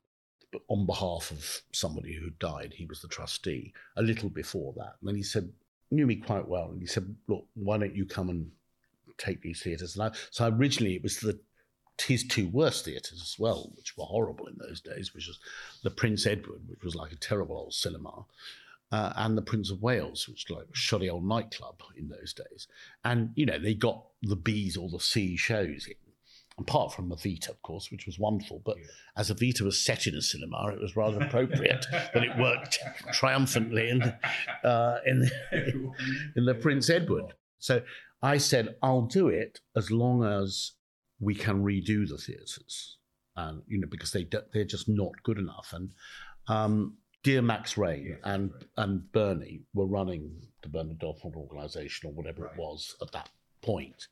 but 0.52 0.62
on 0.68 0.86
behalf 0.86 1.30
of 1.30 1.62
somebody 1.72 2.14
who 2.14 2.30
died. 2.30 2.72
He 2.74 2.86
was 2.86 3.02
the 3.02 3.08
trustee 3.08 3.72
a 3.96 4.02
little 4.02 4.30
before 4.30 4.72
that. 4.76 4.96
And 5.00 5.08
then 5.08 5.16
he 5.16 5.22
said, 5.22 5.52
knew 5.90 6.06
me 6.06 6.16
quite 6.16 6.48
well. 6.48 6.70
And 6.70 6.80
he 6.80 6.86
said, 6.86 7.14
look, 7.26 7.46
why 7.54 7.78
don't 7.78 7.96
you 7.96 8.06
come 8.06 8.30
and 8.30 8.50
take 9.18 9.42
these 9.42 9.62
theatres? 9.62 9.96
And 9.96 10.14
so 10.30 10.48
originally 10.48 10.94
it 10.94 11.02
was 11.02 11.18
the 11.18 11.38
his 12.06 12.24
two 12.24 12.48
worst 12.48 12.84
theatres 12.84 13.20
as 13.20 13.36
well, 13.38 13.72
which 13.74 13.96
were 13.96 14.04
horrible 14.04 14.46
in 14.46 14.56
those 14.58 14.80
days, 14.80 15.14
which 15.14 15.26
was 15.26 15.38
the 15.82 15.90
Prince 15.90 16.26
Edward, 16.26 16.60
which 16.68 16.84
was 16.84 16.94
like 16.94 17.12
a 17.12 17.16
terrible 17.16 17.56
old 17.56 17.74
cinema, 17.74 18.24
uh, 18.92 19.12
and 19.16 19.36
the 19.36 19.42
Prince 19.42 19.70
of 19.70 19.82
Wales, 19.82 20.28
which 20.28 20.46
was 20.48 20.58
like 20.58 20.68
a 20.68 20.76
shoddy 20.76 21.10
old 21.10 21.26
nightclub 21.26 21.80
in 21.96 22.08
those 22.08 22.32
days. 22.32 22.68
And, 23.04 23.30
you 23.34 23.46
know, 23.46 23.58
they 23.58 23.74
got 23.74 24.04
the 24.22 24.36
B's 24.36 24.76
or 24.76 24.88
the 24.88 25.00
C 25.00 25.36
shows 25.36 25.86
in, 25.86 25.94
apart 26.58 26.92
from 26.92 27.10
Evita, 27.10 27.50
of 27.50 27.60
course, 27.62 27.90
which 27.90 28.06
was 28.06 28.18
wonderful. 28.18 28.62
But 28.64 28.76
as 29.16 29.30
Evita 29.30 29.62
was 29.62 29.78
set 29.78 30.06
in 30.06 30.14
a 30.14 30.22
cinema, 30.22 30.68
it 30.68 30.80
was 30.80 30.96
rather 30.96 31.20
appropriate 31.20 31.86
that 31.92 32.22
it 32.22 32.38
worked 32.38 32.78
triumphantly 33.12 33.90
in, 33.90 34.02
uh, 34.64 34.98
in, 35.04 35.20
the, 35.20 35.30
in 36.36 36.44
the 36.44 36.54
Prince 36.54 36.88
Edward. 36.88 37.34
So 37.58 37.82
I 38.22 38.38
said, 38.38 38.76
I'll 38.82 39.02
do 39.02 39.28
it 39.28 39.60
as 39.76 39.90
long 39.90 40.24
as 40.24 40.72
we 41.20 41.34
can 41.34 41.62
redo 41.64 42.08
the 42.08 42.16
theatres, 42.18 42.96
and 43.36 43.62
you 43.66 43.78
know 43.80 43.88
because 43.90 44.12
they 44.12 44.26
they're 44.52 44.64
just 44.64 44.88
not 44.88 45.12
good 45.24 45.38
enough. 45.38 45.72
And 45.72 45.90
um, 46.48 46.96
dear 47.22 47.42
Max 47.42 47.76
Rayne 47.76 48.06
Yes, 48.10 48.18
and 48.24 48.52
right. 48.52 48.64
and 48.76 49.12
Bernie 49.12 49.62
were 49.74 49.86
running 49.86 50.30
the 50.62 50.68
Bernard 50.68 50.98
Delfont 51.00 51.34
organisation 51.36 52.08
or 52.08 52.12
whatever 52.12 52.42
Right. 52.42 52.52
it 52.52 52.58
was 52.58 52.94
at 53.02 53.12
that 53.12 53.28
point. 53.62 54.06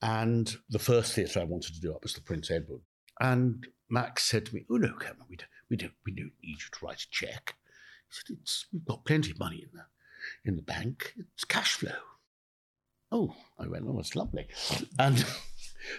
And 0.00 0.56
the 0.70 0.78
first 0.78 1.12
theatre 1.14 1.40
I 1.40 1.44
wanted 1.44 1.74
to 1.74 1.80
do 1.80 1.92
up 1.92 2.02
was 2.04 2.14
the 2.14 2.20
Prince 2.20 2.50
Edward. 2.50 2.82
And 3.20 3.66
Max 3.90 4.22
said 4.24 4.46
to 4.46 4.54
me, 4.54 4.64
"Oh 4.70 4.76
no, 4.76 4.92
Cameron, 4.94 5.26
we 5.28 5.36
don't, 5.36 5.48
we 5.68 5.76
don't, 5.76 5.92
we 6.06 6.12
don't 6.12 6.32
need 6.42 6.58
you 6.62 6.70
to 6.70 6.84
write 6.86 7.02
a 7.02 7.10
check." 7.10 7.56
He 8.08 8.14
said, 8.14 8.36
"It's 8.40 8.66
we've 8.72 8.84
got 8.84 9.04
plenty 9.04 9.32
of 9.32 9.40
money 9.40 9.64
in 9.64 9.70
the 9.76 9.84
in 10.48 10.54
the 10.56 10.62
bank. 10.62 11.14
It's 11.34 11.44
cash 11.44 11.74
flow." 11.74 11.90
Oh, 13.10 13.34
I 13.58 13.66
went, 13.66 13.86
"Oh, 13.86 13.98
it's 13.98 14.16
lovely," 14.16 14.46
and 14.98 15.24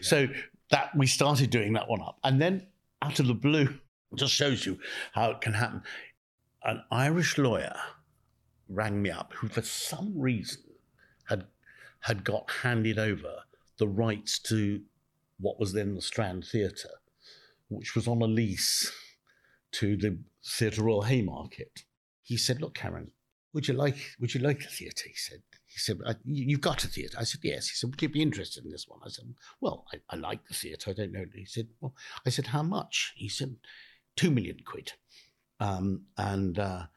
so 0.02 0.28
that 0.70 0.96
we 0.96 1.08
started 1.08 1.50
doing 1.50 1.74
that 1.74 1.90
one 1.90 2.02
up, 2.02 2.20
and 2.24 2.42
then 2.42 2.68
out 3.02 3.20
of 3.20 3.28
the 3.28 3.34
blue, 3.34 3.80
just 4.16 4.34
shows 4.34 4.66
you 4.66 4.78
how 5.14 5.32
it 5.32 5.42
can 5.42 5.54
happen. 5.54 5.82
An 6.64 6.84
Irish 6.92 7.38
lawyer 7.38 7.76
rang 8.68 9.02
me 9.02 9.10
up, 9.10 9.34
who 9.34 9.48
for 9.48 9.62
some 9.62 10.14
reason 10.16 10.64
had 11.28 11.48
had 12.02 12.24
got 12.24 12.50
handed 12.62 13.00
over 13.00 13.44
the 13.78 13.88
rights 13.88 14.40
to 14.40 14.82
what 15.40 15.60
was 15.60 15.74
then 15.74 15.96
the 15.96 16.02
Strand 16.02 16.46
Theatre, 16.46 17.00
which 17.70 17.96
was 17.96 18.08
on 18.08 18.22
a 18.22 18.28
lease 18.28 18.92
to 19.72 19.96
the 19.96 20.20
Theatre 20.46 20.84
Royal 20.84 21.04
Haymarket. 21.04 21.84
He 22.22 22.38
said, 22.38 22.62
"Look, 22.62 22.76
Karen, 22.76 23.12
would 23.54 23.68
you 23.68 23.74
like 23.74 23.98
would 24.20 24.34
you 24.34 24.42
like 24.42 24.60
the 24.60 24.66
theatre? 24.66 25.08
He 25.08 25.16
said. 25.16 25.42
He 25.70 25.78
said, 25.78 26.00
"I- 26.06 26.16
you- 26.26 26.46
"You've 26.46 26.62
got 26.62 26.84
a 26.84 26.88
theatre." 26.88 27.18
I 27.20 27.24
said, 27.24 27.42
"Yes." 27.44 27.70
He 27.70 27.76
said, 27.76 27.92
"Would 27.92 28.02
you 28.02 28.10
be 28.10 28.22
interested 28.24 28.66
in 28.66 28.72
this 28.72 28.88
one?" 28.88 29.00
I 29.06 29.10
said, 29.10 29.34
"Well, 29.62 29.86
I, 29.94 30.02
I 30.10 30.16
like 30.16 30.48
the 30.48 30.56
theatre. 30.56 30.90
I 30.90 30.94
don't 30.94 31.12
know." 31.12 31.26
He 31.34 31.46
said, 31.46 31.70
"Well," 31.80 31.96
I 32.26 32.30
said, 32.32 32.48
"How 32.48 32.64
much?" 32.64 33.14
He 33.16 33.30
said, 33.30 33.56
two 34.16 34.32
million 34.32 34.60
quid." 34.66 34.94
Um, 35.60 36.08
and 36.18 36.58
uh, 36.58 36.88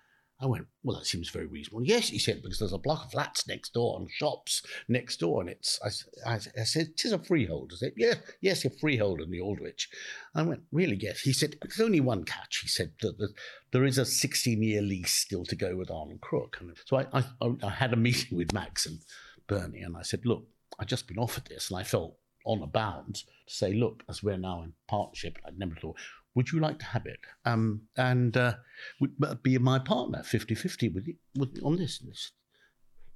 I 0.43 0.47
went, 0.47 0.66
"Well, 0.82 0.99
that 0.99 1.07
seems 1.07 1.30
very 1.30 1.47
reasonable." 1.47 1.84
Yes, 1.84 2.09
he 2.09 2.18
said, 2.18 2.43
because 2.43 2.59
there's 2.59 2.72
a 2.72 2.78
block 2.78 3.07
of 3.07 3.12
flats 3.12 3.47
next 3.47 3.72
door 3.72 3.99
and 3.99 4.11
shops 4.11 4.62
next 4.88 5.20
door, 5.20 5.40
and 5.40 5.49
it's. 5.49 5.80
I 6.26 6.38
said, 6.64 6.97
"Tis 6.97 7.12
a 7.12 7.18
freehold." 7.18 7.72
I 7.72 7.76
said, 7.76 7.93
"Yeah, 7.97 8.14
yes, 8.40 8.64
a 8.64 8.70
freehold 8.70 9.20
in 9.20 9.30
the 9.30 9.40
Aldwych." 9.40 9.86
I 10.34 10.43
went, 10.43 10.64
"Really? 10.72 10.97
Yes." 10.97 11.20
He 11.20 11.32
said, 11.32 11.57
"There's 11.62 11.80
only 11.80 12.01
one 12.01 12.24
catch." 12.24 12.59
He 12.59 12.68
said 12.68 12.93
that 13.01 13.18
the, 13.18 13.32
there 13.70 13.84
is 13.84 13.99
a 13.99 14.05
16 14.05 14.62
year 14.62 14.82
lease 14.82 15.12
still 15.12 15.45
to 15.47 15.57
go 15.57 15.76
with 15.76 15.90
Arnold 15.90 16.20
Crook. 16.20 16.59
And 16.61 16.76
so 16.84 16.99
I, 16.99 17.24
I, 17.40 17.55
I 17.62 17.70
had 17.70 17.93
a 17.93 17.97
meeting 17.97 18.36
with 18.36 18.53
Max 18.53 18.86
and 18.86 19.01
Bernie, 19.47 19.80
and 19.80 19.97
I 19.97 20.03
said, 20.03 20.24
Look, 20.24 20.47
I've 20.78 20.86
just 20.86 21.09
been 21.09 21.18
offered 21.18 21.47
this, 21.47 21.70
and 21.70 21.78
I 21.78 21.84
felt 21.84 22.16
on 22.45 22.62
a 22.62 22.66
bound 22.66 23.16
to 23.16 23.24
say, 23.47 23.72
Look, 23.72 24.03
as 24.09 24.22
we're 24.22 24.36
now 24.36 24.62
in 24.62 24.74
partnership, 24.88 25.38
I'd 25.47 25.59
never 25.59 25.74
thought, 25.74 25.97
would 26.35 26.51
you 26.53 26.61
like 26.61 26.78
to 26.78 26.85
have 26.87 27.07
it? 27.07 27.18
Um, 27.45 27.83
and 27.97 28.37
uh, 28.37 28.55
would 29.01 29.43
be 29.43 29.59
my 29.59 29.78
partner 29.78 30.22
50 30.22 30.55
50 30.55 30.89
with, 30.89 31.07
you- 31.07 31.16
with, 31.39 31.59
on 31.62 31.76
this. 31.76 32.01
And 32.01 32.11
they 32.11 32.14
said, 32.16 32.33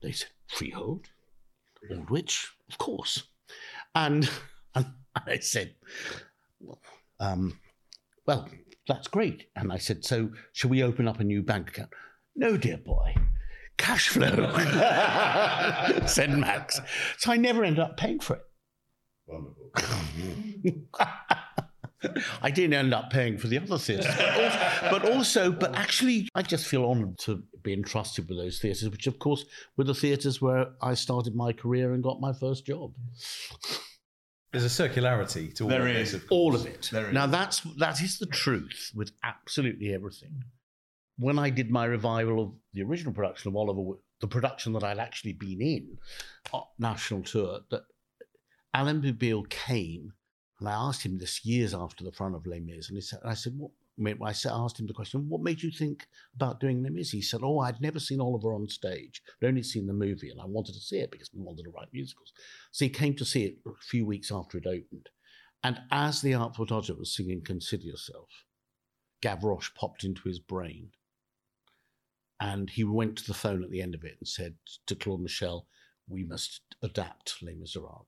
they 0.02 0.12
said, 0.12 0.28
Freehold? 0.48 1.06
Aldwych? 1.90 2.44
Of 2.70 2.78
course. 2.78 3.22
And, 3.94 4.28
and 4.74 4.86
I 5.14 5.38
said, 5.38 5.74
well, 6.60 6.80
um, 7.20 7.58
well, 8.26 8.48
that's 8.88 9.08
great. 9.08 9.46
And 9.56 9.72
I 9.72 9.78
said, 9.78 10.04
so 10.04 10.30
shall 10.52 10.70
we 10.70 10.82
open 10.82 11.08
up 11.08 11.20
a 11.20 11.24
new 11.24 11.42
bank 11.42 11.68
account? 11.70 11.90
No, 12.34 12.56
dear 12.56 12.76
boy. 12.76 13.14
Cash 13.78 14.08
flow, 14.08 14.52
said 16.06 16.30
Max. 16.30 16.80
So 17.18 17.30
I 17.30 17.36
never 17.36 17.62
ended 17.62 17.80
up 17.80 17.96
paying 17.98 18.20
for 18.20 18.36
it. 18.36 18.42
Wonderful. 19.26 19.72
I 22.42 22.50
didn't 22.50 22.74
end 22.74 22.92
up 22.92 23.10
paying 23.10 23.38
for 23.38 23.48
the 23.48 23.58
other 23.58 23.78
theatres, 23.78 24.06
but 24.16 24.38
also, 24.38 24.90
but 24.90 25.04
also, 25.12 25.52
but 25.52 25.74
actually, 25.74 26.28
I 26.34 26.42
just 26.42 26.66
feel 26.66 26.84
honoured 26.84 27.18
to 27.20 27.42
be 27.62 27.72
entrusted 27.72 28.28
with 28.28 28.38
those 28.38 28.58
theatres, 28.58 28.88
which, 28.90 29.06
of 29.06 29.18
course, 29.18 29.44
were 29.76 29.84
the 29.84 29.94
theatres 29.94 30.40
where 30.42 30.66
I 30.82 30.94
started 30.94 31.34
my 31.34 31.52
career 31.52 31.92
and 31.94 32.02
got 32.02 32.20
my 32.20 32.32
first 32.32 32.66
job. 32.66 32.92
There's 34.52 34.64
a 34.64 34.88
circularity 34.88 35.52
to 35.56 35.64
all 35.64 35.68
There 35.70 35.86
of 35.86 35.96
is. 35.96 36.12
this. 36.12 36.22
Of 36.22 36.28
All 36.30 36.54
of 36.54 36.66
it. 36.66 36.88
There 36.92 37.12
Now 37.12 37.24
is. 37.26 37.30
that's 37.30 37.60
that 37.78 38.00
is 38.00 38.18
the 38.18 38.26
truth 38.26 38.90
with 38.94 39.12
absolutely 39.22 39.92
everything. 39.92 40.44
When 41.18 41.38
I 41.38 41.50
did 41.50 41.70
my 41.70 41.84
revival 41.86 42.42
of 42.42 42.52
the 42.74 42.82
original 42.82 43.12
production 43.12 43.48
of 43.48 43.56
Oliver, 43.56 43.98
the 44.20 44.28
production 44.28 44.72
that 44.74 44.84
I'd 44.84 44.98
actually 44.98 45.32
been 45.32 45.60
in, 45.60 45.98
uh, 46.52 46.60
national 46.78 47.22
tour, 47.22 47.60
that 47.70 47.82
Alain 48.74 49.00
Boublil 49.00 49.48
came, 49.48 50.12
and 50.58 50.68
I 50.68 50.72
asked 50.72 51.04
him 51.04 51.18
this 51.18 51.44
years 51.44 51.74
after 51.74 52.04
the 52.04 52.12
front 52.12 52.34
of 52.34 52.46
Les 52.46 52.60
Mis, 52.60 52.88
and 52.88 52.96
he 52.96 53.02
said, 53.02 53.20
I 53.24 53.34
said, 53.34 53.54
what? 53.56 53.70
I 54.04 54.30
asked 54.30 54.78
him 54.78 54.86
the 54.86 54.92
question, 54.92 55.26
what 55.28 55.40
made 55.40 55.62
you 55.62 55.70
think 55.70 56.06
about 56.34 56.60
doing 56.60 56.82
Les 56.82 56.90
Mis? 56.90 57.10
He 57.10 57.22
said, 57.22 57.40
oh, 57.42 57.60
I'd 57.60 57.80
never 57.80 57.98
seen 57.98 58.20
Oliver 58.20 58.54
on 58.54 58.68
stage, 58.68 59.22
I'd 59.42 59.48
only 59.48 59.62
seen 59.62 59.86
the 59.86 59.92
movie, 59.92 60.30
and 60.30 60.40
I 60.40 60.46
wanted 60.46 60.74
to 60.74 60.80
see 60.80 60.98
it 60.98 61.10
because 61.10 61.30
we 61.32 61.42
wanted 61.42 61.64
to 61.64 61.70
write 61.70 61.88
musicals. 61.92 62.32
So 62.72 62.84
he 62.84 62.90
came 62.90 63.14
to 63.16 63.24
see 63.24 63.44
it 63.44 63.58
a 63.66 63.70
few 63.80 64.06
weeks 64.06 64.30
after 64.30 64.58
it 64.58 64.66
opened. 64.66 65.08
And 65.62 65.80
as 65.90 66.20
the 66.20 66.34
Artful 66.34 66.66
Dodger 66.66 66.94
was 66.94 67.14
singing 67.14 67.42
Consider 67.42 67.84
Yourself, 67.84 68.28
Gavroche 69.22 69.74
popped 69.74 70.04
into 70.04 70.28
his 70.28 70.38
brain. 70.38 70.90
And 72.38 72.68
he 72.68 72.84
went 72.84 73.16
to 73.16 73.26
the 73.26 73.34
phone 73.34 73.64
at 73.64 73.70
the 73.70 73.80
end 73.80 73.94
of 73.94 74.04
it 74.04 74.16
and 74.20 74.28
said 74.28 74.56
to 74.86 74.94
Claude 74.94 75.20
Michel, 75.20 75.66
We 76.06 76.22
must 76.22 76.60
adapt 76.82 77.42
Les 77.42 77.54
Miserables. 77.54 78.06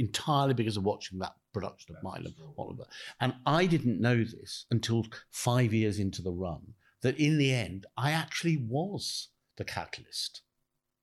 Entirely 0.00 0.54
because 0.54 0.76
of 0.78 0.84
watching 0.84 1.18
that 1.18 1.34
production 1.52 1.94
of 1.94 2.02
mine 2.02 2.24
of 2.26 2.32
Oliver. 2.56 2.84
And 3.20 3.34
I 3.44 3.66
didn't 3.66 4.00
know 4.00 4.16
this 4.24 4.64
until 4.70 5.04
five 5.30 5.74
years 5.74 5.98
into 5.98 6.22
the 6.22 6.32
run, 6.32 6.62
that 7.02 7.18
in 7.20 7.36
the 7.36 7.52
end, 7.52 7.86
I 7.96 8.12
actually 8.12 8.56
was 8.56 9.28
the 9.56 9.64
catalyst. 9.64 10.40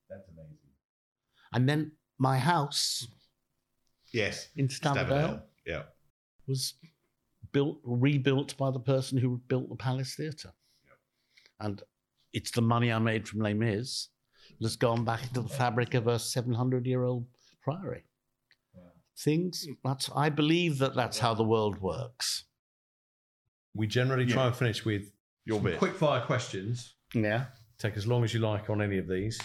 That's 0.09 0.27
amazing. 0.29 0.57
And 1.53 1.69
then 1.69 1.91
my 2.17 2.37
house 2.39 3.07
Yes. 4.11 4.49
in 4.55 4.67
Stavordale. 4.67 5.43
Yeah. 5.65 5.83
was 6.47 6.73
built, 7.51 7.79
rebuilt 7.83 8.57
by 8.57 8.71
the 8.71 8.79
person 8.79 9.17
who 9.17 9.41
built 9.47 9.69
the 9.69 9.75
Palace 9.75 10.15
Theatre. 10.15 10.53
And 11.59 11.83
it's 12.33 12.51
the 12.51 12.61
money 12.61 12.91
I 12.91 12.99
made 12.99 13.27
from 13.27 13.41
Les 13.41 13.53
Mis 13.53 14.07
that's 14.59 14.75
gone 14.77 15.03
back 15.03 15.21
into 15.23 15.41
the 15.41 15.49
fabric 15.49 15.93
of 15.93 16.07
a 16.07 16.17
700 16.17 16.85
year 16.87 17.03
old 17.03 17.27
priory. 17.61 18.05
Things, 19.19 19.65
mm. 19.67 19.75
that's, 19.83 20.09
I 20.15 20.29
believe 20.29 20.77
that 20.79 20.95
that's 20.95 21.19
how 21.19 21.33
the 21.33 21.43
world 21.43 21.81
works. 21.81 22.43
We 23.73 23.87
generally 23.87 24.25
try 24.25 24.43
Yeah. 24.43 24.47
and 24.47 24.55
finish 24.55 24.85
with 24.85 25.11
Your 25.45 25.59
bit. 25.59 25.77
quick 25.79 25.95
fire 25.95 26.21
questions. 26.21 26.93
Yeah. 27.13 27.45
Take 27.79 27.97
as 27.97 28.07
long 28.07 28.23
as 28.23 28.33
you 28.33 28.39
like 28.39 28.69
on 28.69 28.81
any 28.81 28.97
of 28.97 29.07
these. 29.07 29.39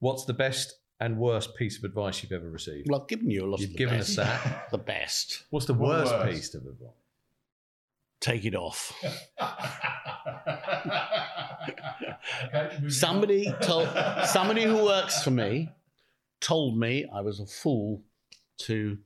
What's 0.00 0.24
the 0.24 0.34
best 0.34 0.74
and 1.00 1.16
worst 1.18 1.54
piece 1.56 1.78
of 1.78 1.84
advice 1.84 2.22
you've 2.22 2.32
ever 2.32 2.48
received? 2.50 2.88
Well, 2.90 3.02
I've 3.02 3.08
given 3.08 3.30
you 3.30 3.44
a 3.44 3.48
lot 3.48 3.60
You've 3.60 3.70
of 3.70 3.72
the 3.72 3.78
given 3.78 3.98
best. 3.98 4.18
us 4.18 4.42
that. 4.42 4.68
The 4.70 4.78
best. 4.78 5.44
What's 5.50 5.66
the 5.66 5.74
worst, 5.74 6.12
worst? 6.12 6.30
piece 6.30 6.54
of 6.54 6.62
advice? 6.66 6.88
Take 8.20 8.44
it 8.44 8.54
off. 8.54 8.92
Somebody 12.88 13.52
told 13.62 13.88
somebody 14.26 14.64
who 14.64 14.84
works 14.84 15.22
for 15.22 15.30
me 15.30 15.70
told 16.40 16.78
me 16.78 17.06
I 17.12 17.20
was 17.20 17.40
a 17.40 17.46
fool 17.46 18.02
to 18.58 18.98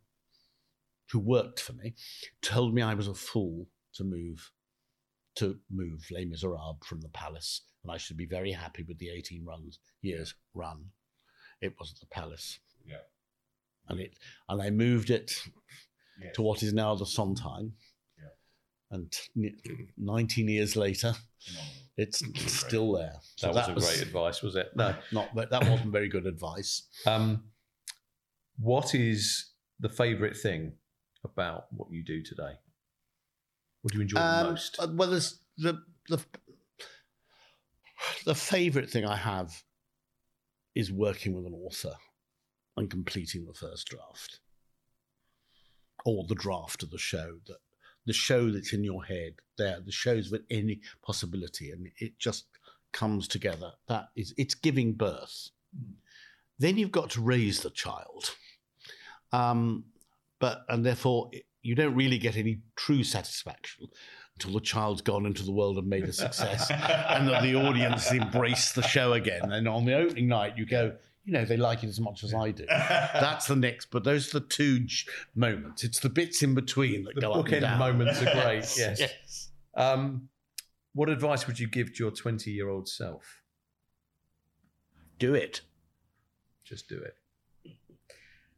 who 1.14 1.20
worked 1.20 1.60
for 1.60 1.72
me 1.74 1.94
told 2.42 2.74
me 2.74 2.82
I 2.82 2.92
was 2.94 3.06
a 3.08 3.14
fool 3.14 3.68
to 3.94 4.02
move 4.04 4.50
to 5.36 5.56
move 5.70 6.04
Les 6.10 6.24
Miserables 6.24 6.78
from 6.84 7.00
the 7.00 7.08
palace 7.08 7.62
and 7.82 7.92
I 7.92 7.96
should 7.96 8.16
be 8.16 8.26
very 8.26 8.50
happy 8.52 8.82
with 8.82 8.98
the 8.98 9.10
18 9.10 9.44
runs 9.44 9.78
years 10.02 10.34
run. 10.54 10.86
It 11.60 11.74
was 11.78 11.94
the 12.00 12.06
palace. 12.06 12.58
Yeah. 12.84 12.96
And 13.88 14.00
it 14.00 14.14
and 14.48 14.60
I 14.60 14.70
moved 14.70 15.10
it 15.10 15.32
Yes. 16.20 16.34
to 16.36 16.42
what 16.42 16.62
is 16.62 16.72
now 16.72 16.94
the 16.94 17.06
Sondheim. 17.06 17.72
Yeah. 18.16 18.28
And 18.96 19.12
n- 19.36 19.88
19 19.98 20.48
years 20.48 20.76
later, 20.76 21.12
Phenomenal. 21.40 21.72
it's 21.96 22.22
still 22.52 22.92
there. 22.92 23.16
So 23.36 23.52
That, 23.52 23.74
was 23.74 23.84
a 23.84 23.88
great 23.88 24.02
advice, 24.06 24.40
was 24.42 24.54
it? 24.54 24.68
No. 24.76 24.94
not 25.12 25.34
that 25.34 25.68
wasn't 25.68 25.90
very 25.92 26.08
good 26.08 26.26
advice. 26.26 26.82
Um, 27.06 27.44
what 28.58 28.94
is 28.94 29.50
the 29.80 29.88
favourite 29.88 30.36
thing 30.36 30.72
about 31.24 31.66
what 31.72 31.90
you 31.90 32.02
do 32.02 32.22
today? 32.22 32.52
What 33.82 33.92
do 33.92 33.98
you 33.98 34.02
enjoy 34.02 34.18
the 34.18 34.24
Um, 34.24 34.46
most? 34.46 34.76
uh, 34.78 34.88
well, 34.92 35.10
there's 35.10 35.40
the 35.56 35.82
the 36.08 36.24
the 38.24 38.34
favourite 38.34 38.90
thing 38.90 39.04
I 39.04 39.16
have 39.16 39.62
is 40.74 40.90
working 40.92 41.34
with 41.34 41.46
an 41.46 41.54
author 41.54 41.94
and 42.76 42.90
completing 42.90 43.46
the 43.46 43.54
first 43.54 43.86
draft 43.88 44.40
or 46.04 46.24
the 46.26 46.34
draft 46.34 46.82
of 46.82 46.90
the 46.90 46.98
show 46.98 47.38
that 47.46 47.58
the 48.06 48.12
show 48.12 48.50
that's 48.50 48.72
in 48.72 48.84
your 48.84 49.04
head. 49.04 49.34
There 49.56 49.80
the 49.80 49.92
shows 49.92 50.30
with 50.30 50.42
any 50.50 50.80
possibility 51.02 51.70
and 51.70 51.88
it 51.98 52.18
just 52.18 52.46
comes 52.92 53.28
together. 53.28 53.72
That 53.88 54.08
is 54.16 54.34
it's 54.36 54.54
giving 54.54 54.94
birth. 54.94 55.50
Then 56.58 56.76
you've 56.76 56.92
got 56.92 57.10
to 57.10 57.20
raise 57.20 57.60
the 57.60 57.70
child. 57.70 58.34
Um, 59.32 59.84
but 60.44 60.62
and 60.68 60.84
therefore 60.84 61.30
you 61.62 61.74
don't 61.74 61.94
really 61.94 62.18
get 62.18 62.36
any 62.36 62.60
true 62.76 63.02
satisfaction 63.02 63.86
until 64.34 64.52
the 64.52 64.60
child's 64.60 65.00
gone 65.00 65.24
into 65.24 65.42
the 65.42 65.52
world 65.52 65.78
and 65.78 65.88
made 65.88 66.04
a 66.04 66.12
success 66.12 66.70
and 66.70 67.26
that 67.28 67.42
the 67.42 67.54
audience 67.54 68.12
embrace 68.12 68.72
the 68.72 68.82
show 68.82 69.14
again 69.14 69.50
and 69.52 69.66
on 69.66 69.86
the 69.86 69.94
opening 69.94 70.28
night 70.28 70.58
you 70.58 70.66
go 70.66 70.92
you 71.24 71.32
know 71.32 71.46
they 71.46 71.56
like 71.56 71.82
it 71.82 71.86
as 71.88 71.98
much 71.98 72.22
as 72.22 72.34
i 72.34 72.50
do 72.50 72.66
that's 72.68 73.46
the 73.46 73.56
next 73.56 73.86
but 73.90 74.04
those 74.04 74.34
are 74.34 74.40
the 74.40 74.46
two 74.46 74.80
j- 74.80 75.10
moments 75.34 75.82
it's 75.82 76.00
the 76.00 76.10
bits 76.10 76.42
in 76.42 76.54
between 76.54 77.04
that 77.04 77.14
The 77.14 77.22
go 77.22 77.32
up 77.32 77.48
and 77.48 77.62
down 77.62 77.78
moments 77.78 78.20
are 78.20 78.32
great, 78.34 78.70
yes. 78.76 79.00
yes. 79.00 79.48
Um, 79.74 80.28
what 80.92 81.08
advice 81.08 81.46
would 81.46 81.58
you 81.58 81.68
give 81.68 81.94
to 81.94 82.04
your 82.04 82.10
20 82.12 82.50
year 82.50 82.68
old 82.68 82.86
self? 82.86 83.40
do 85.18 85.32
it 85.34 85.62
Just 86.64 86.86
do 86.86 86.98
it. 86.98 87.14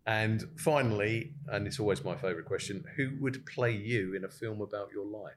And 0.07 0.45
finally, 0.57 1.35
and 1.49 1.67
it's 1.67 1.81
always 1.81 2.05
my 2.05 2.15
favourite 2.15 2.47
question 2.47 2.85
who 2.97 3.11
would 3.21 3.45
play 3.45 3.73
you 3.73 4.15
in 4.15 4.25
a 4.25 4.29
film 4.29 4.61
about 4.61 4.91
your 4.93 5.05
life? 5.05 5.35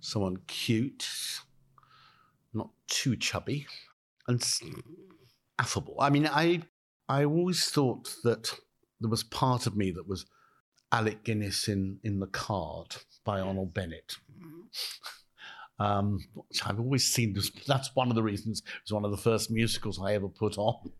someone 0.00 0.38
cute 0.46 1.06
not 2.54 2.70
too 2.88 3.14
chubby 3.16 3.66
and 4.26 4.42
affable 5.58 5.94
i 6.00 6.08
mean 6.08 6.26
i 6.26 6.60
i 7.08 7.24
always 7.24 7.66
thought 7.66 8.14
that 8.24 8.52
there 9.00 9.10
was 9.10 9.22
part 9.22 9.66
of 9.66 9.76
me 9.76 9.90
that 9.90 10.08
was 10.08 10.26
alec 10.90 11.22
guinness 11.22 11.68
in 11.68 11.98
in 12.02 12.18
the 12.18 12.26
card 12.28 12.96
by 13.24 13.40
arnold 13.40 13.72
bennett 13.72 14.16
Um, 15.78 16.18
I've 16.66 16.78
always 16.78 17.06
seen 17.06 17.32
this. 17.32 17.50
That's 17.66 17.96
one 17.96 18.10
of 18.10 18.14
the 18.14 18.22
reasons 18.22 18.60
it 18.60 18.82
was 18.84 18.92
one 18.92 19.06
of 19.06 19.12
the 19.12 19.16
first 19.16 19.50
musicals 19.50 19.98
I 19.98 20.12
ever 20.12 20.28
put 20.28 20.58
on. 20.58 20.92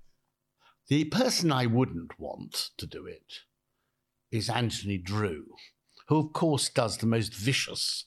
The 0.91 1.05
person 1.05 1.53
I 1.53 1.67
wouldn't 1.67 2.19
want 2.19 2.71
to 2.77 2.85
do 2.85 3.07
it 3.07 3.43
is 4.33 4.51
Anthony 4.51 4.99
Drewe, 4.99 5.45
who, 6.09 6.19
of 6.19 6.33
course, 6.33 6.69
does 6.69 6.99
the 6.99 7.07
most 7.07 7.33
vicious, 7.33 8.07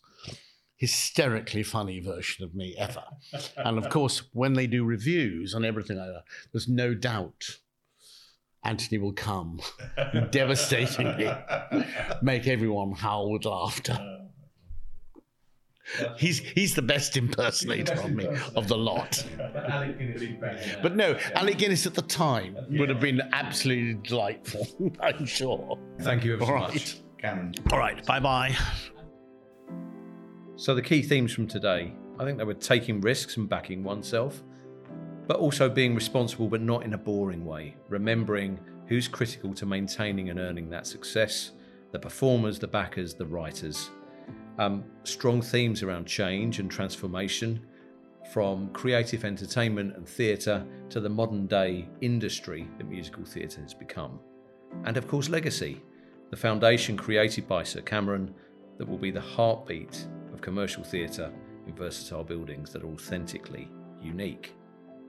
hysterically 0.76 1.64
funny 1.64 2.02
version 2.02 2.44
of 2.44 2.54
me 2.54 2.76
ever. 2.78 3.06
and 3.58 3.78
of 3.78 3.88
course, 3.88 4.24
when 4.34 4.52
they 4.52 4.68
do 4.68 4.84
revues 4.84 5.56
on 5.56 5.64
everything 5.64 5.98
like 5.98 6.10
that, 6.10 6.26
there's 6.52 6.68
no 6.68 6.94
doubt 6.94 7.60
Anthony 8.66 8.98
will 8.98 9.14
come 9.14 9.62
devastatingly, 10.32 11.32
make 12.22 12.48
everyone 12.48 12.92
howl 12.92 13.32
with 13.32 13.46
laughter. 13.46 13.94
Uh, 13.94 14.13
He's 16.18 16.40
he's 16.40 16.76
the 16.76 16.82
best 16.82 17.18
impersonator 17.18 17.94
of 17.94 18.12
me 18.12 18.26
of 18.56 18.68
the 18.68 18.78
lot. 18.78 19.24
But 19.38 19.98
Guinness, 19.98 20.76
but 20.82 20.96
no, 20.96 21.18
Alec 21.36 21.58
Guinness 21.58 21.86
at 21.86 21.94
the 21.94 22.02
time 22.02 22.56
would 22.72 22.90
have 22.90 23.02
been 23.02 23.22
absolutely 23.34 23.96
delightful, 24.08 24.66
I'm 25.02 25.26
sure. 25.26 25.78
Thank 26.02 26.24
you 26.24 26.34
ever 26.34 26.44
All 26.44 26.48
so 26.48 26.54
right. 26.54 26.74
much. 26.74 26.98
Cameron. 27.20 27.54
All 27.72 27.80
right, 27.80 28.06
bye 28.06 28.20
bye. 28.20 28.56
So, 30.56 30.74
the 30.74 30.82
key 30.82 31.02
themes 31.02 31.34
from 31.34 31.48
today, 31.48 31.94
I 32.20 32.24
think 32.24 32.38
they 32.38 32.44
were 32.44 32.54
taking 32.54 33.02
risks 33.02 33.38
and 33.38 33.50
backing 33.50 33.84
oneself, 33.84 34.42
but 35.28 35.38
also 35.38 35.68
being 35.68 35.96
responsible, 35.96 36.48
but 36.48 36.62
not 36.62 36.84
in 36.84 36.94
a 36.94 36.98
boring 36.98 37.44
way, 37.46 37.76
remembering 37.90 38.60
who's 38.88 39.08
critical 39.08 39.54
to 39.56 39.66
maintaining 39.66 40.30
and 40.30 40.40
earning 40.40 40.70
that 40.70 40.88
success 40.88 41.52
the 41.92 42.00
performers, 42.00 42.58
the 42.58 42.68
backers, 42.68 43.14
the 43.14 43.26
writers. 43.26 43.92
Um, 44.60 44.84
strong 45.04 45.42
themes 45.42 45.82
around 45.84 46.06
change 46.06 46.60
and 46.60 46.70
transformation, 46.70 47.66
from 48.32 48.70
creative 48.70 49.26
entertainment 49.26 49.96
and 49.96 50.08
theatre 50.08 50.66
to 50.90 51.00
the 51.00 51.10
modern 51.10 51.48
day 51.48 51.88
industry 52.02 52.68
that 52.78 52.90
musical 52.90 53.26
theatre 53.26 53.62
has 53.62 53.74
become. 53.74 54.20
And 54.86 54.98
of 54.98 55.08
course, 55.08 55.30
legacy, 55.30 55.82
the 56.30 56.38
foundation 56.38 56.98
created 56.98 57.48
by 57.48 57.64
Sir 57.64 57.82
Cameron 57.82 58.34
that 58.78 58.88
will 58.88 58.98
be 58.98 59.12
the 59.12 59.22
heartbeat 59.22 60.08
of 60.34 60.42
commercial 60.42 60.84
theatre 60.84 61.32
in 61.68 61.76
versatile 61.76 62.24
buildings 62.24 62.72
that 62.72 62.84
are 62.84 62.88
authentically 62.88 63.70
unique. 64.02 64.56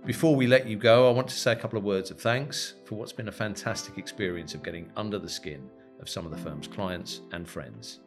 Before 0.04 0.36
we 0.36 0.46
let 0.46 0.66
you 0.66 0.76
go, 0.76 1.08
I 1.08 1.12
want 1.12 1.28
to 1.28 1.34
say 1.34 1.52
a 1.52 1.56
couple 1.56 1.78
of 1.78 1.84
words 1.84 2.10
of 2.10 2.20
thanks 2.20 2.74
for 2.84 2.96
what's 2.96 3.12
been 3.12 3.28
a 3.28 3.32
fantastic 3.32 3.96
experience 3.96 4.54
of 4.54 4.62
getting 4.62 4.90
under 4.96 5.18
the 5.18 5.30
skin 5.30 5.70
of 5.98 6.10
some 6.10 6.26
of 6.26 6.30
the 6.30 6.36
firm's 6.36 6.68
clients 6.68 7.22
and 7.32 7.48
friends. 7.48 8.00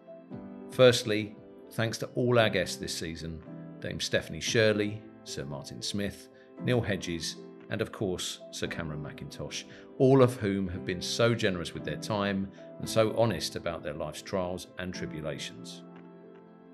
Firstly, 0.71 1.35
thanks 1.71 1.97
to 1.99 2.07
all 2.15 2.37
our 2.39 2.49
guests 2.49 2.75
this 2.75 2.93
season 2.93 3.41
Dame 3.79 3.99
Stephanie 3.99 4.41
Shirley, 4.41 5.01
Sir 5.23 5.45
Martin 5.45 5.81
Smith, 5.81 6.29
Neil 6.63 6.81
Hedges, 6.81 7.35
and 7.69 7.81
of 7.81 7.91
course, 7.91 8.39
Sir 8.51 8.67
Cameron 8.67 9.03
Mackintosh, 9.03 9.63
all 9.97 10.21
of 10.21 10.35
whom 10.37 10.67
have 10.69 10.85
been 10.85 11.01
so 11.01 11.35
generous 11.35 11.73
with 11.73 11.83
their 11.83 11.97
time 11.97 12.49
and 12.79 12.89
so 12.89 13.15
honest 13.17 13.55
about 13.55 13.83
their 13.83 13.93
life's 13.93 14.21
trials 14.21 14.67
and 14.79 14.93
tribulations. 14.93 15.83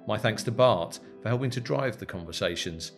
My 0.07 0.17
thanks 0.17 0.43
to 0.43 0.51
Bart 0.51 0.99
for 1.21 1.29
helping 1.29 1.49
to 1.51 1.61
drive 1.61 1.97
the 1.97 2.05
conversations, 2.05 2.91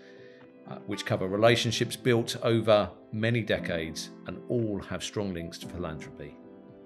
uh, 0.69 0.77
which 0.87 1.05
cover 1.05 1.27
relationships 1.27 1.95
built 1.95 2.35
over 2.41 2.89
many 3.11 3.41
decades 3.41 4.09
and 4.27 4.41
all 4.49 4.79
have 4.81 5.03
strong 5.03 5.33
links 5.33 5.57
to 5.59 5.67
philanthropy. 5.67 6.35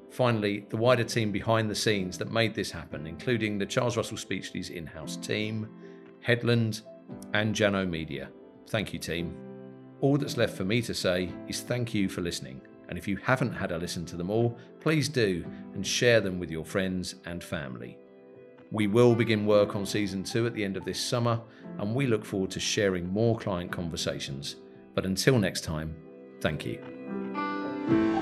Finally, 0.09 0.65
the 0.69 0.77
wider 0.77 1.03
team 1.03 1.31
behind 1.31 1.69
the 1.69 1.75
scenes 1.75 2.17
that 2.17 2.31
made 2.31 2.55
this 2.55 2.71
happen, 2.71 3.05
including 3.05 3.57
the 3.57 3.65
Charles 3.65 3.95
Russell 3.95 4.17
Speechlys 4.17 4.69
in 4.69 4.85
house 4.85 5.15
team, 5.15 5.67
Headland, 6.21 6.81
and 7.33 7.55
Jano 7.55 7.87
Media. 7.87 8.29
Thank 8.69 8.93
you, 8.93 8.99
team. 8.99 9.35
All 10.01 10.17
that's 10.17 10.37
left 10.37 10.55
for 10.55 10.65
me 10.65 10.81
to 10.83 10.93
say 10.93 11.31
is 11.47 11.61
thank 11.61 11.93
you 11.93 12.09
for 12.09 12.21
listening. 12.21 12.61
And 12.87 12.97
if 12.97 13.07
you 13.07 13.17
haven't 13.17 13.53
had 13.53 13.71
a 13.71 13.77
listen 13.77 14.05
to 14.07 14.15
them 14.15 14.31
all, 14.31 14.57
please 14.79 15.09
do 15.09 15.45
and 15.73 15.85
share 15.85 16.21
them 16.21 16.39
with 16.39 16.49
your 16.49 16.65
friends 16.65 17.15
and 17.25 17.43
family. 17.43 17.97
We 18.71 18.87
will 18.87 19.15
begin 19.15 19.45
work 19.45 19.75
on 19.75 19.85
season 19.85 20.23
two 20.23 20.45
at 20.47 20.53
the 20.53 20.63
end 20.63 20.77
of 20.77 20.85
this 20.85 20.99
summer, 20.99 21.41
and 21.77 21.93
we 21.93 22.07
look 22.07 22.25
forward 22.25 22.51
to 22.51 22.59
sharing 22.59 23.07
more 23.07 23.37
client 23.37 23.71
conversations. 23.71 24.55
But 24.95 25.05
until 25.05 25.37
next 25.37 25.63
time, 25.63 25.95
thank 26.41 26.65
you. 26.65 28.18